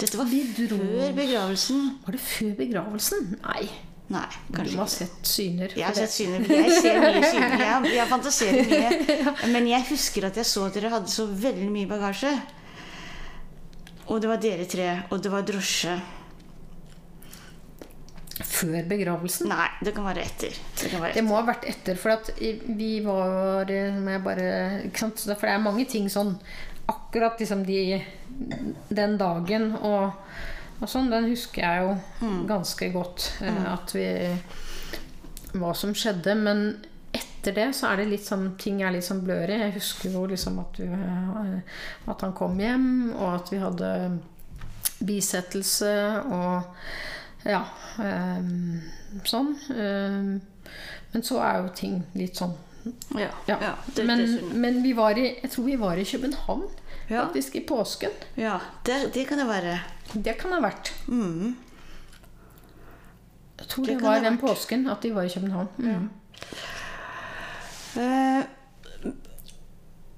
Dette 0.00 0.16
var 0.18 0.26
før 0.32 1.14
begravelsen. 1.16 1.86
Var 2.06 2.16
det 2.16 2.20
før 2.24 2.52
begravelsen? 2.58 3.32
Nei. 3.44 3.68
Nei, 4.10 4.26
Du 4.48 4.56
kanskje 4.56 4.74
må 4.74 4.82
ha 4.82 4.90
sett 4.90 5.28
syner. 5.28 5.74
Jeg 5.78 5.86
har 5.86 5.94
sett 5.94 6.10
syner. 6.10 6.46
Jeg 6.50 6.70
ser 6.82 6.96
mye 6.98 7.28
syner. 7.30 7.60
Jeg, 7.62 7.90
jeg 7.94 8.06
fantaserer 8.10 8.70
mye. 8.72 9.34
Men 9.52 9.68
jeg 9.70 9.86
husker 9.92 10.26
at 10.26 10.40
jeg 10.40 10.48
så 10.50 10.64
at 10.66 10.74
dere 10.74 10.90
hadde 10.96 11.12
så 11.12 11.28
veldig 11.30 11.68
mye 11.70 11.90
bagasje. 11.90 12.32
Og 14.10 14.18
det 14.22 14.32
var 14.32 14.40
dere 14.42 14.66
tre. 14.66 14.88
Og 15.14 15.22
det 15.22 15.30
var 15.30 15.46
drosje. 15.46 15.94
Før 18.40 18.88
begravelsen? 18.88 19.50
Nei, 19.52 19.68
det 19.84 19.92
kan 19.94 20.08
være 20.08 20.24
etter. 20.26 20.58
Det 20.80 20.90
kan 20.90 21.04
være 21.04 21.14
Det 21.14 21.24
må 21.28 21.36
ha 21.38 21.44
vært 21.46 21.68
etter, 21.70 22.00
for 22.00 22.32
vi 22.80 22.90
var 23.04 23.70
eh, 23.70 24.00
bare? 24.24 24.48
For 24.96 25.46
det 25.46 25.52
er 25.54 25.62
mange 25.62 25.84
ting 25.88 26.08
sånn 26.12 26.34
Akkurat 26.90 27.38
liksom 27.38 27.62
de 27.68 28.00
Den 28.88 29.16
dagen 29.20 29.74
og, 29.76 30.12
og 30.80 30.88
sånn, 30.88 31.10
den 31.12 31.28
husker 31.30 31.62
jeg 31.64 31.82
jo 31.84 32.30
ganske 32.48 32.90
godt. 32.94 33.26
eh, 33.44 33.64
At 33.72 33.92
vi 33.94 34.06
Hva 35.52 35.74
som 35.74 35.92
skjedde. 35.98 36.34
Men 36.38 36.64
etter 37.12 37.56
det 37.56 37.68
så 37.74 37.90
er 37.90 38.00
det 38.00 38.10
litt 38.12 38.24
sånn 38.26 38.52
ting 38.60 38.82
er 38.84 38.94
litt 38.94 39.04
sånn 39.06 39.22
blurry. 39.26 39.56
Jeg 39.64 39.74
husker 39.76 40.12
jo 40.14 40.26
liksom 40.30 40.60
at, 40.62 40.78
vi, 40.78 40.86
eh, 40.86 41.78
at 42.12 42.22
han 42.26 42.34
kom 42.38 42.58
hjem, 42.60 42.90
og 43.16 43.28
at 43.34 43.52
vi 43.52 43.58
hadde 43.62 43.92
bisettelse 45.00 45.92
og 46.28 47.48
ja. 47.48 47.62
ehm, 48.04 48.80
sånn. 49.24 49.54
Ehm, 49.72 50.34
men 51.12 51.24
så 51.26 51.40
er 51.42 51.62
jo 51.62 51.70
ting 51.74 52.02
litt 52.14 52.36
sånn 52.38 52.52
Ja, 53.18 53.28
ja. 53.48 53.74
men, 54.06 54.22
men 54.60 54.78
vi 54.84 54.92
var 54.96 55.18
i, 55.18 55.26
jeg 55.42 55.50
tror 55.52 55.64
vi 55.66 55.74
var 55.80 55.98
i 56.00 56.04
København 56.08 56.62
Ja. 57.10 57.24
faktisk 57.26 57.56
i 57.56 57.60
påsken. 57.66 58.10
ja 58.36 58.58
det, 58.86 59.10
det 59.14 59.26
kan 59.28 59.38
det 59.38 59.46
være. 59.48 59.80
Det 60.14 60.36
kan 60.38 60.52
ha 60.52 60.60
vært. 60.62 60.92
Mm. 61.08 61.56
Jeg 63.58 63.66
tror 63.68 63.84
Det 63.84 63.94
det, 63.98 64.02
var 64.02 64.20
den 64.20 64.36
vært. 64.38 64.40
påsken 64.40 64.86
at 64.90 65.02
de 65.02 65.10
var 65.14 65.22
i 65.22 65.28
København. 65.34 65.68
Mm. 65.78 66.08
Eh, 68.00 68.44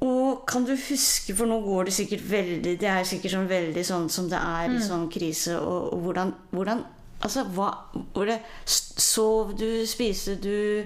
og 0.02 0.42
kan 0.50 0.64
du 0.66 0.72
huske, 0.76 1.34
for 1.36 1.46
nå 1.46 1.60
går 1.62 1.84
det 1.88 1.92
sikkert 1.94 2.24
veldig 2.30 2.72
Det 2.80 2.88
er 2.90 3.04
sikkert 3.06 3.32
sånn 3.36 3.46
veldig 3.50 3.84
sånn 3.86 4.08
som 4.10 4.28
det 4.28 4.38
er 4.38 4.68
Mm. 4.68 4.76
i 4.76 4.80
sånn 4.82 5.04
krise, 5.10 5.58
og, 5.60 5.92
og 5.94 6.00
hvordan, 6.06 6.34
hvordan 6.50 6.84
Altså, 7.22 7.44
hva 7.54 7.68
det, 8.26 8.40
Sov 8.66 9.52
du? 9.56 9.86
Spiste 9.86 10.34
du? 10.42 10.84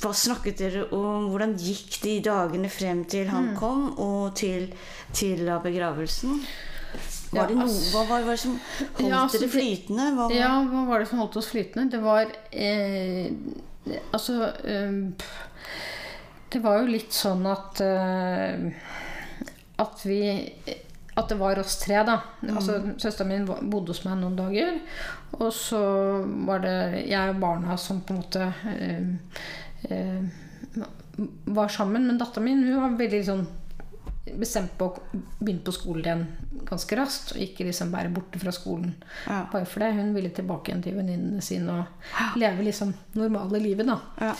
Hva 0.00 0.12
snakket 0.16 0.58
dere 0.62 0.84
om? 0.96 1.26
Hvordan 1.32 1.56
gikk 1.60 1.98
de 2.02 2.14
dagene 2.24 2.70
frem 2.72 3.04
til 3.04 3.28
han 3.28 3.50
Mm. 3.52 3.56
kom, 3.58 3.98
og 3.98 4.34
til, 4.38 4.70
til 5.12 5.44
begravelsen? 5.62 6.40
Var 7.32 7.48
det 7.50 7.56
noe, 7.58 7.68
hva 7.92 8.04
var, 8.08 8.22
det 8.30 8.38
som 8.40 8.54
holdt 8.56 9.02
Ja, 9.10 9.22
altså, 9.24 9.40
dere 9.42 9.50
flytende? 9.52 10.04
Hva 10.14 10.28
var, 10.28 10.36
Ja, 10.36 10.52
hva 10.64 10.84
var 10.88 11.02
det 11.02 11.08
som 11.10 11.18
holdt 11.20 11.36
oss 11.36 11.50
flytende? 11.50 11.90
Det 11.92 12.00
var 12.00 12.30
eh, 12.52 13.26
Altså 14.14 14.36
eh, 14.64 14.94
Det 16.54 16.62
var 16.62 16.80
jo 16.80 16.92
litt 16.94 17.12
sånn 17.12 17.44
at 17.50 17.82
eh, 17.84 18.70
At 19.82 20.06
vi 20.06 20.20
At 21.16 21.28
det 21.28 21.38
var 21.40 21.58
oss 21.60 21.78
tre, 21.82 22.00
da. 22.06 22.18
Altså, 22.46 22.78
Søsteren 23.02 23.30
min 23.34 23.46
bodde 23.70 23.92
hos 23.94 24.02
meg 24.04 24.18
noen 24.20 24.34
dager. 24.36 24.74
Og 25.40 25.48
så 25.52 25.78
var 26.44 26.60
det 26.60 27.06
jeg 27.08 27.30
og 27.32 27.38
barna 27.40 27.76
som 27.80 28.02
på 28.04 28.12
en 28.12 28.18
måte 28.20 28.50
eh, 28.68 29.06
var 31.44 31.68
sammen. 31.68 32.06
Men 32.06 32.18
dattera 32.18 32.44
min 32.44 32.64
hun 32.64 32.80
var 32.80 32.98
veldig 32.98 33.22
sånn 33.26 33.46
bestemt 34.36 34.72
på 34.78 34.88
å 34.90 35.20
begynne 35.38 35.62
på 35.64 35.72
skolen 35.72 36.02
igjen 36.04 36.24
ganske 36.66 36.96
raskt. 36.98 37.32
Og 37.36 37.42
ikke 37.44 37.66
liksom 37.68 37.92
være 37.94 38.10
borte 38.14 38.40
fra 38.42 38.52
skolen 38.52 38.94
Ja. 39.26 39.44
bare 39.52 39.64
for 39.66 39.80
det. 39.80 39.92
Hun 39.94 40.14
ville 40.14 40.30
tilbake 40.34 40.70
igjen 40.72 40.82
til 40.82 40.96
venninnene 40.98 41.42
sine 41.42 41.70
og 41.80 42.36
leve 42.36 42.62
liksom 42.66 42.94
normale 43.14 43.60
livet. 43.62 43.86
da. 43.86 44.00
Ja. 44.20 44.34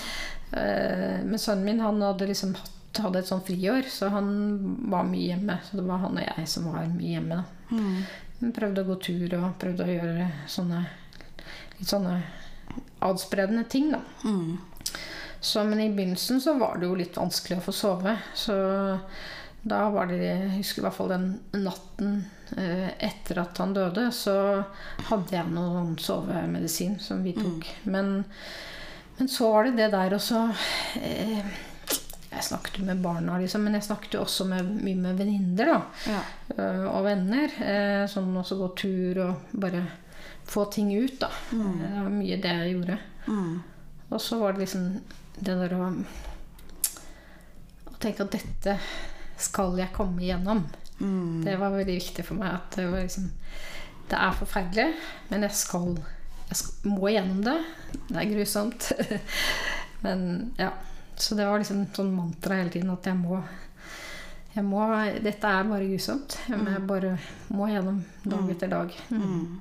Eh, 0.53 1.23
Men 1.25 1.39
sønnen 1.39 1.65
min 1.65 1.81
han 1.81 2.01
hadde 2.03 2.27
liksom 2.27 2.55
hatt, 2.55 2.71
hadde 2.99 3.19
et 3.19 3.27
sånn 3.29 3.45
friår, 3.45 3.85
så 3.89 4.09
han 4.11 4.77
var 4.91 5.05
mye 5.05 5.29
hjemme. 5.37 5.61
Så 5.65 5.77
det 5.77 5.85
var 5.87 5.99
han 5.99 6.17
og 6.19 6.25
jeg 6.37 6.49
som 6.49 6.65
var 6.73 6.87
mye 6.87 7.15
hjemme. 7.21 7.37
da. 7.37 7.45
Hun 8.41 8.53
prøvde 8.53 8.83
å 8.85 8.87
gå 8.87 9.01
tur 9.01 9.35
og 9.39 9.59
prøvde 9.59 9.85
å 9.85 9.95
gjøre 10.01 10.31
sånne 10.47 10.87
litt 11.79 11.89
sånne 11.89 12.23
adspredende 13.03 13.69
ting. 13.69 13.91
da. 13.93 14.01
Mm. 14.25 14.59
Så, 15.41 15.65
men 15.65 15.81
i 15.81 15.91
begynnelsen 15.95 16.41
så 16.41 16.57
var 16.59 16.79
det 16.81 16.87
jo 16.89 16.95
litt 16.99 17.17
vanskelig 17.17 17.59
å 17.61 17.65
få 17.69 17.73
sove. 17.77 18.17
Så 18.35 18.55
da 19.67 19.89
var 19.91 20.07
det 20.07 20.17
Jeg 20.23 20.51
husker 20.61 20.81
i 20.83 20.85
hvert 20.87 20.95
fall 20.95 21.09
den 21.11 21.29
natten 21.65 22.25
eh, 22.57 22.89
etter 23.03 23.41
at 23.43 23.59
han 23.59 23.75
døde, 23.75 24.09
så 24.15 24.37
hadde 25.11 25.35
jeg 25.37 25.51
noe 25.51 25.73
sånn 25.75 25.97
sovemedisin 25.99 26.99
som 27.03 27.23
vi 27.27 27.33
tok. 27.37 27.67
Men, 27.85 28.25
men 29.19 29.29
så 29.33 29.51
var 29.53 29.65
det 29.67 29.77
det 29.81 29.91
der 29.95 30.15
også 30.15 30.45
eh, 31.03 31.43
Jeg 32.31 32.45
snakket 32.47 32.79
jo 32.79 32.85
med 32.87 33.03
barna, 33.03 33.39
liksom, 33.43 33.63
men 33.67 33.75
jeg 33.79 33.87
snakket 33.89 34.15
jo 34.19 34.25
også 34.25 34.47
med, 34.51 34.71
mye 34.85 34.97
med 35.03 35.19
venninner. 35.19 35.75
Ja. 36.07 36.21
eh, 36.57 36.83
og 36.87 37.05
venner. 37.07 37.51
eh, 37.63 38.03
Sånn 38.11 38.35
også 38.37 38.59
gå 38.63 38.69
tur 38.79 39.23
og 39.27 39.55
bare 39.57 39.85
få 40.47 40.69
ting 40.71 40.93
ut, 40.95 41.19
da. 41.19 41.31
Det 41.51 41.89
var 42.05 42.13
mye 42.13 42.37
det 42.39 42.53
jeg 42.61 42.77
gjorde. 42.77 42.99
Mm. 43.27 43.57
Og 44.11 44.21
så 44.23 44.39
var 44.41 44.53
det 44.55 44.65
liksom 44.67 45.01
det 45.37 45.57
der 45.61 45.75
å 45.77 45.89
Å 47.87 47.97
tenke 48.03 48.25
at 48.27 48.35
dette 48.37 48.77
skal 49.41 49.77
jeg 49.81 49.93
komme 49.97 50.23
igjennom. 50.25 50.63
Mm. 51.01 51.43
Det 51.45 51.57
var 51.61 51.75
veldig 51.75 51.97
viktig 51.99 52.25
for 52.25 52.39
meg. 52.41 52.55
At 52.57 52.77
det 52.79 52.87
var 52.89 53.03
liksom 53.05 53.31
Det 54.09 54.17
er 54.23 54.37
forferdelig, 54.39 54.87
men 55.31 55.43
jeg 55.43 55.57
skal 55.59 55.97
Jeg 56.49 56.57
skal, 56.61 56.91
må 56.95 57.09
igjennom 57.11 57.41
det. 57.45 57.57
Det 58.09 58.17
er 58.23 58.31
grusomt. 58.31 58.93
men 60.05 60.53
ja. 60.61 60.71
Så 61.17 61.35
det 61.35 61.47
var 61.49 61.59
liksom 61.59 61.87
sånn 61.97 62.13
mantra 62.15 62.59
hele 62.61 62.71
tiden 62.71 62.91
at 62.93 63.07
jeg 63.09 63.17
må 63.19 63.41
jeg 64.57 64.65
må, 64.65 64.79
dette 65.21 65.49
er 65.53 65.67
bare 65.69 65.85
grusomt. 65.85 66.33
Jeg, 66.49 66.57
må- 66.57 66.71
jeg 66.73 66.87
bare 66.89 67.11
må 67.53 67.67
gjennom 67.69 67.99
dag 68.25 68.47
etter 68.55 68.71
dag. 68.73 68.95
Mm. 69.13 69.59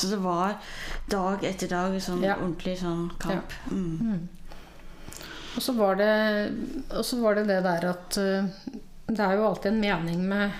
Så 0.00 0.10
det 0.14 0.20
var 0.24 0.54
dag 1.12 1.44
etter 1.44 1.68
dag 1.70 1.96
sånn 2.02 2.22
Ja. 2.24 2.36
ordentlig 2.40 2.78
sånn 2.80 3.08
kamp. 3.20 3.52
Mm. 3.70 4.28
Og 5.56 5.62
så 5.62 5.72
var 5.76 5.96
det, 5.98 6.12
og 6.94 7.04
så 7.04 7.18
var 7.20 7.34
det 7.40 7.48
det 7.50 7.58
der 7.66 7.88
at 7.90 8.16
eh, 8.22 8.46
det 9.10 9.18
er 9.24 9.32
jo 9.34 9.46
alltid 9.48 9.72
en 9.72 9.80
mening 9.82 10.20
med, 10.30 10.52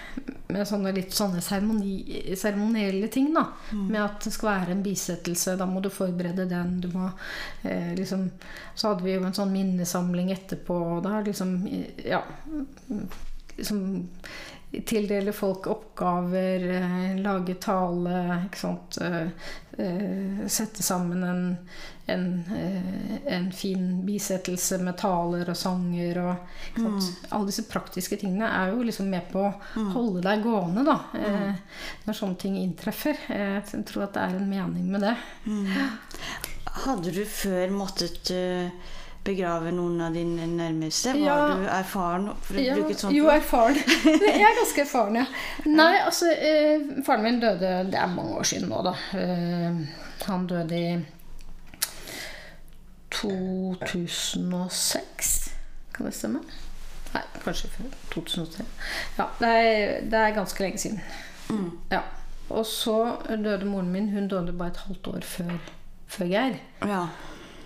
med 0.50 0.66
sånne 0.66 0.90
litt 0.96 1.12
sånne 1.14 1.38
seremonielle 1.40 3.06
ting. 3.14 3.28
da, 3.34 3.44
Med 3.70 4.00
at 4.02 4.24
det 4.26 4.32
skal 4.34 4.48
være 4.50 4.74
en 4.74 4.82
bisettelse. 4.82 5.54
Da 5.60 5.66
må 5.70 5.78
du 5.80 5.86
forberede 5.94 6.48
den. 6.50 6.80
du 6.82 6.88
må 6.90 7.06
eh, 7.62 7.92
liksom, 7.94 8.24
Så 8.74 8.88
hadde 8.90 9.04
vi 9.06 9.14
jo 9.14 9.22
en 9.22 9.36
sånn 9.38 9.52
minnesamling 9.54 10.32
etterpå. 10.34 10.74
og 10.96 11.04
da 11.06 11.20
liksom, 11.22 11.54
ja, 12.04 12.24
liksom 13.56 14.08
Tildele 14.70 15.32
folk 15.34 15.66
oppgaver, 15.66 16.70
eh, 16.70 17.16
lage 17.18 17.54
tale. 17.54 18.44
Eh, 19.00 19.16
eh, 19.78 20.46
sette 20.46 20.82
sammen 20.82 21.24
en, 21.26 21.56
en, 22.06 22.44
en 23.26 23.52
fin 23.52 23.88
bisettelse 24.06 24.78
med 24.78 24.98
taler 24.98 25.50
og 25.50 25.58
sanger 25.58 26.20
og 26.22 26.54
ikke 26.68 26.84
sant? 26.84 27.26
Alle 27.30 27.50
disse 27.50 27.66
praktiske 27.70 28.20
tingene 28.20 28.46
er 28.46 28.70
jo 28.70 28.86
liksom 28.86 29.10
med 29.10 29.26
på 29.32 29.42
å 29.48 29.88
holde 29.96 30.22
deg 30.28 30.46
gående 30.46 30.86
da, 30.86 30.96
mm. 31.14 31.58
når 32.06 32.20
sånne 32.20 32.38
ting 32.38 32.60
inntreffer. 32.60 33.18
Jeg 33.26 33.84
tror 33.90 34.06
at 34.06 34.14
det 34.14 34.28
er 34.28 34.38
en 34.38 34.50
mening 34.54 34.86
med 34.94 35.08
det. 35.08 35.16
Hadde 36.84 37.10
du 37.10 37.24
før 37.26 37.72
måttet 37.74 38.30
eh, 38.34 38.70
begrave 39.24 39.70
noen 39.76 40.00
av 40.00 40.14
dine 40.14 40.46
nærmeste? 40.48 41.12
Var 41.12 41.18
Ja. 41.20 41.54
du 41.54 41.66
erfaren 41.68 42.30
for 42.42 42.54
å 42.54 42.58
Ja, 42.64 42.74
bruke 42.74 42.90
et 42.94 43.00
sånt 43.04 43.14
jo, 43.16 43.26
erfaren. 43.28 43.76
Jeg 44.26 44.40
er 44.40 44.54
ganske 44.58 44.80
erfaren, 44.86 45.16
ja. 45.20 45.26
Nei, 45.66 45.96
altså 46.06 46.26
eh, 46.32 46.80
Faren 47.06 47.22
min 47.26 47.40
døde 47.40 47.74
Det 47.90 47.98
er 48.00 48.06
mange 48.14 48.34
år 48.40 48.44
siden 48.48 48.68
nå, 48.72 48.80
da. 48.86 48.94
Eh, 49.18 49.72
han 50.26 50.46
døde 50.46 50.78
i 50.78 51.04
2006. 53.10 55.50
Kan 55.94 56.06
det 56.06 56.14
stemme? 56.14 56.38
Nei, 57.14 57.22
kanskje 57.44 57.68
før 57.74 57.84
2003. 58.14 58.64
Ja, 59.18 59.24
det 59.40 59.48
er, 59.48 60.00
det 60.10 60.18
er 60.20 60.30
ganske 60.36 60.62
lenge 60.62 60.78
siden. 60.78 61.00
Mm. 61.50 61.70
Ja. 61.90 62.00
Og 62.50 62.66
så 62.66 63.16
døde 63.28 63.64
moren 63.66 63.90
min. 63.92 64.08
Hun 64.14 64.28
døde 64.30 64.52
bare 64.52 64.68
et 64.74 64.80
halvt 64.86 65.06
år 65.12 65.20
før, 65.26 65.50
før 66.10 66.24
Geir. 66.30 66.54
Ja. 66.86 67.04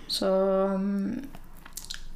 Så 0.07 0.31
eh, 0.75 0.79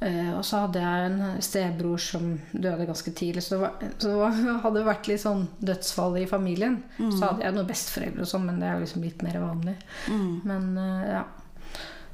Og 0.00 0.44
så 0.48 0.62
hadde 0.62 0.80
jeg 0.80 1.08
en 1.10 1.42
stebror 1.44 2.00
som 2.00 2.30
døde 2.52 2.86
ganske 2.88 3.12
tidlig. 3.12 3.42
Så 3.44 3.54
det, 3.54 3.60
var, 3.60 3.90
så 3.98 4.08
det 4.08 4.14
var, 4.16 4.38
hadde 4.64 4.84
vært 4.86 5.10
litt 5.10 5.20
sånn 5.20 5.42
dødsfall 5.60 6.16
i 6.22 6.28
familien. 6.30 6.78
Så 6.96 7.20
hadde 7.26 7.44
jeg 7.44 7.56
noen 7.56 7.68
besteforeldre 7.68 8.24
og 8.24 8.30
sånn, 8.30 8.46
men 8.48 8.62
det 8.62 8.70
er 8.70 8.78
jo 8.78 8.86
liksom 8.86 9.04
litt 9.04 9.26
mer 9.26 9.36
vanlig. 9.42 9.76
Mm. 10.08 10.30
Men 10.48 10.70
eh, 10.80 11.10
ja. 11.18 11.24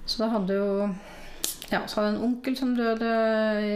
Så 0.06 0.22
da 0.22 0.32
hadde 0.34 0.58
jo 0.58 0.66
ja, 1.70 1.80
så 1.86 1.98
hadde 1.98 2.12
jeg 2.12 2.16
en 2.16 2.24
onkel 2.28 2.56
som 2.58 2.74
døde 2.78 3.10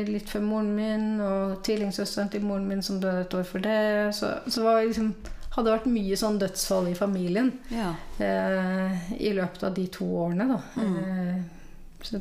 litt 0.07 0.31
før 0.31 0.45
moren 0.47 0.71
min, 0.77 1.07
og 1.25 1.57
tvillingsøsteren 1.67 2.31
til 2.31 2.45
moren 2.47 2.69
min 2.71 2.83
som 2.87 3.01
døde 3.03 3.25
et 3.25 3.35
år 3.35 3.47
før 3.49 3.65
det. 3.65 3.81
Så, 4.15 4.31
så 4.47 4.63
var 4.63 4.85
liksom, 4.87 5.09
hadde 5.57 5.73
vært 5.75 5.89
mye 5.91 6.19
sånn 6.19 6.39
dødsfall 6.39 6.91
i 6.93 6.99
familien 6.99 7.51
ja. 7.75 7.91
eh, 8.23 9.09
i 9.19 9.33
løpet 9.35 9.67
av 9.67 9.75
de 9.75 9.89
to 9.91 10.07
årene. 10.23 10.47
Da. 10.53 10.61
Eh, 10.83 10.85
så 10.85 10.95
det- 10.95 11.49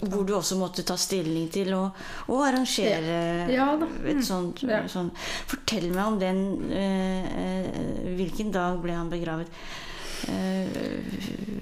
Hvor 0.02 0.26
du 0.28 0.34
også 0.36 0.58
måtte 0.60 0.84
ta 0.84 0.96
stilling 1.00 1.50
til 1.54 1.74
å, 1.74 1.86
å 2.28 2.40
arrangere 2.46 3.48
Ja 3.54 3.70
da. 3.80 3.88
et 4.12 4.24
sånt, 4.28 4.64
Ja. 4.68 4.82
sånt, 4.92 5.16
Fortell 5.48 5.90
meg 5.96 6.06
om 6.06 6.20
den 6.20 6.72
eh, 6.72 7.30
eh, 7.44 8.16
Hvilken 8.20 8.52
dag 8.52 8.82
ble 8.84 8.94
han 8.98 9.10
begravet? 9.10 9.48
Eh, 10.28 10.68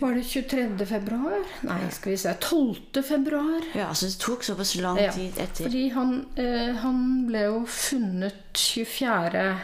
Var 0.01 0.13
det 0.17 0.23
23. 0.25 0.85
februar? 0.89 1.43
Nei, 1.67 1.79
skal 1.93 2.11
vi 2.11 2.17
se 2.17 2.33
12. 2.41 3.03
februar. 3.05 3.61
ja, 3.77 3.91
så 3.93 4.05
det 4.09 4.17
tok 4.19 4.43
såpass 4.43 4.75
lang 4.81 4.97
Ja, 5.01 5.11
tid 5.13 5.37
etter. 5.37 5.67
Fordi 5.69 5.83
han, 5.93 6.25
eh, 6.35 6.73
han 6.81 7.27
ble 7.27 7.43
jo 7.45 7.59
funnet 7.69 8.57
24. 8.57 9.59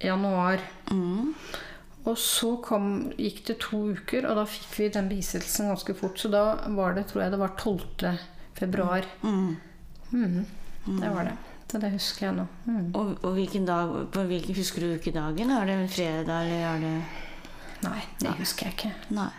januar. 0.00 0.60
Mm. 0.90 1.34
Og 2.08 2.16
så 2.18 2.54
kom, 2.64 3.10
gikk 3.20 3.42
det 3.50 3.58
to 3.60 3.82
uker, 3.92 4.24
og 4.28 4.38
da 4.38 4.46
fikk 4.48 4.70
vi 4.78 4.88
den 4.94 5.10
bisettelsen 5.10 5.68
ganske 5.68 5.94
fort. 5.98 6.16
Så 6.20 6.30
da 6.32 6.44
var 6.76 6.96
det, 6.96 7.06
tror 7.10 7.24
jeg 7.24 7.34
det 7.34 7.40
var 7.42 7.52
12. 7.58 8.16
februar. 8.56 9.08
Mm. 9.22 9.56
Mm, 10.12 10.46
det 10.86 11.10
var 11.12 11.28
det. 11.28 11.36
Så 11.70 11.78
det 11.78 11.92
husker 11.92 12.26
jeg 12.26 12.36
nå. 12.40 12.46
Mm. 12.64 12.86
Og, 12.98 13.12
og 13.22 13.36
hvilken 13.36 13.66
dag 13.68 13.92
på 14.10 14.24
hvilken, 14.26 14.56
Husker 14.56 14.82
du 14.82 14.94
ukedagen? 14.96 15.52
Er 15.54 15.68
det 15.68 15.76
en 15.76 15.92
fredag, 15.92 16.40
eller 16.40 16.64
er 16.72 16.80
det 16.82 16.96
Nei, 17.80 18.00
det 18.20 18.32
husker 18.40 18.66
jeg 18.66 18.74
ikke. 18.76 18.90
Nei. 19.16 19.30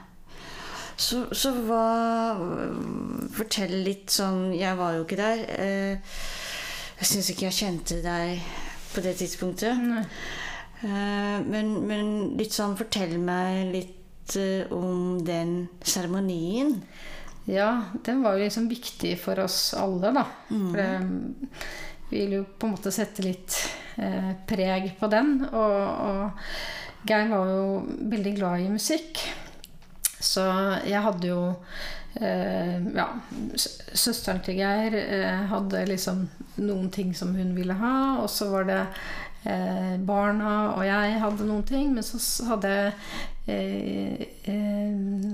Så, 1.01 1.25
så 1.33 1.51
hva 1.65 1.83
Fortell 3.33 3.73
litt 3.85 4.13
sånn 4.13 4.51
Jeg 4.53 4.77
var 4.79 4.95
jo 4.95 5.03
ikke 5.05 5.19
der. 5.19 5.43
Eh, 5.57 6.15
jeg 7.01 7.09
syns 7.09 7.31
ikke 7.33 7.47
jeg 7.49 7.57
kjente 7.57 7.99
deg 8.05 8.41
på 8.93 9.03
det 9.03 9.15
tidspunktet. 9.19 9.77
Nei. 9.81 10.05
Eh, 10.81 11.37
men, 11.45 11.73
men 11.87 12.11
litt 12.39 12.55
sånn 12.55 12.77
Fortell 12.79 13.17
meg 13.21 13.71
litt 13.73 14.35
eh, 14.39 14.69
om 14.73 15.19
den 15.25 15.67
seremonien. 15.85 16.79
Ja, 17.49 17.71
den 18.05 18.21
var 18.23 18.37
jo 18.37 18.45
liksom 18.45 18.69
viktig 18.69 19.15
for 19.21 19.39
oss 19.43 19.73
alle, 19.77 20.13
da. 20.13 20.25
For 20.47 20.77
det, 20.77 20.89
vi 22.11 22.19
ville 22.19 22.41
jo 22.41 22.45
på 22.45 22.67
en 22.67 22.75
måte 22.75 22.91
sette 22.93 23.23
litt 23.25 23.55
eh, 23.97 24.33
preg 24.47 24.91
på 24.99 25.09
den. 25.11 25.39
Og, 25.49 25.79
og 25.81 27.07
Geir 27.07 27.31
var 27.31 27.49
jo 27.49 27.65
veldig 28.11 28.35
glad 28.37 28.65
i 28.65 28.69
musikk. 28.73 29.23
Så 30.21 30.43
jeg 30.85 31.01
hadde 31.01 31.31
jo 31.31 31.41
eh, 32.21 32.77
Ja, 32.93 33.07
søsteren 33.57 34.43
til 34.45 34.59
Geir 34.61 34.97
eh, 34.99 35.47
hadde 35.49 35.87
liksom 35.89 36.27
noen 36.61 36.91
ting 36.93 37.15
som 37.17 37.33
hun 37.33 37.55
ville 37.57 37.73
ha, 37.79 37.95
og 38.21 38.29
så 38.29 38.51
var 38.51 38.67
det 38.69 38.81
eh, 38.83 39.30
barna 40.05 40.75
og 40.75 40.85
jeg 40.85 41.19
hadde 41.23 41.47
noen 41.47 41.63
ting, 41.65 41.93
men 41.95 42.05
så 42.05 42.19
hadde 42.51 42.71
jeg 42.71 42.93
eh, 43.47 44.25
eh, 44.53 45.29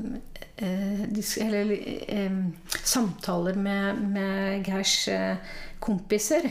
eh, 0.64 1.48
eller, 1.48 1.74
eh, 2.08 2.38
samtaler 2.84 3.60
med, 3.60 4.04
med 4.16 4.68
Geirs 4.68 5.08
eh, 5.12 5.36
kompiser. 5.84 6.48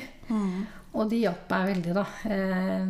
Og 0.97 1.11
de 1.11 1.19
hjalp 1.21 1.51
meg 1.53 1.67
veldig, 1.75 1.95
da. 1.97 2.05
Eh, 2.25 2.85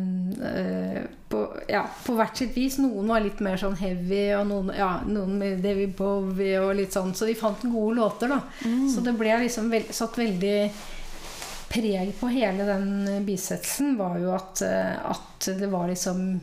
eh, 0.49 0.99
på, 1.27 1.41
ja, 1.67 1.81
på 2.05 2.13
hvert 2.15 2.39
sitt 2.39 2.53
vis. 2.55 2.77
Noen 2.79 3.09
var 3.11 3.19
litt 3.23 3.41
mer 3.43 3.59
sånn 3.59 3.75
heavy, 3.75 4.29
og 4.37 4.45
noen, 4.47 4.71
ja, 4.77 4.93
noen 5.03 5.33
med 5.41 5.59
David 5.63 5.97
Bowie 5.97 6.61
og 6.61 6.77
litt 6.79 6.95
sånn. 6.95 7.11
Så 7.17 7.27
de 7.27 7.35
fant 7.35 7.65
gode 7.67 7.97
låter, 7.99 8.31
da. 8.31 8.39
Så 8.93 9.03
det 9.03 9.15
ble 9.19 9.35
liksom 9.43 9.67
vel, 9.73 9.89
satt 9.91 10.15
veldig 10.19 10.55
preg 11.69 12.13
på 12.19 12.29
hele 12.31 12.63
den 12.67 13.25
bisetsen 13.25 13.97
var 13.99 14.17
jo 14.21 14.31
at, 14.35 14.61
eh, 14.65 14.95
at 15.11 15.49
det 15.59 15.67
var 15.71 15.87
liksom 15.91 16.39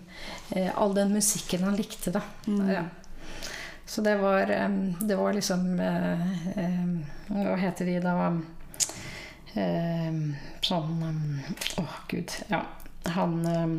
eh, 0.50 0.70
all 0.74 0.94
den 0.94 1.14
musikken 1.14 1.64
han 1.64 1.76
likte, 1.76 2.12
da. 2.14 2.22
Ja. 2.68 2.84
Så 3.86 4.00
det 4.00 4.16
var, 4.16 4.50
eh, 4.50 4.68
det 5.00 5.16
var 5.16 5.32
liksom 5.32 5.80
eh, 5.80 6.30
eh, 6.58 6.86
Hva 7.28 7.56
heter 7.60 7.88
de 7.88 7.98
da? 8.04 8.14
Eh, 9.54 10.16
sånn 10.64 11.04
Å, 11.04 11.12
Å, 11.82 11.86
gud. 12.10 12.32
Ja. 12.48 12.64
Han 13.16 13.40
eh, 13.46 13.74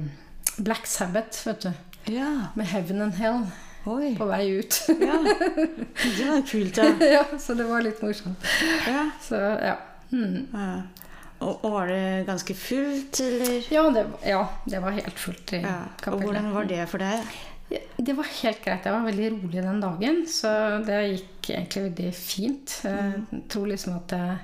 Black 0.58 0.88
Sabbath, 0.88 1.42
vet 1.48 1.66
du. 1.66 1.72
Ja. 2.14 2.52
Med 2.56 2.70
Heaven 2.70 3.02
and 3.02 3.18
Hell 3.20 3.48
Oi. 3.86 4.14
på 4.18 4.26
vei 4.30 4.46
ut. 4.60 4.78
Ja. 4.88 5.18
Det 5.26 6.28
var 6.30 6.46
kult, 6.48 6.78
ja. 6.78 6.92
ja, 7.18 7.26
så 7.40 7.54
det 7.58 7.66
var 7.70 7.82
litt 7.86 8.02
morsomt. 8.06 8.46
Ja. 8.88 9.10
Så 9.22 9.42
ja. 9.42 9.76
Mm. 10.12 10.48
ja. 10.54 11.05
Og, 11.44 11.66
og 11.66 11.72
var 11.74 11.88
det 11.92 12.26
ganske 12.30 12.56
fullt, 12.56 13.20
eller? 13.22 13.66
Ja, 13.74 13.82
det, 13.92 14.06
ja, 14.26 14.40
det 14.72 14.80
var 14.82 14.96
helt 14.96 15.20
fullt 15.20 15.52
i 15.58 15.62
Ja. 15.66 15.76
Og 15.84 16.02
kapellet. 16.02 16.24
hvordan 16.30 16.52
var 16.56 16.66
det 16.70 16.86
for 16.90 16.98
deg? 17.04 17.36
Ja, 17.72 17.80
Det 17.98 18.14
var 18.16 18.28
helt 18.30 18.62
greit. 18.64 18.86
Jeg 18.86 18.94
var 18.94 19.06
veldig 19.10 19.30
rolig 19.34 19.64
den 19.66 19.80
dagen, 19.82 20.20
så 20.30 20.52
det 20.86 21.00
gikk 21.18 21.50
egentlig 21.58 21.84
veldig 21.90 22.12
fint. 22.16 22.76
Jeg 22.86 23.44
tror 23.50 23.66
liksom 23.68 23.96
at 23.98 24.12
jeg 24.16 24.38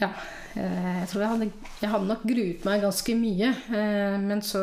Ja. 0.00 0.08
eh, 0.56 1.00
Jeg 1.00 1.08
tror 1.08 1.20
jeg 1.20 1.28
hadde, 1.30 1.50
jeg 1.80 1.90
hadde 1.90 2.06
nok 2.06 2.22
gruet 2.22 2.64
meg 2.64 2.80
ganske 2.82 3.14
mye, 3.16 3.48
eh, 3.74 4.18
men 4.20 4.40
så, 4.42 4.62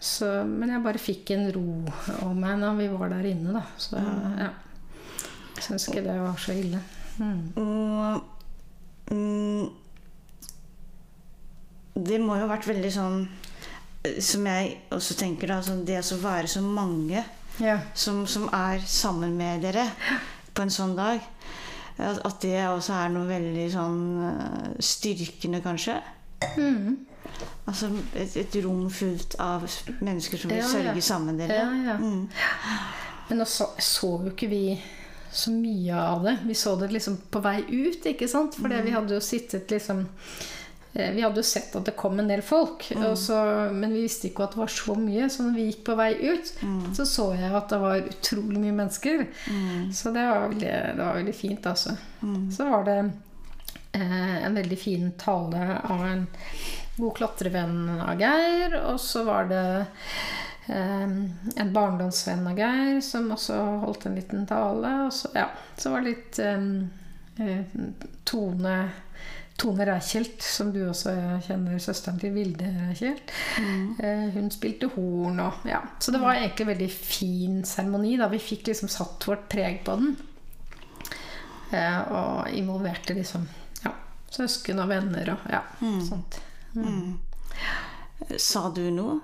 så 0.00 0.44
Men 0.46 0.70
jeg 0.70 0.82
bare 0.84 0.98
fikk 0.98 1.30
en 1.36 1.50
ro 1.52 1.66
om 2.26 2.36
meg 2.40 2.58
når 2.58 2.76
vi 2.78 2.88
var 2.88 3.08
der 3.12 3.26
inne, 3.30 3.52
da. 3.52 3.62
Så 3.78 3.96
ja. 4.00 4.50
Jeg 5.56 5.64
syns 5.66 5.88
ikke 5.90 6.02
det 6.06 6.18
var 6.20 6.36
så 6.40 6.52
ille. 6.56 6.80
Mm. 7.18 7.52
Og 7.60 8.14
mm, 8.16 8.20
Det 12.00 12.20
må 12.22 12.36
jo 12.38 12.44
ha 12.46 12.50
vært 12.52 12.68
veldig 12.70 12.90
sånn 12.94 13.16
eh, 14.06 14.20
Som 14.22 14.46
jeg 14.48 14.76
også 14.94 15.16
tenker, 15.20 15.50
da. 15.50 15.60
Sånn 15.66 15.84
det 15.88 15.98
å 16.00 16.20
være 16.22 16.48
så 16.50 16.62
mange 16.64 17.24
Ja. 17.60 17.78
som, 17.94 18.22
som 18.30 18.46
er 18.56 18.80
sammen 18.86 19.34
med 19.36 19.60
dere 19.66 19.88
på 20.54 20.62
en 20.64 20.70
sånn 20.72 20.94
dag. 20.96 21.20
At, 22.00 22.38
det 22.40 22.54
også 22.64 22.94
er 22.96 23.10
noe 23.12 23.26
veldig 23.28 23.66
sånn 23.74 23.98
eh, 24.24 24.70
styrkende, 24.80 25.60
kanskje. 25.64 25.98
Mm. 26.56 26.96
Altså 27.68 27.90
et, 28.16 28.32
et 28.40 28.56
rom 28.64 28.86
fullt 28.90 29.36
av 29.44 29.66
mennesker 30.00 30.40
som 30.40 30.50
vil 30.50 30.62
Ja, 30.62 30.64
ja. 30.64 30.70
sørge 30.72 31.04
sammen 31.04 31.36
med 31.36 31.42
dere. 31.44 31.60
Ja, 31.60 31.92
ja. 31.92 31.98
Mm. 32.00 32.24
Men 33.28 33.42
nå 33.42 33.46
så, 33.46 33.68
så 33.78 34.14
jo 34.24 34.32
ikke 34.32 34.48
vi 34.50 34.62
så 35.32 35.50
mye 35.54 35.94
av 35.94 36.24
det. 36.24 36.36
Vi 36.46 36.54
så 36.58 36.76
det 36.76 36.88
liksom 36.92 37.16
på 37.30 37.40
vei 37.44 37.60
ut, 37.68 38.06
ikke 38.06 38.28
sant? 38.28 38.56
For 38.58 38.68
vi 38.82 38.90
hadde 38.94 39.14
jo 39.14 39.20
sittet 39.22 39.70
liksom 39.70 40.00
eh, 40.92 41.12
Vi 41.14 41.22
hadde 41.22 41.38
jo 41.38 41.46
sett 41.46 41.76
at 41.78 41.86
det 41.86 41.94
kom 41.96 42.18
en 42.18 42.28
del 42.30 42.42
folk, 42.42 42.88
og 42.96 43.14
så, 43.18 43.38
men 43.70 43.92
vi 43.94 44.02
visste 44.08 44.26
ikke 44.30 44.48
at 44.48 44.56
det 44.56 44.62
var 44.64 44.72
så 44.74 44.96
mye. 44.98 45.28
Så 45.30 45.46
når 45.46 45.54
vi 45.54 45.66
gikk 45.68 45.84
på 45.86 45.94
vei 46.00 46.10
ut, 46.18 46.52
så 46.96 47.06
så 47.06 47.28
jeg 47.38 47.54
at 47.54 47.70
det 47.70 47.78
var 47.82 48.02
utrolig 48.10 48.58
mye 48.58 48.76
mennesker. 48.82 49.26
Så 49.94 50.10
det 50.16 50.26
var 50.26 50.48
veldig, 50.48 50.74
det 50.98 51.04
var 51.04 51.14
veldig 51.20 51.34
fint, 51.38 51.66
altså. 51.66 51.94
Så 52.56 52.66
var 52.70 52.84
det 52.90 52.98
eh, 53.92 54.44
en 54.44 54.54
veldig 54.58 54.78
fin 54.78 55.12
tale 55.18 55.78
av 55.84 56.06
en 56.06 56.26
god 57.00 57.14
klatrevenn 57.16 58.00
av 58.02 58.18
Geir, 58.20 58.74
og 58.90 58.98
så 59.00 59.22
var 59.24 59.46
det 59.48 59.86
en 60.70 61.72
barndomsvenn 61.74 62.46
av 62.46 62.58
Geir 62.58 63.00
som 63.02 63.30
også 63.34 63.56
holdt 63.84 64.06
en 64.06 64.18
liten 64.18 64.46
tale. 64.46 64.92
Og 65.06 65.12
så, 65.14 65.32
ja, 65.34 65.48
så 65.76 65.90
var 65.94 66.04
det 66.04 66.12
litt 66.14 66.38
eh, 66.44 67.78
Tone 68.28 68.76
Tone 69.60 69.84
Reichelt, 69.84 70.42
som 70.42 70.70
du 70.72 70.80
også 70.88 71.12
kjenner, 71.44 71.76
søsteren 71.82 72.20
til 72.20 72.32
Vilde 72.32 72.68
Reichelt. 72.78 73.32
Eh, 74.00 74.28
hun 74.32 74.48
spilte 74.52 74.88
horn 74.94 75.42
og 75.44 75.66
ja. 75.68 75.82
Så 76.00 76.14
det 76.14 76.22
var 76.22 76.38
egentlig 76.38 76.64
en 76.64 76.72
veldig 76.72 76.90
fin 76.94 77.58
seremoni. 77.68 78.14
da 78.16 78.30
Vi 78.32 78.40
fikk 78.40 78.70
liksom 78.70 78.88
satt 78.88 79.26
vårt 79.28 79.48
preg 79.52 79.82
på 79.84 79.98
den. 80.00 80.16
Eh, 81.76 82.00
og 82.08 82.48
involverte 82.56 83.14
liksom 83.14 83.44
ja, 83.84 83.92
søsken 84.32 84.80
og 84.80 84.88
venner 84.90 85.34
og 85.34 85.52
ja, 85.52 85.60
sånt. 86.08 86.40
Sa 88.36 88.68
du 88.74 88.82
noe? 88.94 89.16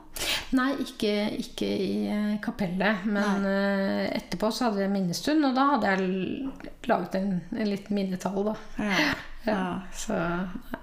Nei, 0.56 0.70
ikke, 0.82 1.10
ikke 1.42 1.66
i 1.68 1.90
eh, 2.10 2.32
kapellet. 2.42 3.04
Men 3.04 3.44
Nei. 3.44 4.06
etterpå 4.16 4.48
så 4.54 4.66
hadde 4.68 4.80
vi 4.80 4.86
en 4.88 4.94
minnestund, 4.96 5.44
og 5.46 5.54
da 5.54 5.66
hadde 5.74 5.92
jeg 5.92 6.88
laget 6.88 7.18
en, 7.20 7.30
en 7.52 7.70
liten 7.70 7.94
minnetall. 7.98 8.40
da. 8.50 8.56
Ja. 8.80 9.12
Ja, 9.46 9.60
så 9.94 10.16
nei. 10.16 10.80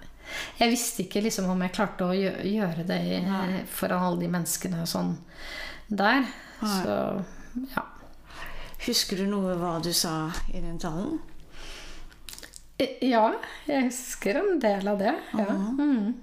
Jeg 0.57 0.71
visste 0.71 1.03
ikke 1.03 1.19
liksom 1.25 1.49
om 1.51 1.59
jeg 1.65 1.73
klarte 1.75 2.05
å 2.07 2.13
gjøre 2.15 2.85
det 2.87 2.99
i, 3.03 3.17
foran 3.69 4.05
alle 4.07 4.21
de 4.23 4.29
menneskene 4.31 4.79
og 4.85 4.87
sånn 4.89 5.11
der. 5.91 6.23
Nei. 6.63 6.77
Så 6.79 6.95
ja. 7.75 7.83
Husker 8.85 9.19
du 9.19 9.27
noe 9.31 9.57
hva 9.59 9.75
du 9.83 9.91
sa 9.95 10.29
i 10.53 10.61
den 10.63 10.79
talen? 10.81 11.19
Eh, 12.79 12.95
Ja, 13.09 13.25
jeg 13.67 13.89
husker 13.89 14.39
en 14.39 14.57
del 14.63 14.87
av 14.87 14.97
det. 15.03 15.13
Ja. 15.37 15.49
Mm. 15.53 16.13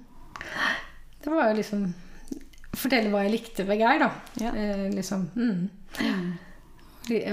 Det 1.23 1.29
var 1.29 1.51
jo 1.51 1.59
liksom 1.59 1.91
Fortelle 2.71 3.11
hva 3.11 3.25
jeg 3.25 3.33
likte 3.33 3.65
ved 3.67 3.81
Geir, 3.81 3.99
da. 3.99 4.07
Ja. 4.39 4.53
Eh, 4.55 4.87
liksom. 4.93 5.27
Mm. 5.35 5.67
Mm. 5.99 6.29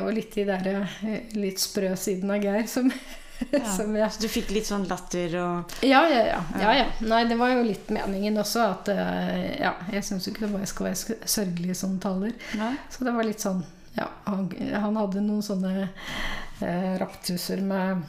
Og 0.02 0.10
litt 0.16 0.34
de 0.34 0.44
der 0.48 0.68
eh, 0.72 1.28
litt 1.38 1.62
sprø 1.62 1.92
siden 2.00 2.32
av 2.34 2.42
Geir 2.42 2.66
som, 2.66 2.88
som 3.76 3.94
jeg 3.94 4.10
Så 4.14 4.24
du 4.24 4.26
fikk 4.32 4.50
litt 4.56 4.66
sånn 4.66 4.88
latter 4.90 5.36
og 5.38 5.76
Ja, 5.86 6.02
ja, 6.10 6.24
ja. 6.26 6.40
ja, 6.58 6.74
ja. 6.80 6.88
Nei, 7.06 7.22
det 7.30 7.38
var 7.38 7.52
jo 7.54 7.62
litt 7.68 7.90
meningen 7.94 8.40
også. 8.42 8.66
At 8.74 8.90
eh, 8.92 9.62
ja, 9.62 9.76
jeg 9.94 10.06
syns 10.08 10.26
jo 10.26 10.34
ikke 10.34 10.48
det 10.48 10.52
bare 10.56 10.70
skal 10.72 10.90
være 10.90 11.00
sørgelig 11.04 11.32
sørgelige 11.36 11.80
sånne 11.84 12.02
taler. 12.02 12.36
Nei? 12.58 12.72
Så 12.90 13.06
det 13.06 13.14
var 13.14 13.28
litt 13.28 13.44
sånn 13.44 13.62
Ja, 13.98 14.10
han, 14.26 14.50
han 14.74 14.98
hadde 14.98 15.22
noen 15.22 15.44
sånne 15.46 15.74
eh, 15.86 16.94
raptuser 16.98 17.62
med 17.62 18.02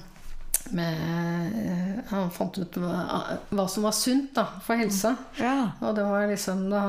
med, 0.76 1.56
eh, 1.60 2.00
han 2.12 2.32
fant 2.34 2.58
ut 2.60 2.78
hva, 2.82 3.00
hva 3.50 3.66
som 3.72 3.86
var 3.88 3.96
sunt 3.96 4.34
da, 4.38 4.46
for 4.66 4.80
helsa. 4.80 5.16
Ja. 5.40 5.72
Og 5.82 5.96
det 5.98 6.06
var 6.08 6.28
liksom 6.30 6.66
da, 6.72 6.84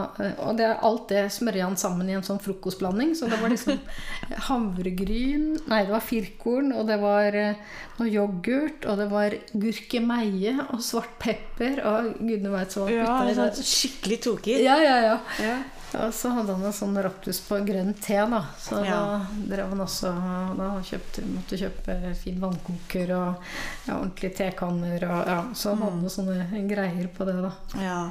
Og 0.46 0.58
det, 0.58 0.68
alt 0.86 1.08
det 1.12 1.26
smørja 1.34 1.68
han 1.68 1.78
sammen 1.80 2.10
i 2.10 2.16
en 2.18 2.26
sånn 2.26 2.40
frokostblanding. 2.42 3.14
Så 3.18 3.30
det 3.30 3.40
var 3.42 3.52
liksom 3.52 3.80
havregryn 4.50 5.48
Nei, 5.70 5.82
det 5.86 5.94
var 5.94 6.04
firkorn, 6.04 6.72
og 6.76 6.86
det 6.90 7.00
var 7.02 7.36
eh, 7.36 7.60
noe 7.98 8.08
yoghurt, 8.10 8.86
og 8.88 9.00
det 9.00 9.08
var 9.10 9.36
gurkemeie 9.52 10.56
og 10.70 10.80
svart 10.84 11.18
pepper 11.20 11.82
og 11.86 12.14
gudene 12.20 12.54
veit 12.54 12.76
hva. 12.76 12.88
ja 12.92 13.50
skikkelig 13.60 14.22
tokig. 14.24 14.56
ja, 14.64 14.78
ja, 14.82 14.96
ja. 15.04 15.18
Ja. 15.40 15.58
Og 15.98 16.12
så 16.14 16.30
hadde 16.30 16.54
han 16.54 16.62
en 16.68 16.72
sånn 16.76 16.94
raptus 17.02 17.40
på 17.42 17.56
grønn 17.66 17.94
te, 17.98 18.14
da. 18.30 18.44
Så 18.62 18.78
Ja. 18.86 18.94
da 18.94 19.26
drev 19.50 19.68
han 19.72 19.80
også 19.80 20.12
Da 20.56 20.68
kjøpte, 20.86 21.24
måtte 21.26 21.58
kjøpe 21.58 22.14
fin 22.14 22.38
vannkoker 22.40 23.10
og 23.16 23.42
ja, 23.88 23.96
ordentlige 23.98 24.36
tekanner 24.36 25.02
og 25.10 25.26
ja, 25.26 25.40
Så 25.54 25.70
han 25.74 25.82
hadde 25.82 26.00
noen 26.02 26.14
sånne 26.14 26.68
greier 26.70 27.08
på 27.16 27.26
det, 27.26 27.36
da. 27.42 27.52
ja. 27.82 28.10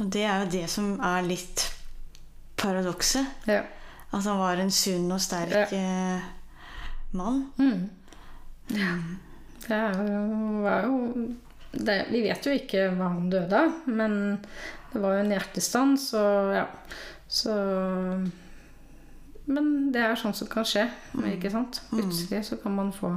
Og 0.00 0.08
det 0.10 0.22
er 0.24 0.44
jo 0.44 0.50
det 0.50 0.70
som 0.70 0.92
er 1.02 1.22
litt 1.26 1.66
paradokset. 2.56 3.26
Ja. 3.46 3.62
At 4.12 4.24
han 4.24 4.38
var 4.38 4.56
en 4.62 4.70
sunn 4.70 5.10
og 5.12 5.20
sterk 5.20 5.50
Ja. 5.50 5.66
eh, 5.76 6.20
mann. 7.12 7.50
Mm. 7.58 7.88
Det 8.70 9.76
er 9.76 9.92
jo, 9.98 10.62
var 10.62 10.82
jo 10.86 11.34
det, 11.72 12.06
Vi 12.10 12.22
vet 12.22 12.46
jo 12.46 12.52
ikke 12.56 12.88
hva 12.96 13.08
han 13.12 13.28
døde 13.30 13.52
av, 13.52 13.72
men 13.86 14.38
det 14.92 15.02
var 15.02 15.14
jo 15.14 15.24
en 15.24 15.32
hjertestans, 15.34 16.12
og 16.18 16.54
ja 16.54 16.64
Så 17.30 17.52
Men 19.46 19.90
det 19.94 20.02
er 20.02 20.18
sånn 20.18 20.34
som 20.34 20.48
kan 20.50 20.66
skje, 20.66 20.88
ikke 21.32 21.50
sant? 21.52 21.80
Plutselig 21.90 22.44
så 22.48 22.58
kan 22.62 22.74
man 22.76 22.92
få 22.94 23.12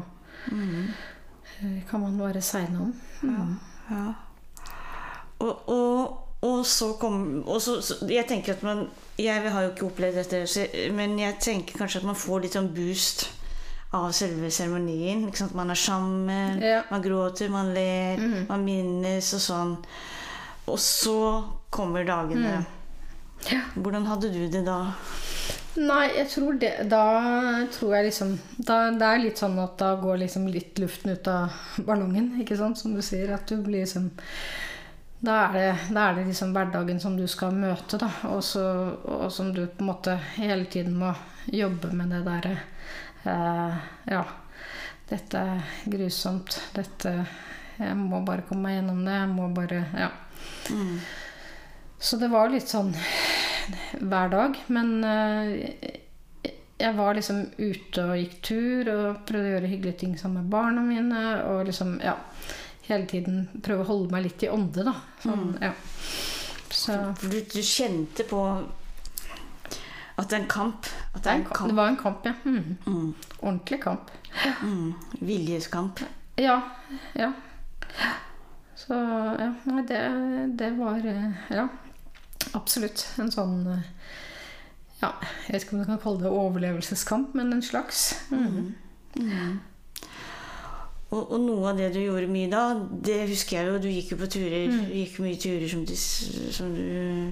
eh, 0.51 1.79
Kan 1.89 2.01
man 2.05 2.17
bare 2.17 2.41
segne 2.41 2.87
om. 2.87 2.93
Mm. 3.21 3.55
Ja. 3.89 4.13
Og, 5.43 5.69
og, 5.69 6.17
og 6.41 6.65
så 6.65 6.93
kom 7.01 7.43
og 7.45 7.61
så, 7.61 7.79
så, 7.81 7.97
Jeg 8.09 8.25
tenker 8.29 8.53
at 8.53 8.63
man 8.63 8.87
Jeg 9.19 9.51
har 9.51 9.65
jo 9.65 9.71
ikke 9.73 9.85
opplevd 9.91 10.21
dette, 10.23 10.91
men 10.95 11.17
jeg 11.19 11.37
tenker 11.41 11.77
kanskje 11.77 12.01
at 12.01 12.07
man 12.07 12.17
får 12.17 12.45
litt 12.45 12.57
sånn 12.57 12.71
boost 12.73 13.27
av 13.93 14.09
selve 14.17 14.49
seremonien. 14.49 15.27
Man 15.53 15.69
er 15.69 15.77
sammen, 15.77 16.61
Ja. 16.63 16.79
man 16.89 17.03
gråter, 17.03 17.49
man 17.53 17.73
ler, 17.75 18.17
man 18.49 18.63
minnes 18.65 19.27
og 19.37 19.43
sånn. 19.43 19.75
Og 20.65 20.79
så 20.81 21.43
kommer 21.73 22.05
dagene. 22.07 22.61
Ja. 23.49 23.61
Hvordan 23.75 24.05
hadde 24.07 24.31
du 24.31 24.43
det 24.47 24.63
da? 24.67 24.79
Nei, 25.73 26.05
jeg 26.13 26.27
tror 26.29 26.57
det 26.61 26.69
Da 26.87 27.05
tror 27.73 27.95
jeg 27.97 28.05
liksom 28.05 28.35
da, 28.61 28.75
Det 28.93 29.07
er 29.07 29.23
litt 29.23 29.39
sånn 29.41 29.57
at 29.59 29.73
da 29.81 29.95
går 29.99 30.21
liksom 30.21 30.45
litt 30.53 30.77
luften 30.79 31.15
ut 31.15 31.27
av 31.27 31.55
ballongen, 31.87 32.35
ikke 32.43 32.57
sant, 32.59 32.79
som 32.79 32.93
du 32.93 33.01
sier. 33.03 33.33
At 33.33 33.49
du 33.49 33.57
blir 33.57 33.83
liksom 33.83 34.11
da 35.23 35.37
er, 35.45 35.53
det, 35.55 35.67
da 35.95 36.09
er 36.09 36.17
det 36.17 36.25
liksom 36.27 36.49
hverdagen 36.51 36.97
som 36.99 37.13
du 37.15 37.23
skal 37.31 37.53
møte, 37.55 37.95
da. 37.95 38.09
Og, 38.27 38.41
så, 38.43 38.63
og 39.07 39.29
som 39.31 39.53
du 39.55 39.61
på 39.71 39.79
en 39.79 39.87
måte 39.87 40.17
hele 40.35 40.65
tiden 40.67 40.97
må 40.99 41.13
jobbe 41.47 41.93
med 41.95 42.11
det 42.11 42.19
derre 42.25 42.57
eh, 43.23 43.77
Ja, 44.11 44.25
dette 45.07 45.45
er 45.55 45.69
grusomt. 45.87 46.59
Dette 46.75 47.15
Jeg 47.79 47.95
må 48.01 48.19
bare 48.27 48.43
komme 48.49 48.67
meg 48.67 48.81
gjennom 48.81 48.99
det. 49.07 49.15
Jeg 49.21 49.31
må 49.31 49.47
bare 49.55 49.85
Ja. 49.95 50.11
Så 52.03 52.19
det 52.19 52.27
var 52.33 52.51
litt 52.51 52.67
sånn 52.67 52.91
hver 54.03 54.31
dag. 54.33 54.57
Men 54.75 54.89
eh, 55.07 55.93
jeg 56.83 56.95
var 56.97 57.15
liksom 57.15 57.45
ute 57.55 58.03
og 58.03 58.19
gikk 58.19 58.35
tur 58.43 58.89
og 58.91 59.21
prøvde 59.27 59.47
å 59.47 59.53
gjøre 59.53 59.71
hyggelige 59.71 60.01
ting 60.03 60.17
sammen 60.19 60.43
med 60.43 60.51
barna 60.51 60.83
mine. 60.83 61.23
Og 61.47 61.65
liksom, 61.69 61.97
ja 62.03 62.17
Hele 62.83 63.05
tiden 63.07 63.45
prøve 63.63 63.85
å 63.85 63.87
holde 63.87 64.11
meg 64.11 64.25
litt 64.25 64.43
i 64.43 64.49
ånde, 64.51 64.83
da. 64.83 64.91
Sånn, 65.23 65.53
ja. 65.63 65.69
Så 66.67 66.97
du, 67.21 67.37
du 67.39 67.61
kjente 67.63 68.25
på 68.27 68.41
at 70.19 70.27
det 70.27 70.35
er 70.35 70.41
en 70.41 70.49
kamp. 70.51 70.89
At 71.13 71.23
det 71.23 71.31
er 71.31 71.39
en 71.39 71.69
det 71.71 71.77
var 71.77 71.93
en 71.93 71.99
kamp, 72.01 72.27
ja. 72.27 72.33
Mm. 72.43 72.75
Mm. 72.83 73.13
Ordentlig 73.39 73.79
kamp. 73.85 74.11
Mm. 74.59 74.91
Viljeskamp. 75.21 76.03
Ja. 76.43 76.57
Ja. 77.15 77.31
Så 78.75 78.99
ja, 79.39 79.53
det, 79.87 80.01
det 80.59 80.69
var 80.75 80.99
eh, 81.07 81.31
Ja, 81.55 81.69
absolutt 82.57 83.05
en 83.21 83.31
sånn 83.33 83.59
eh, 83.71 83.83
Ja, 85.01 85.11
jeg 85.47 85.55
vet 85.55 85.65
ikke 85.65 85.77
om 85.77 85.83
du 85.83 85.89
kan 85.89 86.01
kalle 86.03 86.23
det 86.23 86.31
overlevelseskamp, 86.31 87.35
men 87.37 87.51
en 87.55 87.63
slags. 87.65 88.13
Mm. 88.31 88.73
Og, 91.13 91.33
og 91.35 91.41
noe 91.43 91.69
av 91.69 91.77
det 91.77 91.91
du 91.93 91.99
gjorde 92.01 92.29
mye 92.31 92.49
da, 92.49 92.63
det 93.05 93.19
husker 93.29 93.59
jeg 93.59 93.69
jo. 93.69 93.81
Du 93.83 93.89
gikk 93.91 94.13
jo 94.13 94.19
på 94.23 94.29
turer. 94.33 94.71
Mm. 94.71 94.85
Gikk 95.01 95.19
mye 95.21 95.39
turer, 95.43 95.67
som 95.69 95.83
du, 95.85 95.93
som 95.97 96.71
du 96.73 96.87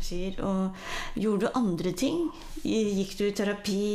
sier. 0.05 0.37
Og 0.45 1.21
gjorde 1.23 1.47
du 1.47 1.57
andre 1.57 1.95
ting? 1.97 2.27
Gikk 2.61 3.15
du 3.17 3.25
i 3.29 3.33
terapi? 3.37 3.87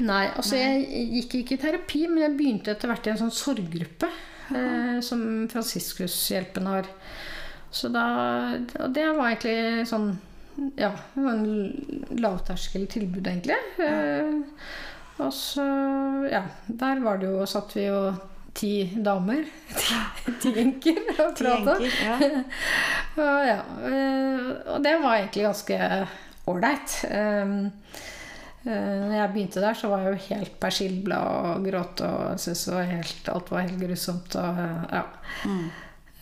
Nei, 0.00 0.24
altså 0.32 0.56
jeg 0.56 1.06
gikk 1.16 1.38
ikke 1.40 1.56
i 1.56 1.62
terapi, 1.62 2.04
men 2.08 2.24
jeg 2.24 2.36
begynte 2.36 2.74
etter 2.74 2.90
hvert 2.90 3.08
i 3.08 3.12
en 3.12 3.20
sånn 3.20 3.34
sorggruppe 3.36 4.08
eh, 4.08 5.00
som 5.04 5.22
Franciscushjelpen 5.52 6.68
har. 6.70 6.88
Så 7.70 7.88
da 7.94 8.04
Og 8.80 8.90
det 8.94 9.06
var 9.14 9.30
egentlig 9.30 9.86
sånn 9.90 10.10
Ja, 10.76 10.90
det 11.14 11.22
var 11.22 11.38
en 11.38 12.16
lavterskeltilbud, 12.20 13.26
egentlig. 13.26 13.56
Eh, 13.78 14.40
og 15.20 15.32
så 15.36 15.66
Ja, 16.32 16.44
der 16.66 17.00
var 17.04 17.20
det 17.20 17.30
jo 17.30 17.46
Satt 17.48 17.76
vi 17.76 17.86
jo 17.86 18.10
ti 18.54 18.72
damer. 18.98 19.44
Ti, 19.78 19.98
ti 20.42 20.50
enker 20.58 20.96
og 21.22 21.36
prata. 21.38 21.76
ja. 22.02 22.16
Og, 23.20 23.38
ja, 23.46 23.60
eh, 23.86 24.48
og 24.72 24.82
det 24.82 24.92
var 25.02 25.16
egentlig 25.20 25.44
ganske 25.44 25.76
ålreit. 26.50 26.94
Um, 27.10 27.52
eh, 28.64 28.96
når 29.04 29.14
jeg 29.14 29.32
begynte 29.34 29.62
der, 29.62 29.78
så 29.78 29.90
var 29.90 30.02
jeg 30.02 30.12
jo 30.12 30.24
helt 30.30 30.58
persilleblad 30.62 31.50
og 31.50 31.66
gråt 31.68 32.02
og 32.06 32.40
syntes 32.40 32.66
alt 33.30 33.52
var 33.52 33.66
helt 33.66 33.80
grusomt. 33.82 34.36
Og, 34.40 34.60
ja. 34.90 35.02
Mm. 35.46 35.70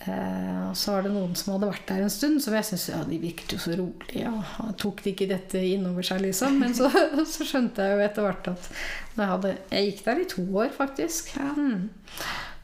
Eh, 0.06 0.58
og 0.68 0.76
så 0.78 0.94
var 0.94 1.06
det 1.06 1.12
noen 1.14 1.32
som 1.38 1.54
hadde 1.56 1.70
vært 1.72 1.88
der 1.90 2.04
en 2.04 2.12
stund, 2.12 2.38
som 2.44 2.54
jeg 2.54 2.66
syntes 2.68 2.88
ja, 2.92 3.00
de 3.08 3.18
virket 3.22 3.54
jo 3.56 3.60
så 3.62 3.74
rolig. 3.78 4.24
Og 4.64 4.74
tok 4.80 5.02
de 5.04 5.14
ikke 5.14 5.30
dette 5.30 5.62
innover 5.72 6.06
seg, 6.06 6.22
liksom? 6.26 6.60
Men 6.62 6.76
så, 6.78 6.90
så 7.34 7.46
skjønte 7.48 7.86
jeg 7.86 7.96
jo 7.96 8.04
etter 8.06 8.28
hvert 8.28 8.52
at 8.52 8.68
jeg, 8.70 9.30
hadde, 9.32 9.56
jeg 9.72 9.88
gikk 9.90 10.04
der 10.06 10.22
i 10.22 10.28
to 10.34 10.44
år, 10.62 10.70
faktisk. 10.76 11.32
Mm. 11.56 11.88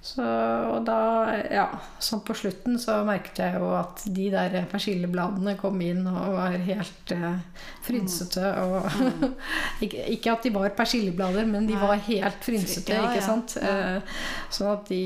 Så, 0.04 0.20
og 0.20 0.82
da, 0.84 0.96
ja, 1.48 1.62
sånn 1.96 2.20
på 2.28 2.34
slutten 2.36 2.74
så 2.76 2.98
merket 3.08 3.38
jeg 3.40 3.54
jo 3.56 3.70
at 3.72 4.02
de 4.12 4.26
der 4.34 4.66
persillebladene 4.68 5.54
kom 5.56 5.78
inn 5.80 6.02
og 6.10 6.34
var 6.34 6.56
helt 6.66 7.14
eh, 7.14 7.38
frynsete. 7.86 8.50
Og 8.66 8.84
ikke, 9.86 10.02
ikke 10.12 10.34
at 10.34 10.44
de 10.44 10.52
var 10.52 10.74
persilleblader, 10.76 11.48
men 11.48 11.64
de 11.70 11.72
Nei. 11.72 11.80
var 11.80 12.02
helt 12.04 12.44
frynsete, 12.44 12.98
Ja, 12.98 13.06
ikke 13.08 13.24
sant? 13.24 13.56
ja. 13.56 13.72
Eh, 13.94 14.20
sånn 14.52 14.74
at 14.74 14.92
de 14.92 15.00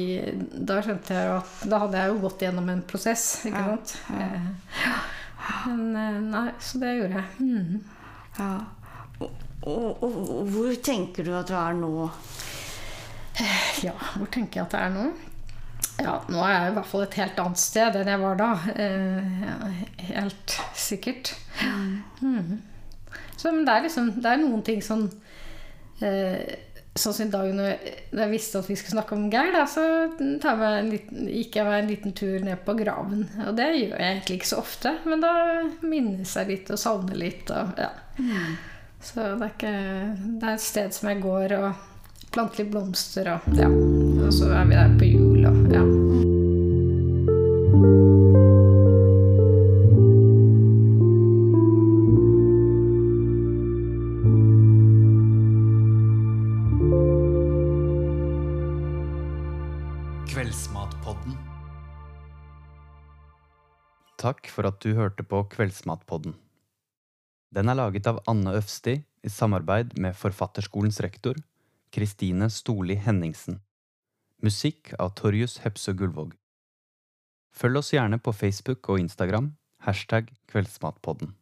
Da 0.67 0.81
skjønte 0.83 1.15
jeg 1.15 1.29
jo 1.31 1.37
at 1.39 1.63
Da 1.71 1.79
hadde 1.85 2.03
jeg 2.03 2.11
jo 2.11 2.19
gått 2.27 2.43
gjennom 2.49 2.69
en 2.75 2.83
prosess, 2.91 3.25
ikke 3.47 3.63
Ja, 3.63 3.77
sant? 3.79 3.95
Eh, 4.19 4.51
men 5.71 5.95
eh, 5.95 6.19
nei, 6.35 6.45
så 6.59 6.83
det 6.83 6.97
gjorde 6.99 7.23
jeg. 7.23 7.47
Mm. 7.47 7.79
ja. 8.43 8.51
Og, 9.23 9.31
og, 10.03 10.03
og 10.11 10.51
hvor 10.55 10.75
tenker 10.83 11.27
du 11.27 11.33
at 11.39 11.49
du 11.51 11.55
er 11.59 11.75
nå? 11.79 12.09
Ja, 13.87 13.95
hvor 14.17 14.29
tenker 14.35 14.61
jeg 14.61 14.67
at 14.67 14.75
det 14.75 14.85
er 14.85 14.95
nå? 14.95 15.09
Ja, 15.99 16.15
nå 16.31 16.43
er 16.47 16.53
jeg 16.53 16.71
i 16.71 16.75
hvert 16.77 16.89
fall 16.91 17.05
et 17.05 17.17
helt 17.19 17.41
annet 17.43 17.61
sted 17.61 17.97
enn 17.99 18.11
jeg 18.13 18.23
var 18.23 18.39
da. 18.39 18.49
Eh, 18.79 19.83
helt 20.13 20.55
sikkert. 20.79 21.33
Mm. 22.23 22.61
Så, 23.39 23.51
men 23.51 23.65
det 23.67 23.75
er 23.75 23.85
liksom 23.85 24.09
Det 24.19 24.31
er 24.31 24.41
noen 24.41 24.63
ting 24.67 24.81
sånn 24.83 25.05
eh, 26.03 26.57
Sånn 26.99 27.15
som 27.15 27.29
i 27.29 27.31
dag 27.31 27.51
når 27.55 27.69
jeg, 27.69 28.31
visste 28.33 28.59
at 28.59 28.67
vi 28.67 28.75
skulle 28.79 28.97
snakke 28.97 29.15
om 29.15 29.29
Geir, 29.31 29.53
da, 29.55 29.63
så 29.71 29.85
tar 30.43 30.63
jeg 30.65 30.79
en 30.81 30.89
liten, 30.91 31.29
gikk 31.31 31.59
jeg 31.61 31.69
meg 31.69 31.77
en 31.79 31.91
liten 31.93 32.15
tur 32.19 32.41
ned 32.43 32.65
på 32.67 32.75
graven. 32.75 33.21
Og 33.45 33.53
det 33.55 33.69
gjør 33.69 33.93
jeg 33.93 34.17
egentlig 34.17 34.39
ikke 34.41 34.51
så 34.51 34.59
ofte, 34.65 34.97
men 35.07 35.23
da 35.23 35.35
minnes 35.87 36.33
jeg 36.35 36.51
litt 36.51 36.73
og 36.75 36.81
savner 36.83 37.21
litt. 37.23 37.53
Og, 37.55 37.79
ja. 37.79 37.93
Så 38.99 39.29
det 39.29 39.47
er, 39.47 39.53
ikke, 39.53 39.77
det 40.41 40.49
er 40.49 40.57
et 40.57 40.65
sted 40.65 40.99
som 40.99 41.13
jeg 41.13 41.23
går 41.23 41.55
og 41.61 41.87
planter 42.39 42.63
litt 42.63 42.71
blomster 42.71 43.29
og 43.33 43.47
ja. 43.59 43.67
Og 43.67 44.31
så 44.31 44.53
er 44.55 44.69
vi 44.69 44.77
der 44.79 44.93
på 44.95 45.07
jul 45.09 45.47
og 45.49 45.57
ja. 45.75 45.83
Kveldsmatpodden. 60.29 61.35
Takk 64.19 64.47
for 64.47 64.71
at 64.71 64.79
du 64.85 64.95
hørte 64.95 65.27
på 65.27 65.43
Kveldsmatpodden. 65.57 66.39
Den 67.51 67.67
er 67.67 67.83
laget 67.83 68.07
av 68.07 68.23
Anne 68.31 68.55
Øfsti 68.61 69.01
i 69.27 69.31
samarbeid 69.33 69.99
med 69.99 70.15
Forfatterskolens 70.15 71.01
rektor, 71.03 71.35
Kristine 71.91 72.51
Storli 72.51 72.95
Henningsen. 73.01 73.63
Musikk 74.45 74.93
av 74.99 75.15
Torjus 75.19 75.59
Hepsø 75.65 75.95
Gullvåg. 75.97 76.35
Følg 77.51 77.81
oss 77.81 77.93
gjerne 77.95 78.21
på 78.21 78.35
Facebook 78.37 78.89
og 78.93 79.01
Instagram, 79.01 79.55
hashtag 79.83 80.29
Kveldsmatpodden. 80.53 81.33